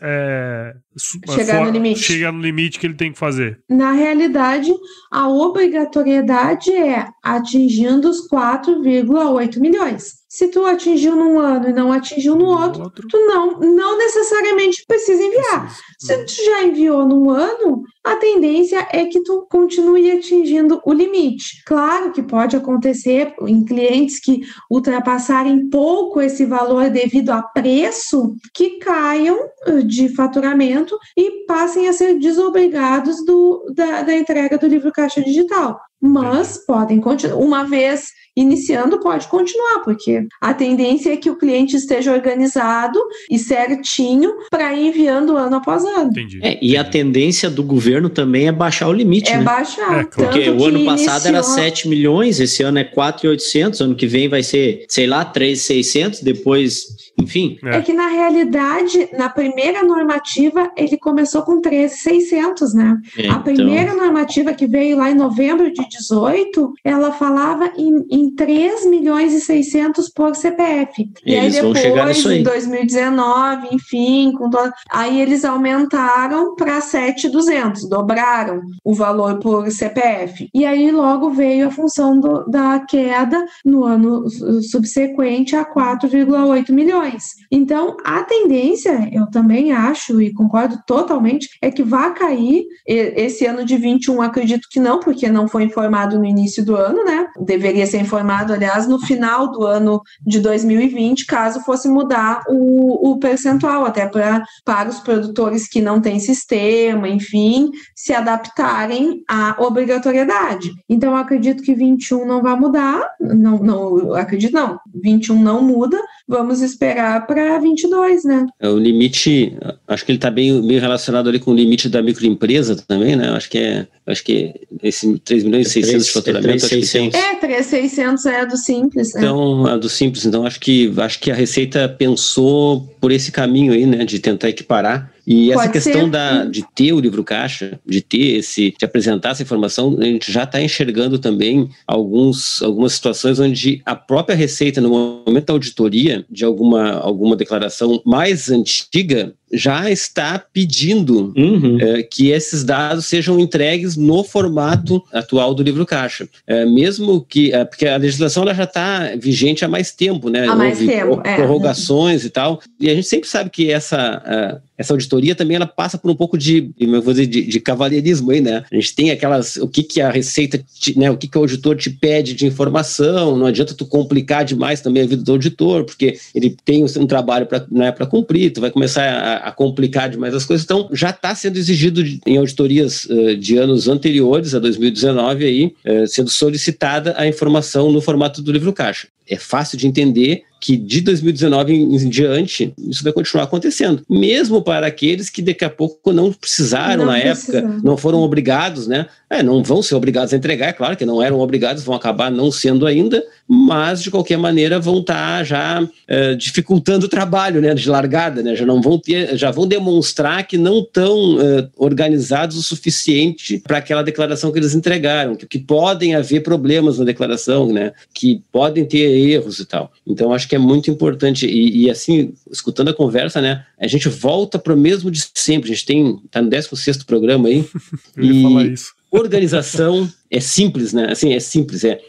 su- 0.96 1.20
Chegar 1.34 1.64
no 1.64 1.70
limite. 1.70 2.00
chegar 2.00 2.32
no 2.32 2.40
limite 2.40 2.78
que 2.78 2.86
ele 2.86 2.94
tem 2.94 3.12
que 3.12 3.18
fazer? 3.18 3.60
Na 3.68 3.92
realidade, 3.92 4.70
a 5.10 5.28
obrigatoriedade 5.28 6.72
é 6.72 7.06
atingindo 7.22 8.08
os 8.08 8.28
4,8 8.28 9.58
milhões. 9.60 10.21
Se 10.32 10.48
tu 10.48 10.64
atingiu 10.64 11.14
num 11.14 11.38
ano 11.38 11.68
e 11.68 11.74
não 11.74 11.92
atingiu 11.92 12.34
no 12.34 12.46
outro, 12.46 12.84
outro 12.84 13.06
tu 13.06 13.18
não, 13.18 13.60
não 13.60 13.98
necessariamente 13.98 14.82
precisa 14.88 15.22
enviar. 15.22 15.70
Se 15.98 16.24
tu 16.24 16.32
já 16.46 16.62
enviou 16.62 17.06
num 17.06 17.28
ano, 17.28 17.82
a 18.02 18.16
tendência 18.16 18.88
é 18.90 19.04
que 19.04 19.22
tu 19.22 19.46
continue 19.50 20.10
atingindo 20.10 20.80
o 20.86 20.92
limite. 20.94 21.62
Claro 21.66 22.12
que 22.12 22.22
pode 22.22 22.56
acontecer 22.56 23.34
em 23.46 23.62
clientes 23.62 24.18
que 24.20 24.40
ultrapassarem 24.70 25.68
pouco 25.68 26.18
esse 26.18 26.46
valor 26.46 26.88
devido 26.88 27.28
a 27.28 27.42
preço, 27.42 28.34
que 28.54 28.78
caiam 28.78 29.38
eh, 29.66 29.82
de 29.82 30.08
faturamento 30.14 30.98
e 31.14 31.44
passem 31.44 31.90
a 31.90 31.92
ser 31.92 32.18
desobrigados 32.18 33.22
do, 33.26 33.70
da, 33.74 34.00
da 34.00 34.16
entrega 34.16 34.56
do 34.56 34.66
livro 34.66 34.90
caixa 34.92 35.22
digital. 35.22 35.78
Mas 36.00 36.56
podem 36.66 37.02
continuar. 37.02 37.36
Uma 37.36 37.64
vez 37.64 38.12
iniciando, 38.36 38.98
pode 39.00 39.28
continuar, 39.28 39.80
porque 39.84 40.26
a 40.40 40.54
tendência 40.54 41.12
é 41.12 41.16
que 41.16 41.30
o 41.30 41.36
cliente 41.36 41.76
esteja 41.76 42.12
organizado 42.12 42.98
e 43.30 43.38
certinho 43.38 44.32
para 44.50 44.72
ir 44.74 44.88
enviando 44.88 45.36
ano 45.36 45.56
após 45.56 45.84
ano. 45.84 46.10
Entendi. 46.10 46.40
É, 46.42 46.58
e 46.62 46.76
a 46.76 46.80
entendi. 46.80 46.90
tendência 46.92 47.50
do 47.50 47.62
governo 47.62 48.08
também 48.08 48.48
é 48.48 48.52
baixar 48.52 48.88
o 48.88 48.92
limite, 48.92 49.30
É 49.30 49.36
né? 49.36 49.42
baixar. 49.44 50.00
É, 50.00 50.04
claro. 50.04 50.08
Porque 50.30 50.44
Tanto 50.46 50.62
o 50.62 50.66
ano 50.66 50.84
passado 50.84 51.26
era 51.26 51.38
iniciou- 51.38 51.56
7 51.58 51.88
milhões, 51.88 52.40
esse 52.40 52.62
ano 52.62 52.78
é 52.78 52.84
4,800, 52.84 53.80
ano 53.80 53.94
que 53.94 54.06
vem 54.06 54.28
vai 54.28 54.42
ser, 54.42 54.84
sei 54.88 55.06
lá, 55.06 55.24
3,600, 55.24 56.20
depois, 56.20 57.11
enfim. 57.22 57.56
É. 57.64 57.76
É 57.76 57.80
que 57.82 57.92
na 57.92 58.08
realidade, 58.08 59.08
na 59.16 59.28
primeira 59.28 59.82
normativa, 59.82 60.70
ele 60.76 60.96
começou 60.98 61.42
com 61.42 61.60
13,600, 61.60 62.74
né? 62.74 62.96
É, 63.18 63.28
A 63.30 63.38
primeira 63.38 63.94
normativa 63.94 64.52
que 64.52 64.66
veio 64.66 64.96
lá 64.96 65.10
em 65.10 65.14
novembro 65.14 65.72
de 65.72 65.86
18, 65.88 66.72
ela 66.84 67.12
falava 67.12 67.70
em, 67.76 68.04
em 68.10 68.34
3 68.34 68.86
milhões 68.86 69.32
e 69.32 69.40
600 69.40 70.08
por 70.10 70.34
CPF. 70.34 71.08
E 71.24 71.34
aí 71.34 71.46
Eles 71.46 71.56
vão 71.58 71.72
depois, 71.72 71.78
chegar 71.80 72.06
nisso 72.06 72.28
aí. 72.28 72.40
em 72.40 72.42
2019, 72.42 73.68
enfim, 73.72 74.32
com 74.36 74.50
to- 74.50 74.72
aí 74.90 75.20
eles 75.20 75.44
aumentaram 75.44 76.54
para 76.54 76.80
7,200, 76.80 77.88
dobraram 77.88 78.60
o 78.84 78.94
valor 78.94 79.38
por 79.38 79.70
CPF. 79.70 80.48
E 80.54 80.64
aí 80.64 80.90
logo 80.90 81.30
veio 81.30 81.68
a 81.68 81.70
função 81.70 82.18
do- 82.18 82.44
da 82.48 82.80
queda 82.80 83.44
no 83.64 83.84
ano 83.84 84.28
su- 84.28 84.62
subsequente 84.62 85.54
a 85.56 85.64
4,8 85.64 86.72
milhões. 86.72 87.11
Então, 87.50 87.96
a 88.04 88.22
tendência, 88.22 89.08
eu 89.12 89.26
também 89.30 89.72
acho 89.72 90.20
e 90.20 90.32
concordo 90.32 90.78
totalmente, 90.86 91.48
é 91.60 91.70
que 91.70 91.82
vai 91.82 92.12
cair 92.14 92.64
esse 92.86 93.46
ano 93.46 93.64
de 93.64 93.76
21, 93.76 94.20
acredito 94.22 94.68
que 94.70 94.80
não, 94.80 95.00
porque 95.00 95.28
não 95.28 95.48
foi 95.48 95.64
informado 95.64 96.18
no 96.18 96.24
início 96.24 96.64
do 96.64 96.76
ano, 96.76 97.04
né? 97.04 97.28
Deveria 97.40 97.86
ser 97.86 97.98
informado, 97.98 98.52
aliás, 98.52 98.86
no 98.86 98.98
final 98.98 99.50
do 99.50 99.64
ano 99.64 100.00
de 100.26 100.40
2020, 100.40 101.26
caso 101.26 101.60
fosse 101.60 101.88
mudar 101.88 102.42
o, 102.48 103.10
o 103.12 103.18
percentual, 103.18 103.84
até 103.84 104.06
pra, 104.06 104.42
para 104.64 104.88
os 104.88 105.00
produtores 105.00 105.68
que 105.68 105.80
não 105.80 106.00
têm 106.00 106.18
sistema, 106.18 107.08
enfim, 107.08 107.70
se 107.94 108.12
adaptarem 108.12 109.22
à 109.28 109.56
obrigatoriedade. 109.58 110.72
Então, 110.88 111.16
acredito 111.16 111.62
que 111.62 111.74
21 111.74 112.26
não 112.26 112.42
vai 112.42 112.56
mudar, 112.58 113.08
não, 113.20 113.58
não 113.58 114.14
acredito 114.14 114.52
não, 114.52 114.78
21 115.02 115.42
não 115.42 115.62
muda, 115.62 115.98
vamos 116.32 116.62
esperar 116.62 117.26
para 117.26 117.58
22, 117.58 118.24
né? 118.24 118.46
É, 118.58 118.66
O 118.68 118.78
limite, 118.78 119.54
acho 119.86 120.04
que 120.04 120.12
ele 120.12 120.16
está 120.18 120.30
bem 120.30 120.62
meio 120.62 120.80
relacionado 120.80 121.28
ali 121.28 121.38
com 121.38 121.50
o 121.50 121.54
limite 121.54 121.90
da 121.90 122.00
microempresa 122.02 122.74
também, 122.88 123.14
né? 123.14 123.28
Acho 123.30 123.50
que 123.50 123.58
é, 123.58 123.86
acho 124.06 124.24
que 124.24 124.54
esse 124.82 125.18
3 125.18 125.44
milhões 125.44 125.66
e 125.68 125.70
600 125.70 126.04
de 126.06 126.10
É 126.10 126.14
faturamento, 126.14 126.64
acho 126.64 126.68
que 126.68 126.86
tem. 126.86 127.10
3,600. 127.10 127.20
É, 127.20 127.34
3,600 127.36 128.26
é 128.26 128.46
do 128.46 128.56
simples, 128.56 129.12
né? 129.12 129.20
Então, 129.20 129.66
a 129.66 129.76
do 129.76 129.88
simples, 129.90 130.24
então 130.24 130.46
acho 130.46 130.58
que 130.58 130.92
acho 130.96 131.20
que 131.20 131.30
a 131.30 131.34
Receita 131.34 131.86
pensou 131.88 132.88
por 132.98 133.12
esse 133.12 133.30
caminho 133.30 133.72
aí, 133.74 133.84
né, 133.84 134.04
de 134.04 134.18
tentar 134.18 134.48
equiparar 134.48 135.11
E 135.26 135.50
essa 135.50 135.60
Pode 135.60 135.72
questão 135.72 136.04
ser. 136.04 136.10
da, 136.10 136.44
de 136.44 136.64
ter 136.74 136.92
o 136.92 137.00
livro 137.00 137.22
caixa, 137.22 137.78
de 137.86 138.00
ter 138.00 138.38
esse, 138.38 138.74
de 138.76 138.84
apresentar 138.84 139.30
essa 139.30 139.42
informação, 139.42 139.96
a 140.00 140.04
gente 140.04 140.32
já 140.32 140.42
está 140.42 140.60
enxergando 140.60 141.18
também 141.18 141.68
alguns, 141.86 142.60
algumas 142.62 142.94
situações 142.94 143.38
onde 143.38 143.80
a 143.86 143.94
própria 143.94 144.34
Receita, 144.34 144.80
no 144.80 144.88
momento 144.88 145.46
da 145.46 145.52
auditoria 145.52 146.24
de 146.28 146.44
alguma, 146.44 146.92
alguma 146.92 147.36
declaração 147.36 148.02
mais 148.04 148.50
antiga, 148.50 149.34
já 149.52 149.90
está 149.90 150.38
pedindo 150.38 151.32
Uhum. 151.36 151.78
é, 151.80 152.02
que 152.02 152.30
esses 152.30 152.64
dados 152.64 153.06
sejam 153.06 153.38
entregues 153.38 153.96
no 153.96 154.24
formato 154.24 155.02
atual 155.12 155.54
do 155.54 155.62
livro 155.62 155.84
caixa. 155.84 156.28
É, 156.46 156.64
mesmo 156.64 157.20
que. 157.28 157.52
é, 157.52 157.64
porque 157.64 157.86
a 157.86 157.96
legislação 157.96 158.42
ela 158.44 158.54
já 158.54 158.64
está 158.64 159.12
vigente 159.20 159.64
há 159.64 159.68
mais 159.68 159.92
tempo, 159.92 160.28
né? 160.30 160.46
Há 160.48 160.54
mais 160.56 160.78
tempo, 160.78 161.18
pro- 161.18 161.28
é. 161.30 161.36
prorrogações 161.36 162.24
e 162.24 162.30
tal. 162.30 162.60
E 162.80 162.88
a 162.90 162.94
gente 162.94 163.06
sempre 163.06 163.28
sabe 163.28 163.50
que 163.50 163.70
essa. 163.70 164.22
é, 164.26 164.72
essa 164.78 164.94
auditoria 164.94 165.34
também 165.34 165.54
ela 165.54 165.66
passa 165.66 165.96
por 165.96 166.10
um 166.10 166.14
pouco 166.14 166.36
de, 166.36 166.70
eu 166.76 167.00
vou 167.00 167.12
dizer, 167.12 167.26
de, 167.26 167.42
de 167.44 167.60
cavalheirismo 167.60 168.32
aí, 168.32 168.40
né? 168.40 168.64
A 168.72 168.74
gente 168.74 168.94
tem 168.96 169.10
aquelas, 169.12 169.54
o 169.56 169.68
que 169.68 169.82
que 169.84 170.00
a 170.00 170.10
receita, 170.10 170.58
te- 170.80 170.98
né? 170.98 171.08
O 171.08 171.16
que 171.16 171.28
que 171.28 171.38
o 171.38 171.40
auditor 171.42 171.76
te 171.76 171.88
pede 171.90 172.34
de 172.34 172.46
informação, 172.46 173.36
não 173.36 173.46
adianta 173.46 173.74
tu 173.74 173.86
complicar 173.86 174.44
demais 174.44 174.80
também 174.80 175.04
a 175.04 175.06
vida 175.06 175.22
do 175.22 175.30
auditor, 175.32 175.84
porque 175.84 176.18
ele 176.34 176.56
tem 176.64 176.84
um 176.84 177.06
trabalho 177.06 177.46
para 177.46 177.64
né, 177.70 177.92
pra 177.92 178.06
cumprir, 178.06 178.50
tu 178.52 178.60
vai 178.60 178.70
começar 178.72 179.04
a, 179.04 179.41
a 179.42 179.52
complicar 179.52 180.08
demais 180.08 180.34
as 180.34 180.44
coisas, 180.44 180.64
então 180.64 180.88
já 180.92 181.10
está 181.10 181.34
sendo 181.34 181.56
exigido 181.56 182.02
de- 182.02 182.20
em 182.26 182.36
auditorias 182.38 183.06
eh, 183.10 183.34
de 183.34 183.56
anos 183.58 183.88
anteriores, 183.88 184.54
a 184.54 184.58
2019 184.58 185.44
aí, 185.44 185.74
eh, 185.84 186.06
sendo 186.06 186.30
solicitada 186.30 187.14
a 187.16 187.26
informação 187.26 187.90
no 187.90 188.00
formato 188.00 188.40
do 188.42 188.52
livro 188.52 188.72
caixa. 188.72 189.08
É 189.28 189.36
fácil 189.36 189.78
de 189.78 189.86
entender 189.86 190.42
que 190.60 190.76
de 190.76 191.00
2019 191.00 191.72
em, 191.72 191.94
em 191.96 192.08
diante 192.08 192.72
isso 192.78 193.02
vai 193.02 193.12
continuar 193.12 193.44
acontecendo, 193.44 194.02
mesmo 194.08 194.62
para 194.62 194.86
aqueles 194.86 195.30
que 195.30 195.40
daqui 195.42 195.64
a 195.64 195.70
pouco 195.70 196.12
não 196.12 196.32
precisaram 196.32 197.04
Não 197.04 197.12
na 197.12 197.18
precisaram. 197.20 197.68
época, 197.68 197.80
não 197.82 197.96
foram 197.96 198.18
obrigados, 198.20 198.86
né? 198.86 199.06
É, 199.30 199.42
não 199.42 199.62
vão 199.62 199.82
ser 199.82 199.94
obrigados 199.94 200.32
a 200.32 200.36
entregar, 200.36 200.68
é 200.68 200.72
claro 200.72 200.96
que 200.96 201.06
não 201.06 201.22
eram 201.22 201.40
obrigados, 201.40 201.82
vão 201.82 201.94
acabar 201.94 202.30
não 202.30 202.50
sendo 202.52 202.86
ainda, 202.86 203.22
mas 203.54 204.02
de 204.02 204.10
qualquer 204.10 204.38
maneira 204.38 204.80
vão 204.80 205.00
estar 205.00 205.44
já 205.44 205.86
eh, 206.08 206.34
dificultando 206.34 207.04
o 207.04 207.08
trabalho, 207.08 207.60
né, 207.60 207.74
de 207.74 207.86
largada, 207.86 208.42
né? 208.42 208.56
Já 208.56 208.64
não 208.64 208.80
vão 208.80 208.98
ter, 208.98 209.36
já 209.36 209.50
vão 209.50 209.66
demonstrar 209.66 210.46
que 210.46 210.56
não 210.56 210.78
estão 210.78 211.38
eh, 211.38 211.68
organizados 211.76 212.56
o 212.56 212.62
suficiente 212.62 213.58
para 213.58 213.76
aquela 213.76 214.02
declaração 214.02 214.50
que 214.50 214.58
eles 214.58 214.74
entregaram, 214.74 215.36
que, 215.36 215.46
que 215.46 215.58
podem 215.58 216.14
haver 216.14 216.42
problemas 216.42 216.98
na 216.98 217.04
declaração, 217.04 217.70
né? 217.70 217.92
Que 218.14 218.40
podem 218.50 218.86
ter 218.86 219.00
erros 219.10 219.58
e 219.58 219.66
tal. 219.66 219.92
Então 220.06 220.32
acho 220.32 220.48
que 220.48 220.54
é 220.54 220.58
muito 220.58 220.90
importante 220.90 221.46
e, 221.46 221.82
e, 221.82 221.90
assim, 221.90 222.32
escutando 222.50 222.88
a 222.88 222.94
conversa, 222.94 223.42
né? 223.42 223.66
A 223.78 223.86
gente 223.86 224.08
volta 224.08 224.58
para 224.58 224.72
o 224.72 224.78
mesmo 224.78 225.10
de 225.10 225.22
sempre. 225.34 225.70
A 225.70 225.74
gente 225.74 225.84
tem 225.84 226.18
tá 226.30 226.40
no 226.40 226.48
16º 226.48 227.04
programa 227.04 227.48
aí. 227.48 227.62
Eu 228.16 228.24
ia 228.24 228.32
E- 228.32 228.42
falar 228.42 228.64
isso. 228.64 228.92
Organização 229.10 230.10
é 230.32 230.40
simples, 230.40 230.94
né? 230.94 231.08
Assim, 231.12 231.34
é 231.34 231.38
simples, 231.38 231.84
é 231.84 232.00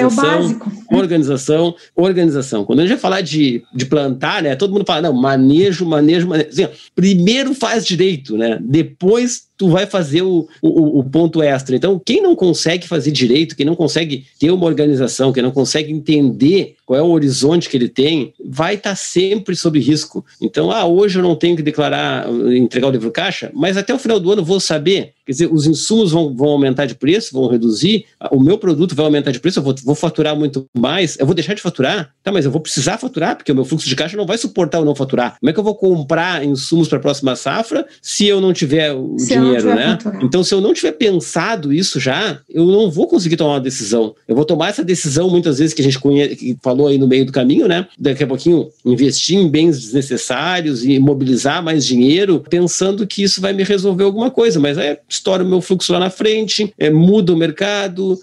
É 0.00 0.04
o 0.04 0.08
organização, 0.08 0.60
organização, 0.90 1.74
organização. 1.94 2.64
Quando 2.64 2.78
a 2.78 2.82
gente 2.82 2.92
vai 2.92 3.00
falar 3.00 3.20
de, 3.20 3.62
de 3.74 3.84
plantar, 3.84 4.42
né? 4.42 4.54
Todo 4.54 4.72
mundo 4.72 4.84
fala, 4.86 5.02
não, 5.02 5.12
manejo, 5.12 5.84
manejo, 5.84 6.28
manejo. 6.28 6.48
Assim, 6.48 6.64
ó, 6.64 6.68
primeiro 6.94 7.52
faz 7.54 7.84
direito, 7.84 8.36
né? 8.36 8.58
Depois 8.60 9.48
tu 9.58 9.68
vai 9.68 9.86
fazer 9.86 10.22
o, 10.22 10.48
o, 10.62 11.00
o 11.00 11.04
ponto 11.04 11.42
extra. 11.42 11.74
Então, 11.74 12.00
quem 12.02 12.22
não 12.22 12.36
consegue 12.36 12.86
fazer 12.86 13.10
direito, 13.10 13.56
quem 13.56 13.66
não 13.66 13.74
consegue 13.74 14.24
ter 14.38 14.52
uma 14.52 14.66
organização, 14.66 15.32
quem 15.32 15.42
não 15.42 15.50
consegue 15.50 15.92
entender 15.92 16.76
qual 16.86 16.98
é 16.98 17.02
o 17.02 17.10
horizonte 17.10 17.68
que 17.68 17.76
ele 17.76 17.88
tem, 17.88 18.32
vai 18.42 18.76
estar 18.76 18.94
sempre 18.94 19.56
sob 19.56 19.80
risco. 19.80 20.24
Então, 20.40 20.70
ah, 20.70 20.86
hoje 20.86 21.18
eu 21.18 21.22
não 21.24 21.34
tenho 21.34 21.56
que 21.56 21.62
declarar, 21.62 22.28
entregar 22.56 22.86
o 22.86 22.92
livro 22.92 23.10
caixa, 23.10 23.50
mas 23.52 23.76
até 23.76 23.92
o 23.92 23.98
final 23.98 24.20
do 24.20 24.30
ano 24.30 24.42
eu 24.42 24.46
vou 24.46 24.60
saber. 24.60 25.12
Quer 25.26 25.32
dizer, 25.32 25.52
os 25.52 25.66
insumos 25.66 26.12
vão, 26.12 26.34
vão 26.34 26.50
aumentar 26.50 26.86
de 26.86 26.94
preço, 26.94 27.34
vão 27.34 27.48
reduzir, 27.58 28.04
o 28.30 28.40
meu 28.40 28.56
produto 28.58 28.94
vai 28.94 29.04
aumentar 29.04 29.30
de 29.30 29.40
preço, 29.40 29.58
eu 29.58 29.62
vou, 29.62 29.74
vou 29.84 29.94
faturar 29.94 30.36
muito 30.36 30.66
mais, 30.76 31.16
eu 31.18 31.26
vou 31.26 31.34
deixar 31.34 31.54
de 31.54 31.62
faturar? 31.62 32.10
Tá, 32.22 32.32
mas 32.32 32.44
eu 32.44 32.50
vou 32.50 32.60
precisar 32.60 32.98
faturar, 32.98 33.36
porque 33.36 33.52
o 33.52 33.54
meu 33.54 33.64
fluxo 33.64 33.88
de 33.88 33.96
caixa 33.96 34.16
não 34.16 34.26
vai 34.26 34.38
suportar 34.38 34.80
o 34.80 34.84
não 34.84 34.94
faturar. 34.94 35.36
Como 35.40 35.50
é 35.50 35.52
que 35.52 35.58
eu 35.58 35.64
vou 35.64 35.74
comprar 35.74 36.44
insumos 36.44 36.88
para 36.88 36.98
a 36.98 37.00
próxima 37.00 37.34
safra 37.36 37.86
se 38.02 38.26
eu 38.26 38.40
não 38.40 38.52
tiver 38.52 38.92
o 38.92 39.18
Se 39.18 39.28
dinheiro, 39.34 39.58
tiver 39.60 39.74
né? 39.76 39.90
faturado. 39.92 40.24
Então, 40.24 40.42
se 40.44 40.54
eu 40.54 40.60
não 40.60 40.72
tiver 40.72 40.92
pensado 40.92 41.72
isso 41.72 41.98
já, 42.00 42.38
eu 42.48 42.64
não 42.66 42.90
vou 42.90 43.06
conseguir 43.08 43.36
tomar 43.36 43.54
uma 43.54 43.60
decisão. 43.60 44.14
Eu 44.26 44.34
vou 44.36 44.44
tomar 44.44 44.68
essa 44.68 44.84
decisão, 44.84 45.28
muitas 45.30 45.58
vezes, 45.58 45.74
que 45.74 45.80
a 45.82 45.84
gente 45.84 45.98
conhe- 45.98 46.36
que 46.36 46.56
falou 46.62 46.86
aí 46.88 46.98
no 46.98 47.06
meio 47.06 47.24
do 47.26 47.32
caminho, 47.32 47.66
né? 47.66 47.86
Daqui 47.98 48.22
a 48.24 48.26
pouquinho, 48.26 48.68
investir 48.84 49.36
em 49.38 49.48
bens 49.48 49.78
desnecessários 49.80 50.84
e 50.84 50.98
mobilizar 50.98 51.62
mais 51.62 51.84
dinheiro, 51.86 52.44
pensando 52.48 53.06
que 53.06 53.22
isso 53.22 53.40
vai 53.40 53.52
me 53.52 53.62
resolver 53.62 54.04
alguma 54.04 54.30
coisa. 54.30 54.58
Mas 54.60 54.78
é, 54.78 55.00
estoura 55.08 55.42
o 55.44 55.48
meu 55.48 55.60
fluxo 55.60 55.92
lá 55.92 55.98
na 55.98 56.10
frente, 56.10 56.72
é, 56.78 56.90
muda 56.90 57.32
o 57.32 57.36
mercado, 57.36 57.47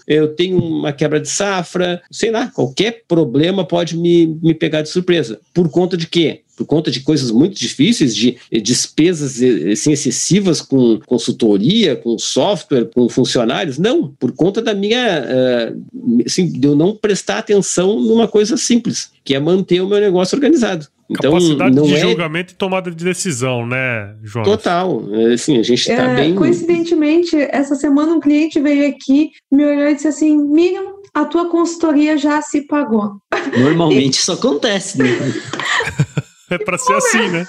eu 0.06 0.28
tenho 0.28 0.58
uma 0.58 0.92
quebra 0.92 1.20
de 1.20 1.28
safra, 1.28 2.02
sei 2.10 2.30
lá, 2.30 2.48
qualquer 2.48 3.04
problema 3.06 3.64
pode 3.64 3.96
me, 3.96 4.26
me 4.42 4.54
pegar 4.54 4.82
de 4.82 4.88
surpresa. 4.88 5.40
Por 5.52 5.68
conta 5.68 5.96
de 5.96 6.06
quê? 6.06 6.42
por 6.56 6.64
conta 6.64 6.90
de 6.90 7.00
coisas 7.00 7.30
muito 7.30 7.58
difíceis, 7.58 8.16
de 8.16 8.38
eh, 8.50 8.58
despesas 8.58 9.42
eh, 9.42 9.72
assim, 9.72 9.92
excessivas 9.92 10.62
com 10.62 10.98
consultoria, 11.06 11.94
com 11.94 12.18
software, 12.18 12.86
com 12.86 13.08
funcionários. 13.10 13.76
Não, 13.76 14.08
por 14.18 14.32
conta 14.32 14.62
da 14.62 14.72
minha. 14.72 14.98
eh, 14.98 15.74
assim, 16.24 16.50
de 16.50 16.66
eu 16.66 16.74
não 16.74 16.96
prestar 16.96 17.38
atenção 17.38 18.00
numa 18.00 18.26
coisa 18.26 18.56
simples, 18.56 19.10
que 19.22 19.34
é 19.34 19.38
manter 19.38 19.82
o 19.82 19.88
meu 19.88 20.00
negócio 20.00 20.34
organizado. 20.34 20.88
Então, 21.08 21.32
Capacidade 21.32 21.76
não 21.76 21.84
de 21.84 21.94
é 21.94 21.98
julgamento 22.00 22.52
e 22.52 22.56
tomada 22.56 22.90
de 22.90 23.04
decisão, 23.04 23.64
né, 23.66 24.14
Jonas? 24.24 24.48
total. 24.48 25.04
É, 25.12 25.34
Assim, 25.34 25.56
a 25.58 25.62
gente 25.62 25.88
está 25.88 26.02
É, 26.02 26.16
bem. 26.16 26.34
Coincidentemente, 26.34 27.36
essa 27.36 27.74
semana 27.76 28.12
um 28.12 28.20
cliente 28.20 28.60
veio 28.60 28.88
aqui, 28.88 29.30
me 29.50 29.64
olhou 29.64 29.88
e 29.88 29.94
disse 29.94 30.08
assim: 30.08 30.36
Miriam, 30.36 30.94
a 31.14 31.24
tua 31.24 31.48
consultoria 31.48 32.18
já 32.18 32.42
se 32.42 32.66
pagou. 32.66 33.12
Normalmente 33.56 34.14
isso 34.14 34.32
acontece, 34.32 34.98
né? 34.98 35.08
É 36.48 36.58
pra 36.58 36.78
ser 36.78 36.92
assim, 36.94 37.28
né? 37.28 37.44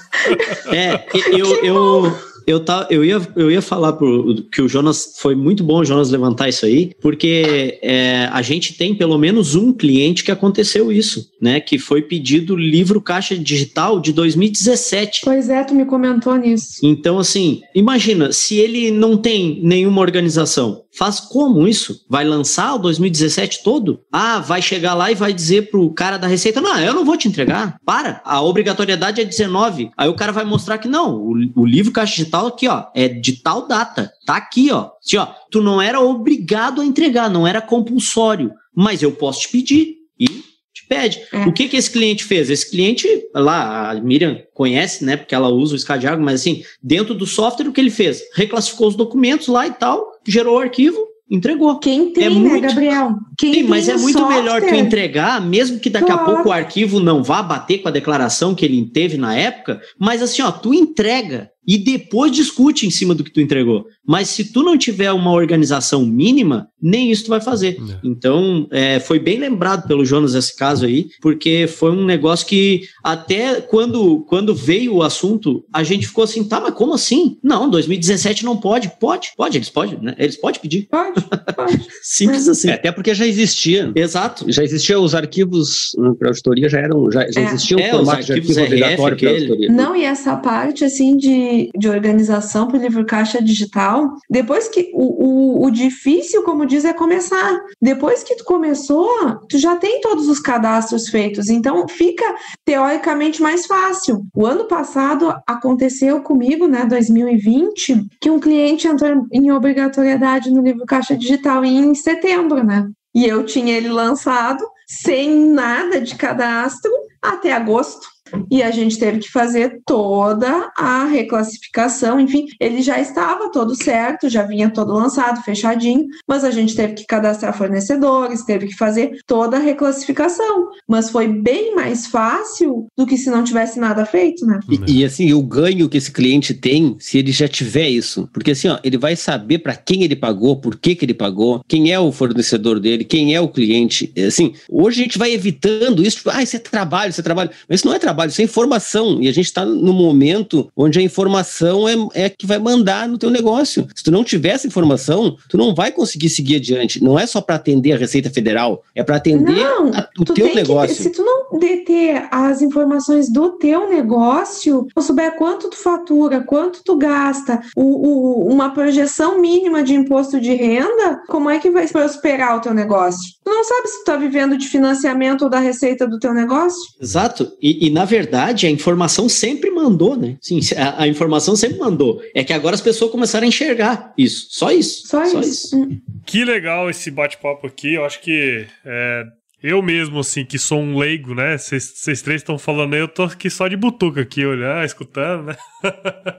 É, 0.74 1.06
eu, 1.32 1.64
eu, 1.64 2.18
eu, 2.48 2.62
tá, 2.62 2.88
eu, 2.90 3.04
ia, 3.04 3.22
eu 3.36 3.52
ia 3.52 3.62
falar 3.62 3.92
pro, 3.94 4.42
que 4.50 4.62
o 4.62 4.70
Jonas 4.70 5.16
foi 5.18 5.36
muito 5.36 5.66
bom 5.66 5.82
o 5.82 5.86
Jonas 5.86 6.10
levantar 6.10 6.48
isso 6.48 6.66
aí, 6.66 6.92
porque 7.02 7.78
é, 7.82 8.30
a 8.32 8.42
gente 8.42 8.74
tem 8.74 8.96
pelo 8.96 9.18
menos 9.18 9.54
um 9.54 9.74
cliente 9.74 10.24
que 10.24 10.32
aconteceu 10.32 10.90
isso, 10.90 11.30
né? 11.42 11.60
Que 11.60 11.78
foi 11.78 12.02
pedido 12.02 12.56
livro 12.56 13.02
caixa 13.02 13.38
digital 13.38 14.00
de 14.00 14.14
2017. 14.14 15.22
Pois 15.26 15.50
é, 15.50 15.62
tu 15.66 15.76
me 15.76 15.84
comentou 15.84 16.38
nisso. 16.38 16.80
Então, 16.82 17.20
assim, 17.20 17.62
imagina, 17.76 18.32
se 18.32 18.56
ele 18.56 18.92
não 18.92 19.18
tem 19.18 19.60
nenhuma 19.62 20.00
organização, 20.02 20.84
faz 20.98 21.20
como 21.20 21.68
isso? 21.68 22.06
Vai 22.10 22.26
lançar 22.26 22.74
o 22.74 22.80
2017 22.80 23.64
todo? 23.64 24.02
Ah, 24.12 24.40
vai 24.40 24.62
chegar 24.62 24.94
lá 24.94 25.12
e 25.12 25.16
vai 25.16 25.32
dizer 25.32 25.70
pro 25.70 25.94
cara 25.94 26.18
da 26.18 26.28
Receita, 26.28 26.60
não, 26.60 26.80
eu 26.80 26.94
não 26.94 27.06
vou 27.06 27.16
te 27.16 27.28
entregar. 27.28 27.78
Para, 27.86 28.22
a 28.26 28.42
obrigatoriedade 28.42 29.22
é 29.22 29.26
19. 29.26 29.92
Aí 29.96 30.10
o 30.10 30.16
cara 30.16 30.32
vai 30.32 30.44
mostrar 30.44 30.78
que 30.80 30.88
não, 30.88 31.16
o, 31.16 31.34
o 31.56 31.66
livro 31.66 31.92
caixa 31.92 32.16
digital 32.16 32.48
aqui, 32.48 32.68
ó, 32.68 32.86
é 32.96 33.08
de 33.08 33.42
tal 33.44 33.68
data. 33.68 34.12
Tá 34.26 34.36
aqui, 34.36 34.72
ó. 34.72 34.90
Assim, 35.04 35.18
ó. 35.18 35.28
Tu 35.52 35.62
não 35.62 35.82
era 35.82 36.02
obrigado 36.02 36.82
a 36.82 36.86
entregar, 36.86 37.30
não 37.30 37.48
era 37.48 37.62
compulsório, 37.62 38.52
mas 38.76 39.02
eu 39.02 39.12
posso 39.12 39.42
te 39.42 39.50
pedir. 39.50 39.96
E 40.20 40.44
pede. 40.88 41.20
É. 41.34 41.46
O 41.46 41.52
que 41.52 41.68
que 41.68 41.78
esse 41.78 41.92
cliente 41.92 42.24
fez? 42.24 42.50
Esse 42.50 42.70
cliente, 42.70 43.08
lá, 43.34 43.92
a 43.92 43.96
Miriam 44.02 44.40
conhece, 44.54 45.04
né, 45.06 45.16
porque 45.18 45.36
ela 45.36 45.50
usa 45.50 45.76
o 45.76 45.80
Scadiago, 45.80 46.22
mas 46.24 46.42
assim, 46.42 46.64
dentro 46.82 47.14
do 47.14 47.26
software, 47.26 47.68
o 47.68 47.72
que 47.74 47.82
ele 47.82 47.90
fez? 47.90 48.22
Reclassificou 48.36 48.88
os 48.88 48.96
documentos 48.96 49.48
lá 49.48 49.68
e 49.68 49.72
tal, 49.72 50.06
gerou 50.28 50.56
o 50.56 50.60
arquivo, 50.60 50.98
entregou. 51.30 51.78
Quem 51.80 52.12
tem, 52.14 52.24
É 52.26 52.30
né, 52.30 52.36
muito- 52.36 52.68
Gabriel? 52.68 53.12
Quem 53.38 53.54
Sim, 53.56 53.64
mas 53.64 53.90
é 53.90 53.98
muito 53.98 54.26
melhor 54.28 54.62
tu 54.62 54.66
software- 54.68 54.80
entregar, 54.80 55.42
mesmo 55.46 55.80
que 55.80 55.90
daqui 55.90 56.10
a 56.12 56.18
Claro. 56.18 56.34
pouco 56.36 56.50
o 56.50 56.52
arquivo 56.54 57.00
não 57.00 57.22
vá 57.22 57.44
bater 57.44 57.80
com 57.80 57.90
a 57.90 57.92
declaração 57.92 58.56
que 58.56 58.64
ele 58.66 58.86
teve 58.86 59.18
na 59.18 59.36
época, 59.36 59.82
mas 60.00 60.22
assim, 60.22 60.42
ó, 60.42 60.52
tu 60.52 60.74
entrega 60.74 61.50
e 61.68 61.78
depois 61.78 62.32
discute 62.32 62.88
em 62.88 62.90
cima 62.90 63.14
do 63.14 63.26
que 63.26 63.32
tu 63.32 63.42
entregou. 63.42 63.86
Mas 64.08 64.30
se 64.30 64.52
tu 64.52 64.64
não 64.64 64.78
tiver 64.78 65.12
uma 65.12 65.32
organização 65.32 66.06
mínima, 66.06 66.70
nem 66.82 67.12
isso 67.12 67.26
tu 67.26 67.30
vai 67.30 67.42
fazer. 67.42 67.78
É. 67.80 67.96
Então, 68.04 68.68
é, 68.72 69.00
foi 69.00 69.20
bem 69.20 69.40
lembrado 69.40 69.88
pelo 69.88 70.06
Jonas 70.06 70.34
esse 70.34 70.56
caso 70.56 70.86
aí, 70.86 71.10
porque 71.22 71.68
foi 71.68 71.92
um 71.92 72.06
negócio 72.06 72.46
que 72.48 72.84
até 73.04 73.62
quando, 73.62 74.22
quando 74.28 74.54
veio 74.56 74.96
o 74.96 75.04
assunto, 75.04 75.64
a 75.74 75.84
gente 75.84 76.08
ficou 76.08 76.24
assim, 76.24 76.44
tá, 76.44 76.60
mas 76.60 76.74
como 76.74 76.94
assim? 76.94 77.38
Não, 77.44 77.70
2017 77.70 78.44
não 78.44 78.58
pode. 78.58 78.92
Pode, 79.00 79.32
pode, 79.38 79.58
eles 79.58 79.70
podem, 79.70 80.00
né? 80.02 80.16
Eles 80.18 80.38
podem 80.38 80.60
pedir. 80.60 80.88
Pode, 80.90 81.22
pode. 81.56 81.88
Simples 82.02 82.48
assim. 82.48 82.70
É, 82.70 82.74
até 82.74 82.92
porque 82.92 83.14
já 83.14 83.26
existia. 83.28 83.92
Exato. 83.96 84.46
Já 84.52 84.64
existia 84.64 85.00
os 85.00 85.14
arquivos 85.14 85.92
para 86.18 86.30
auditoria, 86.30 86.70
já 86.70 86.80
eram, 86.80 87.12
já, 87.12 87.30
já 87.32 87.42
É. 87.42 87.44
existia 87.46 87.78
um 87.78 87.80
É, 87.80 87.86
os 87.86 87.92
formato 87.98 88.26
de 88.26 88.32
arquivos 88.34 88.58
arquivo 88.58 88.76
RF, 88.76 88.84
obrigatório 88.84 89.18
para 89.18 89.30
auditoria. 89.30 89.72
Não, 89.72 89.96
e 89.96 90.04
essa 90.04 90.36
parte, 90.36 90.84
assim, 90.84 91.16
de 91.18 91.28
de, 91.28 91.70
de 91.78 91.90
organização 91.90 92.68
para 92.68 92.78
o 92.78 92.82
livro 92.82 93.06
caixa 93.06 93.42
digital, 93.42 93.97
depois 94.30 94.68
que 94.68 94.92
o, 94.94 95.62
o, 95.62 95.66
o 95.66 95.72
difícil, 95.72 96.44
como 96.44 96.66
diz, 96.66 96.86
é 96.86 96.94
começar. 96.94 97.60
Depois 97.82 98.24
que 98.24 98.36
tu 98.36 98.44
começou, 98.44 99.08
tu 99.50 99.58
já 99.58 99.76
tem 99.76 100.02
todos 100.02 100.28
os 100.28 100.40
cadastros 100.40 101.10
feitos, 101.10 101.50
então 101.50 101.88
fica 101.88 102.26
teoricamente 102.66 103.42
mais 103.42 103.66
fácil. 103.66 104.26
O 104.36 104.46
ano 104.46 104.66
passado 104.66 105.34
aconteceu 105.48 106.22
comigo, 106.22 106.68
né, 106.68 106.86
2020, 106.86 108.08
que 108.22 108.30
um 108.30 108.40
cliente 108.40 108.88
entrou 108.88 109.26
em 109.32 109.52
obrigatoriedade 109.52 110.52
no 110.52 110.62
livro 110.62 110.86
caixa 110.86 111.16
digital 111.16 111.64
em 111.64 111.94
setembro, 111.96 112.64
né? 112.64 112.88
E 113.16 113.26
eu 113.26 113.44
tinha 113.46 113.76
ele 113.76 113.90
lançado 113.90 114.64
sem 114.88 115.36
nada 115.52 116.00
de 116.00 116.16
cadastro 116.16 116.92
até 117.22 117.52
agosto 117.52 118.08
e 118.50 118.64
a 118.64 118.72
gente 118.72 118.98
teve 118.98 119.20
que 119.20 119.30
fazer 119.30 119.82
toda 119.86 120.72
a 120.78 121.06
reclassificação. 121.06 122.20
Enfim, 122.20 122.46
ele 122.60 122.82
já 122.82 123.00
estava 123.00 123.52
todo 123.52 123.76
certo, 123.76 124.30
já 124.30 124.44
vinha 124.44 124.70
todo 124.70 124.94
lançado, 124.94 125.44
fechadinho, 125.44 126.06
mas 126.28 126.44
a 126.44 126.52
gente 126.52 126.76
teve 126.76 126.94
que 126.94 127.06
cadastrar 127.06 127.58
fornecedores, 127.58 128.44
teve 128.44 128.68
que 128.68 128.76
fazer 128.76 129.18
toda 129.26 129.58
a 129.58 129.60
reclassificação. 129.60 130.70
Mas 130.88 131.10
foi 131.10 131.28
bem 131.28 131.76
mais 131.76 132.08
fácil 132.08 132.88
do 132.98 133.06
que 133.06 133.18
se 133.18 133.30
não 133.30 133.44
tivesse 133.44 133.80
nada 133.80 134.06
feito, 134.06 134.46
né? 134.46 134.60
E, 134.70 135.00
e 135.00 135.06
assim, 135.06 135.34
o 135.34 135.42
ganho 135.42 135.90
que 135.90 135.98
esse 135.98 136.12
cliente 136.12 136.54
tem 136.54 136.96
se 137.00 137.18
ele 137.18 137.32
já 137.32 137.48
tiver 137.48 137.90
isso, 137.90 138.30
porque 138.34 138.52
assim, 138.52 138.68
ó, 138.68 138.80
ele 138.84 138.98
vai 138.98 139.16
saber 139.16 139.60
para 139.60 139.76
quem 139.76 140.04
ele 140.04 140.16
pagou, 140.16 140.58
por 140.58 140.78
que 140.78 140.96
que 140.96 141.06
ele 141.06 141.14
pagou, 141.14 141.62
quem 141.68 141.92
é 141.92 142.00
o 142.00 142.12
fornecedor 142.12 142.80
dele, 142.80 143.04
quem 143.04 143.36
é 143.36 143.42
o 143.42 143.48
cliente. 143.48 144.12
Assim, 144.28 144.54
hoje 144.70 145.02
a 145.02 145.04
gente 145.04 145.18
vai 145.18 145.34
evitando 145.34 146.04
isso, 146.04 146.18
tipo, 146.18 146.30
ah, 146.30 146.42
isso 146.42 146.56
é 146.56 146.60
trabalho, 146.60 147.10
isso 147.10 147.22
é 147.22 147.24
trabalho, 147.24 147.50
mas 147.68 147.80
isso 147.80 147.88
não 147.88 147.96
é 147.96 148.00
trabalho 148.00 148.17
trabalho, 148.18 148.30
isso 148.30 148.42
é 148.42 148.46
informação. 148.46 149.22
E 149.22 149.28
a 149.28 149.32
gente 149.32 149.46
está 149.46 149.64
no 149.64 149.94
momento 149.94 150.70
onde 150.76 150.98
a 150.98 151.02
informação 151.02 151.88
é, 151.88 152.26
é 152.26 152.30
que 152.30 152.48
vai 152.48 152.58
mandar 152.58 153.08
no 153.08 153.18
teu 153.18 153.30
negócio. 153.30 153.88
Se 153.96 154.04
tu 154.04 154.12
não 154.12 154.24
tiver 154.24 154.50
essa 154.50 154.66
informação, 154.66 155.38
tu 155.48 155.58
não 155.58 155.76
vai 155.76 155.92
conseguir 155.92 156.30
seguir 156.30 156.56
adiante. 156.56 157.04
Não 157.04 157.18
é 157.20 157.28
só 157.28 157.40
para 157.40 157.56
atender 157.56 157.94
a 157.94 157.98
Receita 157.98 158.30
Federal, 158.30 158.84
é 158.96 159.04
para 159.04 159.18
atender 159.18 159.56
não, 159.56 159.92
a, 159.94 160.10
o 160.20 160.26
teu 160.26 160.54
negócio. 160.56 160.96
Que, 160.96 161.04
se 161.04 161.12
tu 161.12 161.24
não 161.24 161.60
deter 161.60 162.28
as 162.32 162.62
informações 162.62 163.32
do 163.32 163.52
teu 163.52 163.90
negócio, 163.90 164.88
não 164.96 165.04
souber 165.04 165.36
quanto 165.36 165.70
tu 165.70 165.78
fatura, 165.78 166.42
quanto 166.42 166.82
tu 166.84 166.98
gasta, 166.98 167.62
o, 167.76 167.84
o, 167.84 168.52
uma 168.52 168.72
projeção 168.72 169.40
mínima 169.40 169.84
de 169.84 169.94
imposto 169.94 170.40
de 170.40 170.54
renda, 170.54 171.22
como 171.28 171.50
é 171.50 171.60
que 171.60 171.70
vai 171.70 171.88
prosperar 171.88 172.58
o 172.58 172.62
teu 172.62 172.74
negócio? 172.74 173.38
Tu 173.44 173.52
não 173.52 173.64
sabe 173.64 173.88
se 173.88 173.96
tu 173.98 174.00
está 174.00 174.16
vivendo 174.16 174.58
de 174.58 174.68
financiamento 174.68 175.44
ou 175.44 175.50
da 175.50 175.60
receita 175.60 176.08
do 176.08 176.20
teu 176.20 176.34
negócio? 176.34 176.82
Exato. 177.00 177.52
E, 177.62 177.88
e 177.88 177.90
na 177.90 178.06
verdade, 178.08 178.66
a 178.66 178.70
informação 178.70 179.30
sempre 179.30 179.70
mandou, 179.70 180.16
né? 180.18 180.38
Sim, 180.42 180.60
a, 180.76 181.04
a, 181.04 181.08
informação 181.08 181.56
sempre 181.56 181.78
mandou. 181.78 182.22
É 182.34 182.44
que 182.44 182.54
agora 182.54 182.74
as 182.74 182.82
pessoas 182.82 183.12
começaram 183.12 183.46
a 183.46 183.48
enxergar 183.48 184.14
isso. 184.18 184.48
Só 184.50 184.72
isso. 184.72 185.08
Só, 185.08 185.26
Só 185.26 185.40
isso. 185.42 185.50
isso. 185.50 185.78
Hum. 185.78 186.02
Que 186.26 186.44
legal 186.44 186.90
esse 186.90 187.12
bate-papo 187.12 187.68
aqui. 187.68 187.94
Eu 187.94 188.06
acho 188.06 188.20
que 188.22 188.66
é, 188.84 189.24
eu 189.62 189.82
mesmo, 189.82 190.20
assim, 190.20 190.46
que 190.46 190.58
sou 190.60 190.80
um 190.80 190.98
leigo, 190.98 191.34
né? 191.34 191.58
Vocês 191.58 192.22
três 192.22 192.42
estão 192.42 192.58
falando 192.58 192.94
aí, 192.94 193.00
eu 193.00 193.08
tô 193.08 193.24
aqui 193.24 193.50
só 193.50 193.68
de 193.68 193.76
butuca 193.76 194.22
aqui, 194.22 194.46
olhar, 194.46 194.86
escutando, 194.86 195.48
né? 195.48 195.58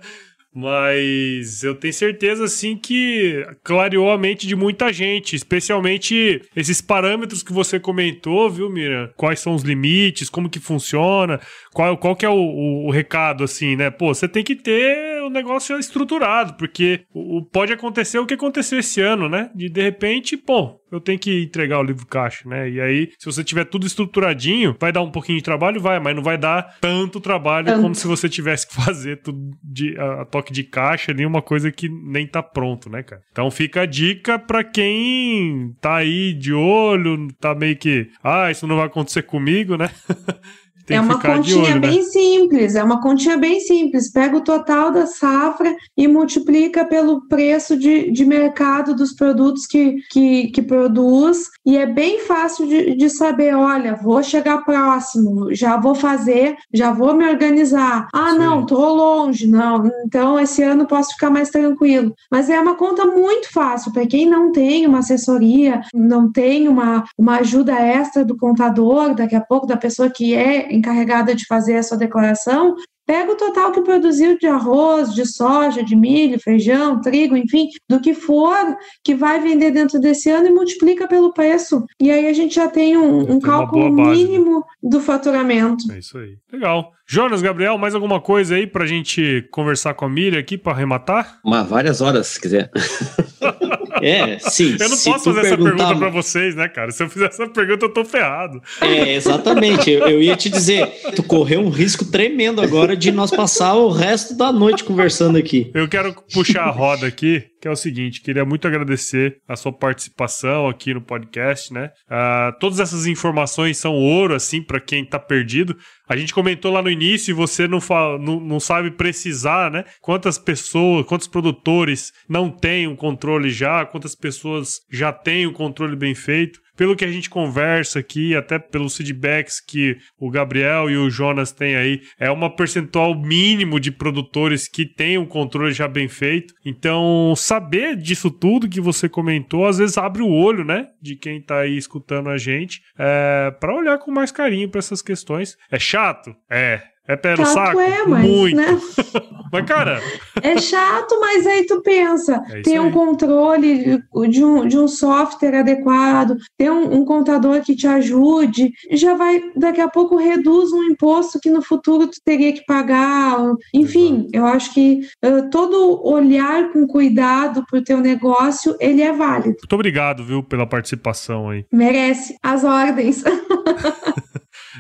Mas 0.55 1.62
eu 1.62 1.74
tenho 1.74 1.92
certeza, 1.92 2.44
assim, 2.44 2.76
que 2.76 3.46
clareou 3.62 4.11
a 4.11 4.18
mente 4.18 4.46
de 4.46 4.57
muita 4.57 4.92
gente, 4.92 5.36
especialmente 5.36 6.42
esses 6.57 6.80
parâmetros 6.80 7.42
que 7.42 7.53
você 7.53 7.78
comentou, 7.78 8.51
viu, 8.51 8.70
Miriam? 8.70 9.11
Quais 9.16 9.40
são 9.40 9.55
os 9.55 9.62
limites, 9.62 10.30
como 10.30 10.49
que 10.49 10.59
funciona, 10.59 11.38
qual, 11.72 11.96
qual 11.99 12.16
que 12.16 12.24
é 12.24 12.28
o, 12.30 12.34
o, 12.34 12.86
o 12.86 12.90
recado, 12.90 13.44
assim, 13.44 13.76
né? 13.76 13.90
Pô, 13.90 14.14
você 14.14 14.26
tem 14.26 14.42
que 14.42 14.57
ter 14.57 15.17
o 15.28 15.32
negócio 15.32 15.78
estruturado, 15.78 16.54
porque 16.54 17.04
o, 17.12 17.44
pode 17.44 17.72
acontecer 17.72 18.18
o 18.18 18.26
que 18.26 18.34
aconteceu 18.34 18.78
esse 18.78 19.00
ano, 19.00 19.28
né? 19.28 19.50
De, 19.54 19.68
de 19.68 19.82
repente, 19.82 20.36
pô, 20.36 20.80
eu 20.90 21.00
tenho 21.00 21.18
que 21.18 21.42
entregar 21.42 21.78
o 21.78 21.82
livro 21.82 22.06
caixa, 22.06 22.48
né? 22.48 22.68
E 22.68 22.80
aí, 22.80 23.12
se 23.18 23.26
você 23.26 23.44
tiver 23.44 23.64
tudo 23.64 23.86
estruturadinho, 23.86 24.76
vai 24.80 24.90
dar 24.90 25.02
um 25.02 25.10
pouquinho 25.10 25.38
de 25.38 25.44
trabalho, 25.44 25.80
vai, 25.80 26.00
mas 26.00 26.16
não 26.16 26.22
vai 26.22 26.38
dar 26.38 26.78
tanto 26.80 27.20
trabalho 27.20 27.66
tanto. 27.66 27.82
como 27.82 27.94
se 27.94 28.06
você 28.06 28.28
tivesse 28.28 28.66
que 28.66 28.74
fazer 28.82 29.20
tudo 29.22 29.38
de, 29.62 29.96
a, 29.98 30.22
a, 30.22 30.24
toque 30.24 30.52
de 30.52 30.64
caixa 30.64 31.12
ali, 31.12 31.24
uma 31.24 31.42
coisa 31.42 31.70
que 31.70 31.88
nem 31.88 32.26
tá 32.26 32.42
pronto, 32.42 32.90
né, 32.90 33.02
cara? 33.02 33.22
Então 33.30 33.50
fica 33.50 33.82
a 33.82 33.86
dica 33.86 34.38
para 34.38 34.64
quem 34.64 35.74
tá 35.80 35.96
aí 35.96 36.32
de 36.32 36.52
olho, 36.52 37.28
tá 37.40 37.54
meio 37.54 37.76
que, 37.76 38.08
ah, 38.22 38.50
isso 38.50 38.66
não 38.66 38.76
vai 38.76 38.86
acontecer 38.86 39.22
comigo, 39.22 39.76
né? 39.76 39.90
Tem 40.89 40.97
é 40.97 41.01
uma 41.03 41.20
continha 41.20 41.72
olho, 41.72 41.80
né? 41.80 41.89
bem 41.89 41.99
né? 41.99 42.03
simples, 42.03 42.74
é 42.74 42.82
uma 42.82 43.01
continha 43.03 43.36
bem 43.36 43.61
simples. 43.61 44.11
Pega 44.11 44.39
o 44.39 44.41
total 44.41 44.91
da 44.91 45.07
safra 45.07 45.76
e 45.95 46.09
multiplica 46.09 46.82
pelo 46.82 47.28
preço 47.28 47.76
de, 47.76 48.11
de 48.11 48.24
mercado 48.24 48.95
dos 48.95 49.12
produtos 49.12 49.66
que, 49.66 49.97
que, 50.11 50.49
que 50.49 50.62
produz, 50.62 51.51
e 51.64 51.76
é 51.76 51.84
bem 51.84 52.20
fácil 52.20 52.66
de, 52.66 52.95
de 52.95 53.11
saber: 53.11 53.55
olha, 53.55 53.97
vou 53.97 54.22
chegar 54.22 54.64
próximo, 54.64 55.55
já 55.55 55.76
vou 55.76 55.95
fazer, 55.95 56.57
já 56.72 56.91
vou 56.91 57.14
me 57.14 57.28
organizar. 57.28 58.09
Ah, 58.14 58.30
Sim. 58.30 58.39
não, 58.39 58.64
tô 58.64 58.89
longe, 58.95 59.47
não, 59.47 59.91
então 60.07 60.41
esse 60.41 60.62
ano 60.62 60.86
posso 60.86 61.11
ficar 61.11 61.28
mais 61.28 61.51
tranquilo. 61.51 62.14
Mas 62.30 62.49
é 62.49 62.59
uma 62.59 62.76
conta 62.76 63.05
muito 63.05 63.53
fácil 63.53 63.93
para 63.93 64.07
quem 64.07 64.26
não 64.26 64.53
tem 64.53 64.86
uma 64.86 65.01
assessoria, 65.01 65.82
não 65.93 66.32
tem 66.32 66.66
uma, 66.66 67.05
uma 67.18 67.41
ajuda 67.41 67.74
extra 67.74 68.24
do 68.24 68.39
contador, 68.39 69.14
daqui 69.14 69.36
a 69.36 69.41
pouco 69.41 69.66
da 69.66 69.76
pessoa 69.76 70.09
que 70.09 70.34
é 70.34 70.77
encarregada 70.78 71.34
de 71.34 71.46
fazer 71.46 71.76
a 71.76 71.82
sua 71.82 71.96
declaração, 71.96 72.76
pega 73.08 73.32
o 73.32 73.36
total 73.36 73.72
que 73.72 73.80
produziu 73.80 74.38
de 74.38 74.46
arroz, 74.46 75.14
de 75.14 75.24
soja, 75.24 75.82
de 75.82 75.96
milho, 75.96 76.38
feijão, 76.38 77.00
trigo, 77.00 77.38
enfim, 77.38 77.68
do 77.88 78.00
que 78.00 78.12
for 78.12 78.76
que 79.02 79.14
vai 79.14 79.40
vender 79.40 79.70
dentro 79.70 79.98
desse 79.98 80.28
ano 80.28 80.48
e 80.48 80.52
multiplica 80.52 81.08
pelo 81.08 81.32
preço. 81.32 81.86
E 81.98 82.10
aí 82.10 82.26
a 82.26 82.34
gente 82.34 82.54
já 82.54 82.68
tem 82.68 82.98
um, 82.98 83.32
um 83.32 83.40
cálculo 83.40 83.90
né? 83.94 84.10
mínimo 84.10 84.62
do 84.82 85.00
faturamento. 85.00 85.90
É 85.90 85.98
isso 85.98 86.18
aí. 86.18 86.36
Legal. 86.52 86.92
Jonas, 87.06 87.40
Gabriel, 87.40 87.78
mais 87.78 87.94
alguma 87.94 88.20
coisa 88.20 88.56
aí 88.56 88.66
pra 88.66 88.84
gente 88.84 89.48
conversar 89.50 89.94
com 89.94 90.04
a 90.04 90.10
Miriam 90.10 90.38
aqui 90.38 90.58
para 90.58 90.72
arrematar? 90.72 91.40
Uma, 91.42 91.64
várias 91.64 92.02
horas, 92.02 92.26
se 92.26 92.40
quiser. 92.40 92.70
É, 94.03 94.38
sim. 94.38 94.76
Eu 94.78 94.88
não 94.88 94.99
posso 94.99 95.24
fazer 95.24 95.40
essa 95.40 95.57
pergunta 95.57 95.96
para 95.96 96.11
vocês, 96.11 96.55
né, 96.55 96.68
cara? 96.68 96.90
Se 96.90 97.03
eu 97.03 97.09
fizer 97.09 97.26
essa 97.26 97.49
pergunta, 97.49 97.86
eu 97.86 97.92
tô 97.92 98.05
ferrado. 98.05 98.61
É, 98.80 99.14
exatamente. 99.14 99.90
Eu, 99.90 100.09
eu, 100.09 100.22
ia 100.22 100.36
te 100.36 100.49
dizer, 100.49 100.86
tu 101.14 101.22
correu 101.22 101.61
um 101.61 101.68
risco 101.68 102.05
tremendo 102.05 102.61
agora 102.61 102.96
de 102.96 103.11
nós 103.11 103.30
passar 103.30 103.74
o 103.74 103.88
resto 103.88 104.36
da 104.36 104.53
noite 104.53 104.84
conversando 104.84 105.38
aqui. 105.38 105.70
Eu 105.74 105.88
quero 105.88 106.14
puxar 106.32 106.64
a 106.64 106.70
roda 106.70 107.07
aqui 107.07 107.44
que 107.61 107.66
é 107.66 107.70
o 107.70 107.76
seguinte: 107.76 108.20
queria 108.20 108.44
muito 108.44 108.66
agradecer 108.66 109.38
a 109.46 109.57
sua 109.57 109.72
participação 109.72 110.68
aqui 110.68 110.94
no 110.94 111.01
podcast, 111.01 111.72
né? 111.72 111.90
Uh, 112.07 112.59
todas 112.59 112.80
essas 112.80 113.07
informações 113.07 113.78
são 113.78 113.94
ouro, 113.94 114.34
assim, 114.34 114.62
para 114.62 114.80
quem 114.80 115.05
tá 115.05 115.18
perdido. 115.18 115.76
A 116.09 116.16
gente 116.16 116.32
comentou 116.32 116.72
lá 116.72 116.80
no 116.80 116.90
início 116.90 117.30
e 117.30 117.34
você 117.34 117.68
não, 117.68 117.80
fala, 117.80 118.18
não, 118.18 118.40
não 118.40 118.59
sabe 118.59 118.90
precisar, 118.90 119.70
né? 119.70 119.84
Quantas 120.00 120.38
pessoas, 120.38 121.04
quantos 121.04 121.28
produtores 121.28 122.12
não 122.26 122.50
têm 122.50 122.88
um 122.88 122.96
controle 122.96 123.50
já, 123.50 123.84
quantas 123.84 124.14
pessoas 124.14 124.80
já 124.90 125.12
têm 125.12 125.46
o 125.46 125.50
um 125.50 125.52
controle 125.52 125.94
bem 125.94 126.14
feito 126.14 126.61
pelo 126.78 126.94
que 126.94 127.04
a 127.04 127.10
gente 127.10 127.28
conversa 127.28 127.98
aqui, 127.98 128.36
até 128.36 128.56
pelos 128.56 128.96
feedbacks 128.96 129.60
que 129.60 129.98
o 130.16 130.30
Gabriel 130.30 130.88
e 130.88 130.96
o 130.96 131.10
Jonas 131.10 131.50
têm 131.50 131.74
aí, 131.74 132.02
é 132.20 132.30
uma 132.30 132.54
percentual 132.54 133.20
mínimo 133.20 133.80
de 133.80 133.90
produtores 133.90 134.68
que 134.68 134.86
têm 134.86 135.18
um 135.18 135.26
controle 135.26 135.72
já 135.72 135.88
bem 135.88 136.06
feito. 136.06 136.54
Então, 136.64 137.34
saber 137.36 137.96
disso 137.96 138.30
tudo 138.30 138.68
que 138.68 138.80
você 138.80 139.08
comentou, 139.08 139.66
às 139.66 139.78
vezes 139.78 139.98
abre 139.98 140.22
o 140.22 140.30
olho, 140.30 140.64
né, 140.64 140.86
de 141.02 141.16
quem 141.16 141.42
tá 141.42 141.58
aí 141.58 141.76
escutando 141.76 142.30
a 142.30 142.38
gente, 142.38 142.80
é, 142.96 143.50
para 143.58 143.74
olhar 143.74 143.98
com 143.98 144.12
mais 144.12 144.30
carinho 144.30 144.68
para 144.68 144.78
essas 144.78 145.02
questões. 145.02 145.56
É 145.72 145.80
chato? 145.80 146.32
É. 146.48 146.80
É 147.09 147.16
pé 147.16 147.34
no 147.34 147.46
saco? 147.46 147.80
É, 147.80 148.04
mas, 148.06 148.22
Muito. 148.22 148.54
Né? 148.54 148.66
mas, 149.50 149.64
cara. 149.64 150.02
É 150.42 150.59
chato, 150.59 151.18
mas 151.18 151.46
aí 151.46 151.64
tu 151.64 151.80
pensa: 151.80 152.42
é 152.50 152.61
tem 152.61 152.78
um 152.78 152.90
controle 152.90 154.02
de 154.28 154.44
um, 154.44 154.68
de 154.68 154.78
um 154.78 154.86
software 154.86 155.61
adequado, 155.61 156.36
tem 156.59 156.68
um, 156.68 156.96
um, 156.96 157.04
contador 157.06 157.62
que 157.62 157.74
te 157.74 157.86
ajude, 157.86 158.70
já 158.92 159.14
vai, 159.14 159.40
daqui 159.56 159.80
a 159.80 159.88
pouco, 159.88 160.16
reduz 160.16 160.70
um 160.70 160.84
imposto 160.84 161.40
que 161.40 161.48
no 161.48 161.62
futuro 161.62 162.06
tu 162.06 162.18
teria 162.22 162.52
que 162.52 162.64
pagar. 162.66 163.38
Enfim, 163.72 164.26
Exato. 164.26 164.30
eu 164.34 164.46
acho 164.46 164.74
que 164.74 165.00
uh, 165.24 165.48
todo 165.50 166.06
olhar 166.06 166.70
com 166.72 166.86
cuidado 166.86 167.64
para 167.70 167.78
o 167.78 167.84
teu 167.84 168.00
negócio, 168.00 168.76
ele 168.78 169.00
é 169.00 169.14
válido. 169.14 169.56
Muito 169.61 169.72
obrigado, 169.72 170.22
viu, 170.22 170.42
pela 170.42 170.66
participação 170.66 171.48
aí. 171.48 171.64
Merece 171.72 172.36
as 172.42 172.64
ordens. 172.64 173.24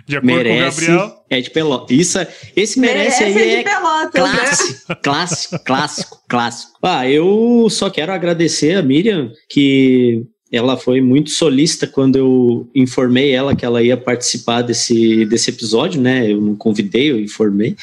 De 0.06 0.16
acordo 0.16 0.34
merece, 0.34 0.86
com 0.86 0.92
o 0.92 0.96
Gabriel. 0.96 1.24
É 1.30 1.40
de 1.40 1.50
Pelotas. 1.50 1.96
Isso, 1.96 2.18
esse 2.56 2.80
merece, 2.80 3.24
merece 3.24 3.38
aí 3.38 3.54
é, 3.54 3.60
é 3.60 3.64
Pelotas, 3.64 4.12
clássico, 4.12 4.84
né? 4.88 4.96
clássico, 5.02 5.64
clássico, 5.64 6.22
clássico. 6.28 6.78
Ah, 6.82 7.08
eu 7.08 7.68
só 7.70 7.90
quero 7.90 8.12
agradecer 8.12 8.76
a 8.76 8.82
Miriam 8.82 9.32
que 9.48 10.24
ela 10.50 10.76
foi 10.76 11.00
muito 11.00 11.30
solista 11.30 11.86
quando 11.86 12.16
eu 12.16 12.70
informei 12.74 13.32
ela 13.32 13.54
que 13.54 13.64
ela 13.64 13.82
ia 13.82 13.96
participar 13.96 14.62
desse, 14.62 15.26
desse 15.26 15.50
episódio, 15.50 16.00
né? 16.00 16.30
Eu 16.30 16.40
não 16.40 16.56
convidei, 16.56 17.10
eu 17.10 17.20
informei. 17.20 17.76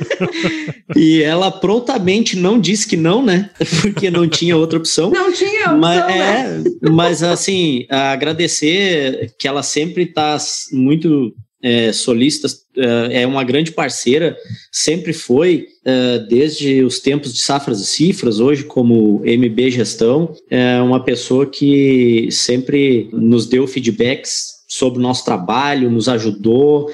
e 0.94 1.22
ela 1.22 1.50
prontamente 1.50 2.36
não 2.36 2.60
disse 2.60 2.86
que 2.86 2.96
não, 2.96 3.24
né? 3.24 3.50
Porque 3.80 4.10
não 4.10 4.28
tinha 4.28 4.56
outra 4.56 4.78
opção. 4.78 5.10
Não 5.10 5.32
tinha 5.32 5.60
opção, 5.60 5.78
mas, 5.78 6.06
né? 6.06 6.62
é, 6.84 6.90
mas 6.90 7.22
assim, 7.22 7.86
agradecer 7.88 9.34
que 9.38 9.48
ela 9.48 9.62
sempre 9.62 10.02
está 10.02 10.36
muito 10.72 11.34
é, 11.62 11.92
solistas 11.92 12.67
é 13.10 13.26
uma 13.26 13.44
grande 13.44 13.72
parceira, 13.72 14.36
sempre 14.70 15.12
foi, 15.12 15.66
é, 15.84 16.18
desde 16.28 16.82
os 16.82 17.00
tempos 17.00 17.32
de 17.32 17.40
Safras 17.40 17.80
e 17.80 17.86
Cifras, 17.86 18.40
hoje 18.40 18.64
como 18.64 19.22
MB 19.24 19.70
Gestão, 19.70 20.34
é 20.50 20.80
uma 20.80 21.02
pessoa 21.02 21.46
que 21.46 22.28
sempre 22.30 23.08
nos 23.12 23.46
deu 23.46 23.66
feedbacks 23.66 24.58
sobre 24.68 24.98
o 24.98 25.02
nosso 25.02 25.24
trabalho, 25.24 25.90
nos 25.90 26.10
ajudou, 26.10 26.90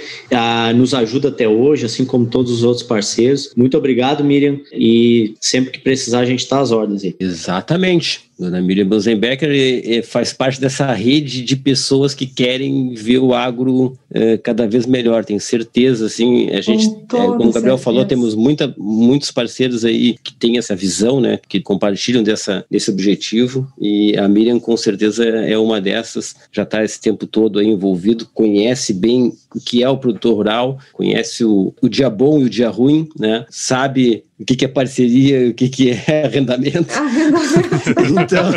nos 0.77 0.95
ajuda 0.95 1.29
até 1.29 1.49
hoje, 1.49 1.85
assim 1.85 2.05
como 2.05 2.25
todos 2.25 2.53
os 2.53 2.63
outros 2.63 2.87
parceiros. 2.87 3.53
Muito 3.57 3.77
obrigado, 3.77 4.23
Miriam, 4.23 4.61
e 4.73 5.35
sempre 5.41 5.73
que 5.73 5.81
precisar 5.81 6.21
a 6.21 6.25
gente 6.25 6.39
está 6.39 6.61
às 6.61 6.71
ordens 6.71 7.03
aí. 7.03 7.17
Exatamente. 7.19 8.31
Dona 8.39 8.61
Miriam 8.61 8.87
Busenbecker 8.87 10.05
faz 10.05 10.33
parte 10.33 10.61
dessa 10.61 10.93
rede 10.93 11.43
de 11.43 11.57
pessoas 11.57 12.15
que 12.15 12.27
querem 12.27 12.95
ver 12.95 13.19
o 13.19 13.33
agro 13.33 13.97
é, 14.13 14.37
cada 14.37 14.67
vez 14.67 14.87
melhor, 14.87 15.25
tenho 15.25 15.41
certeza, 15.41 16.07
assim, 16.07 16.51
a 16.51 16.61
gente, 16.61 16.87
é, 16.87 17.07
como 17.09 17.49
o 17.49 17.53
Gabriel 17.53 17.79
falou, 17.79 18.05
temos 18.05 18.35
muita, 18.35 18.73
muitos 18.79 19.31
parceiros 19.31 19.85
aí 19.85 20.17
que 20.23 20.33
têm 20.33 20.59
essa 20.59 20.75
visão, 20.75 21.21
né, 21.21 21.39
que 21.49 21.61
compartilham 21.61 22.23
dessa, 22.23 22.65
desse 22.71 22.91
objetivo, 22.91 23.67
e 23.81 24.17
a 24.17 24.29
Miriam 24.29 24.59
com 24.59 24.77
certeza 24.77 25.25
é 25.25 25.57
uma 25.59 25.81
dessas, 25.81 26.35
já 26.53 26.63
está 26.63 26.85
esse 26.85 27.01
tempo 27.01 27.27
todo 27.27 27.59
aí 27.59 27.67
envolvido, 27.67 28.29
conhece 28.33 28.93
bem 28.93 29.33
o 29.55 29.61
que 29.61 29.83
é 29.83 29.89
o 29.89 29.99
produtor 29.99 30.35
rural, 30.35 30.79
conhece 30.93 31.45
o, 31.45 31.73
o 31.81 31.89
dia 31.89 32.11
bom 32.11 32.41
e 32.41 32.45
o 32.45 32.51
dia 32.51 32.69
ruim, 32.69 33.09
né, 33.19 33.45
sabe 33.51 34.25
o 34.39 34.45
que, 34.45 34.57
que 34.57 34.65
é 34.65 34.69
parceria, 34.69 35.49
o 35.49 35.55
que, 35.55 35.69
que 35.69 35.91
é 35.91 36.25
arrendamento. 36.27 36.89
Arrendamento. 36.95 38.21
então, 38.21 38.51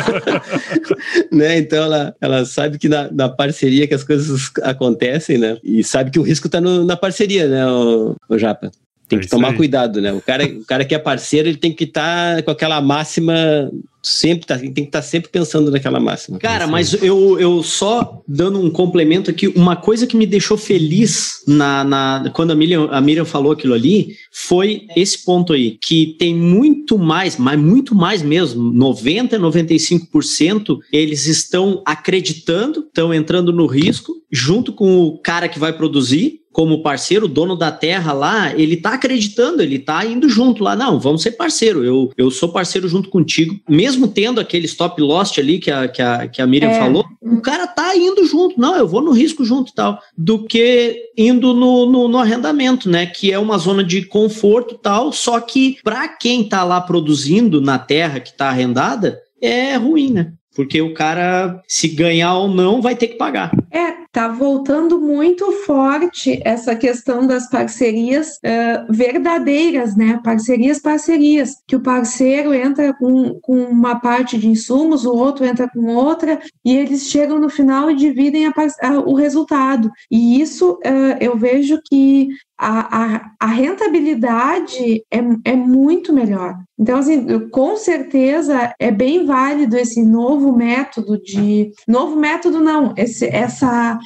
né, 1.38 1.58
então 1.58 1.84
ela, 1.84 2.16
ela 2.20 2.44
sabe 2.44 2.78
que 2.78 2.88
na, 2.88 3.10
na, 3.10 3.28
parceria 3.28 3.86
que 3.86 3.94
as 3.94 4.04
coisas 4.04 4.50
acontecem, 4.62 5.38
né? 5.38 5.58
E 5.62 5.84
sabe 5.84 6.10
que 6.10 6.18
o 6.18 6.22
risco 6.22 6.46
está 6.48 6.60
na 6.60 6.96
parceria, 6.96 7.46
né, 7.46 7.66
o, 7.66 8.16
o 8.28 8.38
Japa? 8.38 8.70
Tem 9.08 9.18
é 9.18 9.22
que 9.22 9.28
tomar 9.28 9.50
aí. 9.50 9.56
cuidado, 9.56 10.00
né? 10.00 10.12
O 10.12 10.20
cara, 10.20 10.44
o 10.44 10.64
cara 10.64 10.84
que 10.84 10.94
é 10.94 10.98
parceiro, 10.98 11.48
ele 11.48 11.56
tem 11.56 11.72
que 11.72 11.84
estar 11.84 12.36
tá 12.36 12.42
com 12.42 12.50
aquela 12.50 12.80
máxima 12.80 13.70
sempre 14.02 14.46
tá, 14.46 14.56
tem 14.56 14.72
que 14.72 14.80
estar 14.82 15.00
tá 15.00 15.02
sempre 15.02 15.30
pensando 15.30 15.70
naquela 15.70 16.00
máxima. 16.00 16.38
Cara, 16.38 16.66
mas 16.66 16.94
eu, 17.02 17.38
eu 17.38 17.62
só 17.62 18.22
dando 18.26 18.60
um 18.60 18.70
complemento 18.70 19.30
aqui, 19.30 19.48
uma 19.48 19.76
coisa 19.76 20.06
que 20.06 20.16
me 20.16 20.26
deixou 20.26 20.56
feliz 20.56 21.42
na, 21.46 21.84
na 21.84 22.30
quando 22.32 22.52
a 22.52 22.54
Miriam, 22.54 22.88
a 22.90 23.00
Miriam 23.00 23.24
falou 23.24 23.52
aquilo 23.52 23.74
ali 23.74 24.16
foi 24.32 24.86
esse 24.96 25.24
ponto 25.24 25.52
aí, 25.52 25.76
que 25.80 26.16
tem 26.18 26.34
muito 26.34 26.98
mais, 26.98 27.36
mas 27.36 27.58
muito 27.58 27.94
mais 27.94 28.22
mesmo, 28.22 28.72
90, 28.72 29.38
95% 29.38 30.78
eles 30.92 31.26
estão 31.26 31.82
acreditando, 31.84 32.80
estão 32.80 33.12
entrando 33.12 33.52
no 33.52 33.66
risco, 33.66 34.12
junto 34.30 34.72
com 34.72 35.00
o 35.00 35.18
cara 35.18 35.48
que 35.48 35.58
vai 35.58 35.72
produzir, 35.72 36.40
como 36.58 36.82
parceiro, 36.82 37.26
o 37.26 37.28
dono 37.28 37.54
da 37.54 37.70
terra 37.70 38.12
lá, 38.12 38.52
ele 38.52 38.76
tá 38.76 38.94
acreditando, 38.94 39.62
ele 39.62 39.78
tá 39.78 40.04
indo 40.04 40.28
junto 40.28 40.64
lá. 40.64 40.74
Não, 40.74 40.98
vamos 40.98 41.22
ser 41.22 41.30
parceiro. 41.30 41.84
Eu, 41.84 42.10
eu 42.18 42.32
sou 42.32 42.48
parceiro 42.48 42.88
junto 42.88 43.10
contigo. 43.10 43.60
Mesmo 43.68 44.08
tendo 44.08 44.40
aquele 44.40 44.66
stop 44.66 45.00
lost 45.00 45.38
ali 45.38 45.60
que 45.60 45.70
a, 45.70 45.86
que 45.86 46.02
a, 46.02 46.26
que 46.26 46.42
a 46.42 46.46
Miriam 46.48 46.70
é. 46.70 46.80
falou, 46.80 47.04
o 47.22 47.40
cara 47.40 47.64
tá 47.68 47.96
indo 47.96 48.26
junto. 48.26 48.60
Não, 48.60 48.74
eu 48.74 48.88
vou 48.88 49.00
no 49.00 49.12
risco 49.12 49.44
junto 49.44 49.70
e 49.70 49.74
tal. 49.76 50.00
Do 50.16 50.46
que 50.46 51.00
indo 51.16 51.54
no, 51.54 51.86
no, 51.86 52.08
no 52.08 52.18
arrendamento, 52.18 52.90
né? 52.90 53.06
Que 53.06 53.30
é 53.30 53.38
uma 53.38 53.56
zona 53.56 53.84
de 53.84 54.02
conforto 54.06 54.74
e 54.74 54.78
tal. 54.78 55.12
Só 55.12 55.38
que 55.38 55.78
para 55.84 56.08
quem 56.08 56.42
tá 56.42 56.64
lá 56.64 56.80
produzindo 56.80 57.60
na 57.60 57.78
terra 57.78 58.18
que 58.18 58.36
tá 58.36 58.48
arrendada, 58.48 59.16
é 59.40 59.76
ruim, 59.76 60.10
né? 60.10 60.32
Porque 60.56 60.82
o 60.82 60.92
cara, 60.92 61.62
se 61.68 61.86
ganhar 61.86 62.34
ou 62.34 62.48
não, 62.48 62.82
vai 62.82 62.96
ter 62.96 63.06
que 63.06 63.16
pagar. 63.16 63.52
É, 63.70 63.97
tá 64.10 64.28
voltando 64.28 65.00
muito 65.00 65.52
forte 65.64 66.40
essa 66.44 66.74
questão 66.74 67.26
das 67.26 67.48
parcerias 67.48 68.36
uh, 68.36 68.90
verdadeiras, 68.92 69.94
né? 69.94 70.20
Parcerias, 70.24 70.80
parcerias. 70.80 71.56
Que 71.66 71.76
o 71.76 71.80
parceiro 71.80 72.54
entra 72.54 72.94
com, 72.94 73.38
com 73.40 73.64
uma 73.64 74.00
parte 74.00 74.38
de 74.38 74.48
insumos, 74.48 75.04
o 75.04 75.14
outro 75.14 75.44
entra 75.44 75.68
com 75.68 75.94
outra, 75.94 76.40
e 76.64 76.76
eles 76.76 77.08
chegam 77.08 77.38
no 77.38 77.50
final 77.50 77.90
e 77.90 77.96
dividem 77.96 78.46
a, 78.46 78.52
a, 78.82 78.98
o 79.00 79.14
resultado. 79.14 79.90
E 80.10 80.40
isso 80.40 80.72
uh, 80.72 81.16
eu 81.20 81.36
vejo 81.36 81.80
que 81.88 82.28
a, 82.58 83.14
a, 83.16 83.30
a, 83.38 83.46
rentabilidade 83.46 85.04
é, 85.10 85.18
é 85.44 85.54
muito 85.54 86.12
melhor. 86.12 86.56
Então, 86.78 86.98
assim, 86.98 87.48
com 87.50 87.76
certeza 87.76 88.74
é 88.78 88.90
bem 88.90 89.24
válido 89.24 89.76
esse 89.76 90.02
novo 90.02 90.56
método 90.56 91.20
de. 91.20 91.70
Novo 91.86 92.16
método, 92.16 92.60
não, 92.60 92.94
esse, 92.96 93.26
essa 93.26 93.98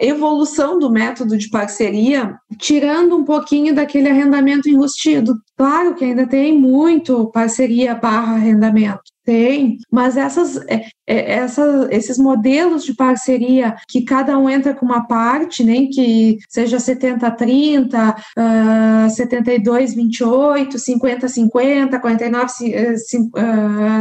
evolução 0.00 0.78
do 0.78 0.90
método 0.90 1.38
de 1.38 1.48
parceria, 1.48 2.36
tirando 2.58 3.16
um 3.16 3.24
pouquinho 3.24 3.74
daquele 3.74 4.08
arrendamento 4.08 4.68
enrustido. 4.68 5.34
Claro 5.56 5.94
que 5.94 6.04
ainda 6.04 6.26
tem 6.26 6.58
muito 6.58 7.30
parceria 7.30 7.94
barra 7.94 8.34
arrendamento, 8.34 9.02
tem, 9.30 9.78
mas 9.92 10.16
essas, 10.16 10.56
é, 10.66 10.86
é, 11.06 11.34
essa, 11.34 11.86
esses 11.92 12.18
modelos 12.18 12.84
de 12.84 12.92
parceria 12.92 13.76
que 13.86 14.02
cada 14.02 14.36
um 14.36 14.50
entra 14.50 14.74
com 14.74 14.84
uma 14.84 15.06
parte, 15.06 15.62
nem 15.62 15.82
né, 15.82 15.88
que 15.92 16.38
seja 16.48 16.78
70-30, 16.78 18.16
uh, 18.36 19.06
72-28, 19.06 20.74
50-50, 20.74 22.00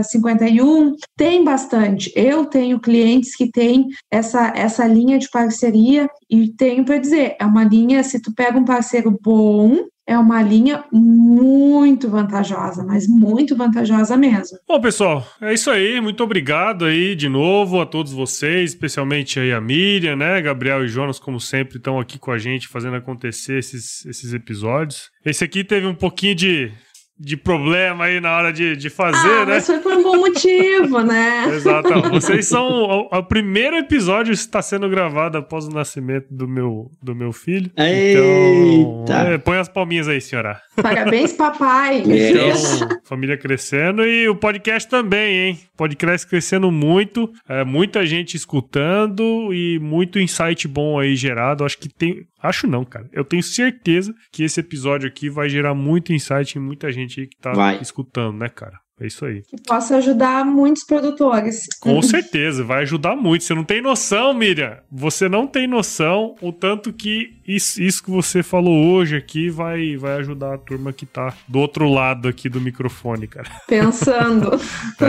49-51, 0.02 0.96
tem 1.16 1.44
bastante. 1.44 2.12
Eu 2.16 2.48
tenho 2.48 2.80
clientes 2.80 3.36
que 3.36 3.52
têm 3.52 3.86
essa, 4.10 4.52
essa 4.56 4.88
linha 4.88 5.20
de 5.20 5.30
parceria 5.30 6.10
e 6.28 6.50
tenho 6.50 6.84
para 6.84 6.98
dizer, 6.98 7.36
é 7.40 7.46
uma 7.46 7.64
linha, 7.64 8.02
se 8.04 8.20
tu 8.20 8.34
pega 8.34 8.58
um 8.58 8.66
parceiro 8.66 9.16
bom, 9.24 9.78
é 10.10 10.18
uma 10.18 10.42
linha 10.42 10.84
muito 10.92 12.10
vantajosa, 12.10 12.84
mas 12.84 13.08
muito 13.08 13.56
vantajosa 13.56 14.18
mesmo. 14.18 14.58
Bom, 14.68 14.82
pessoal, 14.82 15.24
é 15.40 15.54
isso 15.54 15.70
aí. 15.70 16.02
Muito 16.02 16.24
obrigado 16.24 16.86
aí 16.86 17.16
de 17.16 17.30
novo 17.30 17.80
a 17.80 17.86
todos 17.86 18.12
vocês, 18.12 18.72
especialmente 18.72 19.40
aí 19.40 19.54
a 19.54 19.62
Miriam, 19.62 20.16
né? 20.16 20.42
Gabriel 20.42 20.84
e 20.84 20.88
Jonas, 20.88 21.20
como 21.20 21.40
sempre, 21.40 21.78
estão 21.78 22.00
aqui 22.00 22.18
com 22.18 22.32
a 22.32 22.40
gente 22.40 22.68
fazendo 22.68 22.96
acontecer 22.96 23.60
esses, 23.60 24.04
esses 24.08 24.34
episódios. 24.34 25.12
Esse 25.24 25.44
aqui 25.44 25.64
teve 25.64 25.86
um 25.86 25.94
pouquinho 25.94 26.34
de 26.34 26.72
de 27.20 27.36
problema 27.36 28.06
aí 28.06 28.22
na 28.22 28.36
hora 28.38 28.54
de, 28.54 28.78
de 28.78 28.90
fazer, 28.90 29.42
ah, 29.42 29.46
né? 29.46 29.54
Mas 29.56 29.66
foi 29.66 29.80
por 29.80 29.92
um 29.92 30.02
bom 30.02 30.18
motivo, 30.18 31.02
né? 31.02 31.48
Exato. 31.54 31.90
Vocês 32.10 32.48
são. 32.48 32.66
O, 32.66 33.18
o, 33.18 33.24
primeiro 33.24 33.76
episódio 33.76 34.32
está 34.32 34.62
sendo 34.62 34.88
gravado 34.88 35.38
após 35.38 35.68
o 35.68 35.70
nascimento 35.70 36.28
do 36.32 36.48
meu, 36.48 36.90
do 37.04 37.14
meu 37.14 37.34
filho. 37.34 37.70
Eita. 37.76 38.20
Então. 38.20 39.16
É, 39.18 39.38
põe 39.38 39.58
as 39.58 39.68
palminhas 39.68 40.08
aí, 40.08 40.22
senhora. 40.22 40.62
Parabéns, 40.82 41.34
papai. 41.34 42.04
Então, 42.30 43.00
família 43.04 43.38
crescendo 43.38 44.06
e 44.06 44.30
o 44.30 44.36
podcast 44.36 44.88
também, 44.88 45.36
hein? 45.36 45.60
Podcast 45.76 46.28
crescendo 46.28 46.72
muito. 46.72 47.32
É, 47.48 47.64
muita 47.64 48.06
gente 48.06 48.36
escutando 48.36 49.54
e 49.54 49.80
muito 49.80 50.20
insight 50.20 50.68
bom 50.68 51.00
aí 51.00 51.16
gerado. 51.16 51.66
Acho 51.66 51.78
que 51.78 51.90
tem. 51.90 52.28
Acho 52.42 52.68
não, 52.68 52.86
cara. 52.86 53.10
Eu 53.12 53.24
tenho 53.26 53.44
certeza 53.44 54.14
que 54.32 54.44
esse 54.44 54.60
episódio 54.60 55.08
aqui 55.08 55.30
vai 55.30 55.50
gerar 55.50 55.74
muito 55.74 56.14
insight 56.14 56.58
em 56.58 56.62
muita 56.62 56.92
gente 56.92 57.22
aí 57.22 57.28
que 57.28 57.38
tá 57.38 57.52
vai. 57.54 57.82
escutando, 57.82 58.38
né, 58.38 58.50
cara? 58.50 58.80
É 59.00 59.08
isso 59.08 59.26
aí. 59.26 59.42
Que 59.44 59.56
possa 59.62 59.98
ajudar 59.98 60.46
muitos 60.46 60.84
produtores. 60.84 61.68
Com 61.80 62.02
certeza, 62.02 62.64
vai 62.64 62.82
ajudar 62.82 63.16
muito. 63.16 63.44
Você 63.44 63.54
não 63.54 63.64
tem 63.64 63.82
noção, 63.82 64.34
Miriam. 64.34 64.78
Você 64.92 65.30
não 65.30 65.48
tem 65.48 65.68
noção 65.68 66.36
o 66.42 66.52
tanto 66.52 66.92
que 66.92 67.40
isso, 67.48 67.82
isso 67.82 68.04
que 68.04 68.12
você 68.12 68.44
falou 68.44 68.94
hoje 68.94 69.16
aqui 69.16 69.50
vai, 69.50 69.96
vai 69.98 70.18
ajudar 70.18 70.54
a 70.54 70.58
turma 70.58 70.94
que 70.94 71.06
tá 71.06 71.34
do 71.48 71.60
outro 71.60 71.90
lado 71.90 72.28
aqui 72.28 72.50
do 72.50 72.62
microfone, 72.62 73.26
cara. 73.26 73.50
Pensando. 73.68 74.52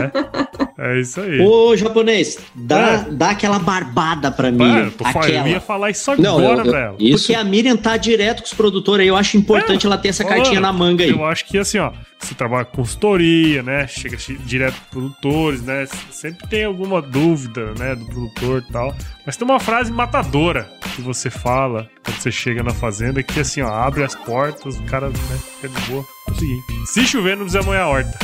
é, 0.79 0.95
é 0.97 0.99
isso 0.99 1.21
aí. 1.21 1.39
Ô, 1.41 1.75
japonês, 1.75 2.39
dá, 2.55 3.05
é. 3.07 3.11
dá 3.11 3.29
aquela 3.31 3.59
barbada 3.59 4.31
pra 4.31 4.51
mim. 4.51 4.63
É, 4.63 4.91
aquela. 5.03 5.47
Eu 5.47 5.53
ia 5.53 5.59
falar 5.59 5.91
isso 5.91 6.09
agora, 6.09 6.29
não, 6.29 6.41
eu, 6.41 6.65
eu, 6.65 6.71
velho. 6.71 6.95
Isso... 6.97 7.27
Porque 7.27 7.35
a 7.35 7.43
Miriam 7.43 7.77
tá 7.77 7.97
direto 7.97 8.39
com 8.39 8.47
os 8.47 8.53
produtores 8.53 9.03
aí. 9.03 9.07
Eu 9.07 9.17
acho 9.17 9.37
importante 9.37 9.85
é. 9.85 9.87
ela 9.87 9.97
ter 9.97 10.09
essa 10.09 10.23
cartinha 10.23 10.59
na 10.59 10.71
manga 10.73 11.03
aí. 11.03 11.11
Eu 11.11 11.25
acho 11.25 11.45
que 11.45 11.57
assim, 11.57 11.77
ó, 11.77 11.91
você 12.17 12.33
trabalha 12.33 12.65
com 12.65 12.77
consultoria, 12.77 13.61
né? 13.61 13.80
Né? 13.81 13.87
Chega 13.87 14.17
direto 14.45 14.79
pro 14.89 15.01
produtores, 15.01 15.61
né? 15.61 15.85
Sempre 16.11 16.47
tem 16.47 16.65
alguma 16.65 17.01
dúvida, 17.01 17.73
né, 17.77 17.95
do 17.95 18.05
produtor 18.05 18.63
e 18.67 18.71
tal. 18.71 18.95
Mas 19.25 19.35
tem 19.35 19.47
uma 19.47 19.59
frase 19.59 19.91
matadora 19.91 20.69
que 20.95 21.01
você 21.01 21.29
fala 21.29 21.89
quando 22.03 22.17
você 22.17 22.31
chega 22.31 22.63
na 22.63 22.71
fazenda 22.71 23.23
que 23.23 23.39
assim, 23.39 23.61
ó, 23.61 23.69
abre 23.69 24.03
as 24.03 24.15
portas, 24.15 24.77
o 24.77 24.83
cara, 24.83 25.09
né, 25.09 25.15
fica 25.55 25.69
de 25.69 25.81
boa. 25.89 26.05
É 26.27 26.31
o 26.31 26.35
seguinte: 26.35 26.63
se 26.85 27.05
chover, 27.07 27.35
não 27.35 27.45
precisa 27.45 27.63
molhar 27.63 27.83
a 27.83 27.89
horta. 27.89 28.19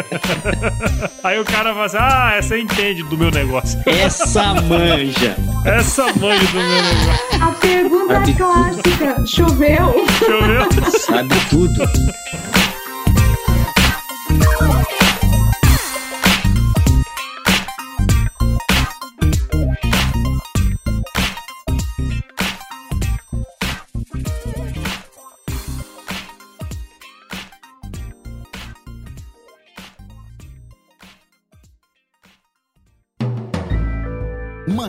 Aí 1.24 1.38
o 1.38 1.44
cara 1.44 1.72
fala 1.72 1.86
assim: 1.86 1.96
Ah, 1.98 2.34
essa 2.36 2.58
entende 2.58 3.02
do 3.04 3.16
meu 3.16 3.30
negócio. 3.30 3.80
Essa 3.86 4.54
manja. 4.54 5.36
essa 5.64 6.04
manja 6.14 6.46
do 6.46 6.58
meu 6.58 6.82
negócio. 6.82 7.42
A 7.42 7.52
pergunta 7.52 8.14
Sabe 8.14 8.34
clássica: 8.34 9.26
choveu? 9.26 10.06
Choveu? 10.18 10.90
Sabe 10.90 11.34
tudo. 11.48 12.59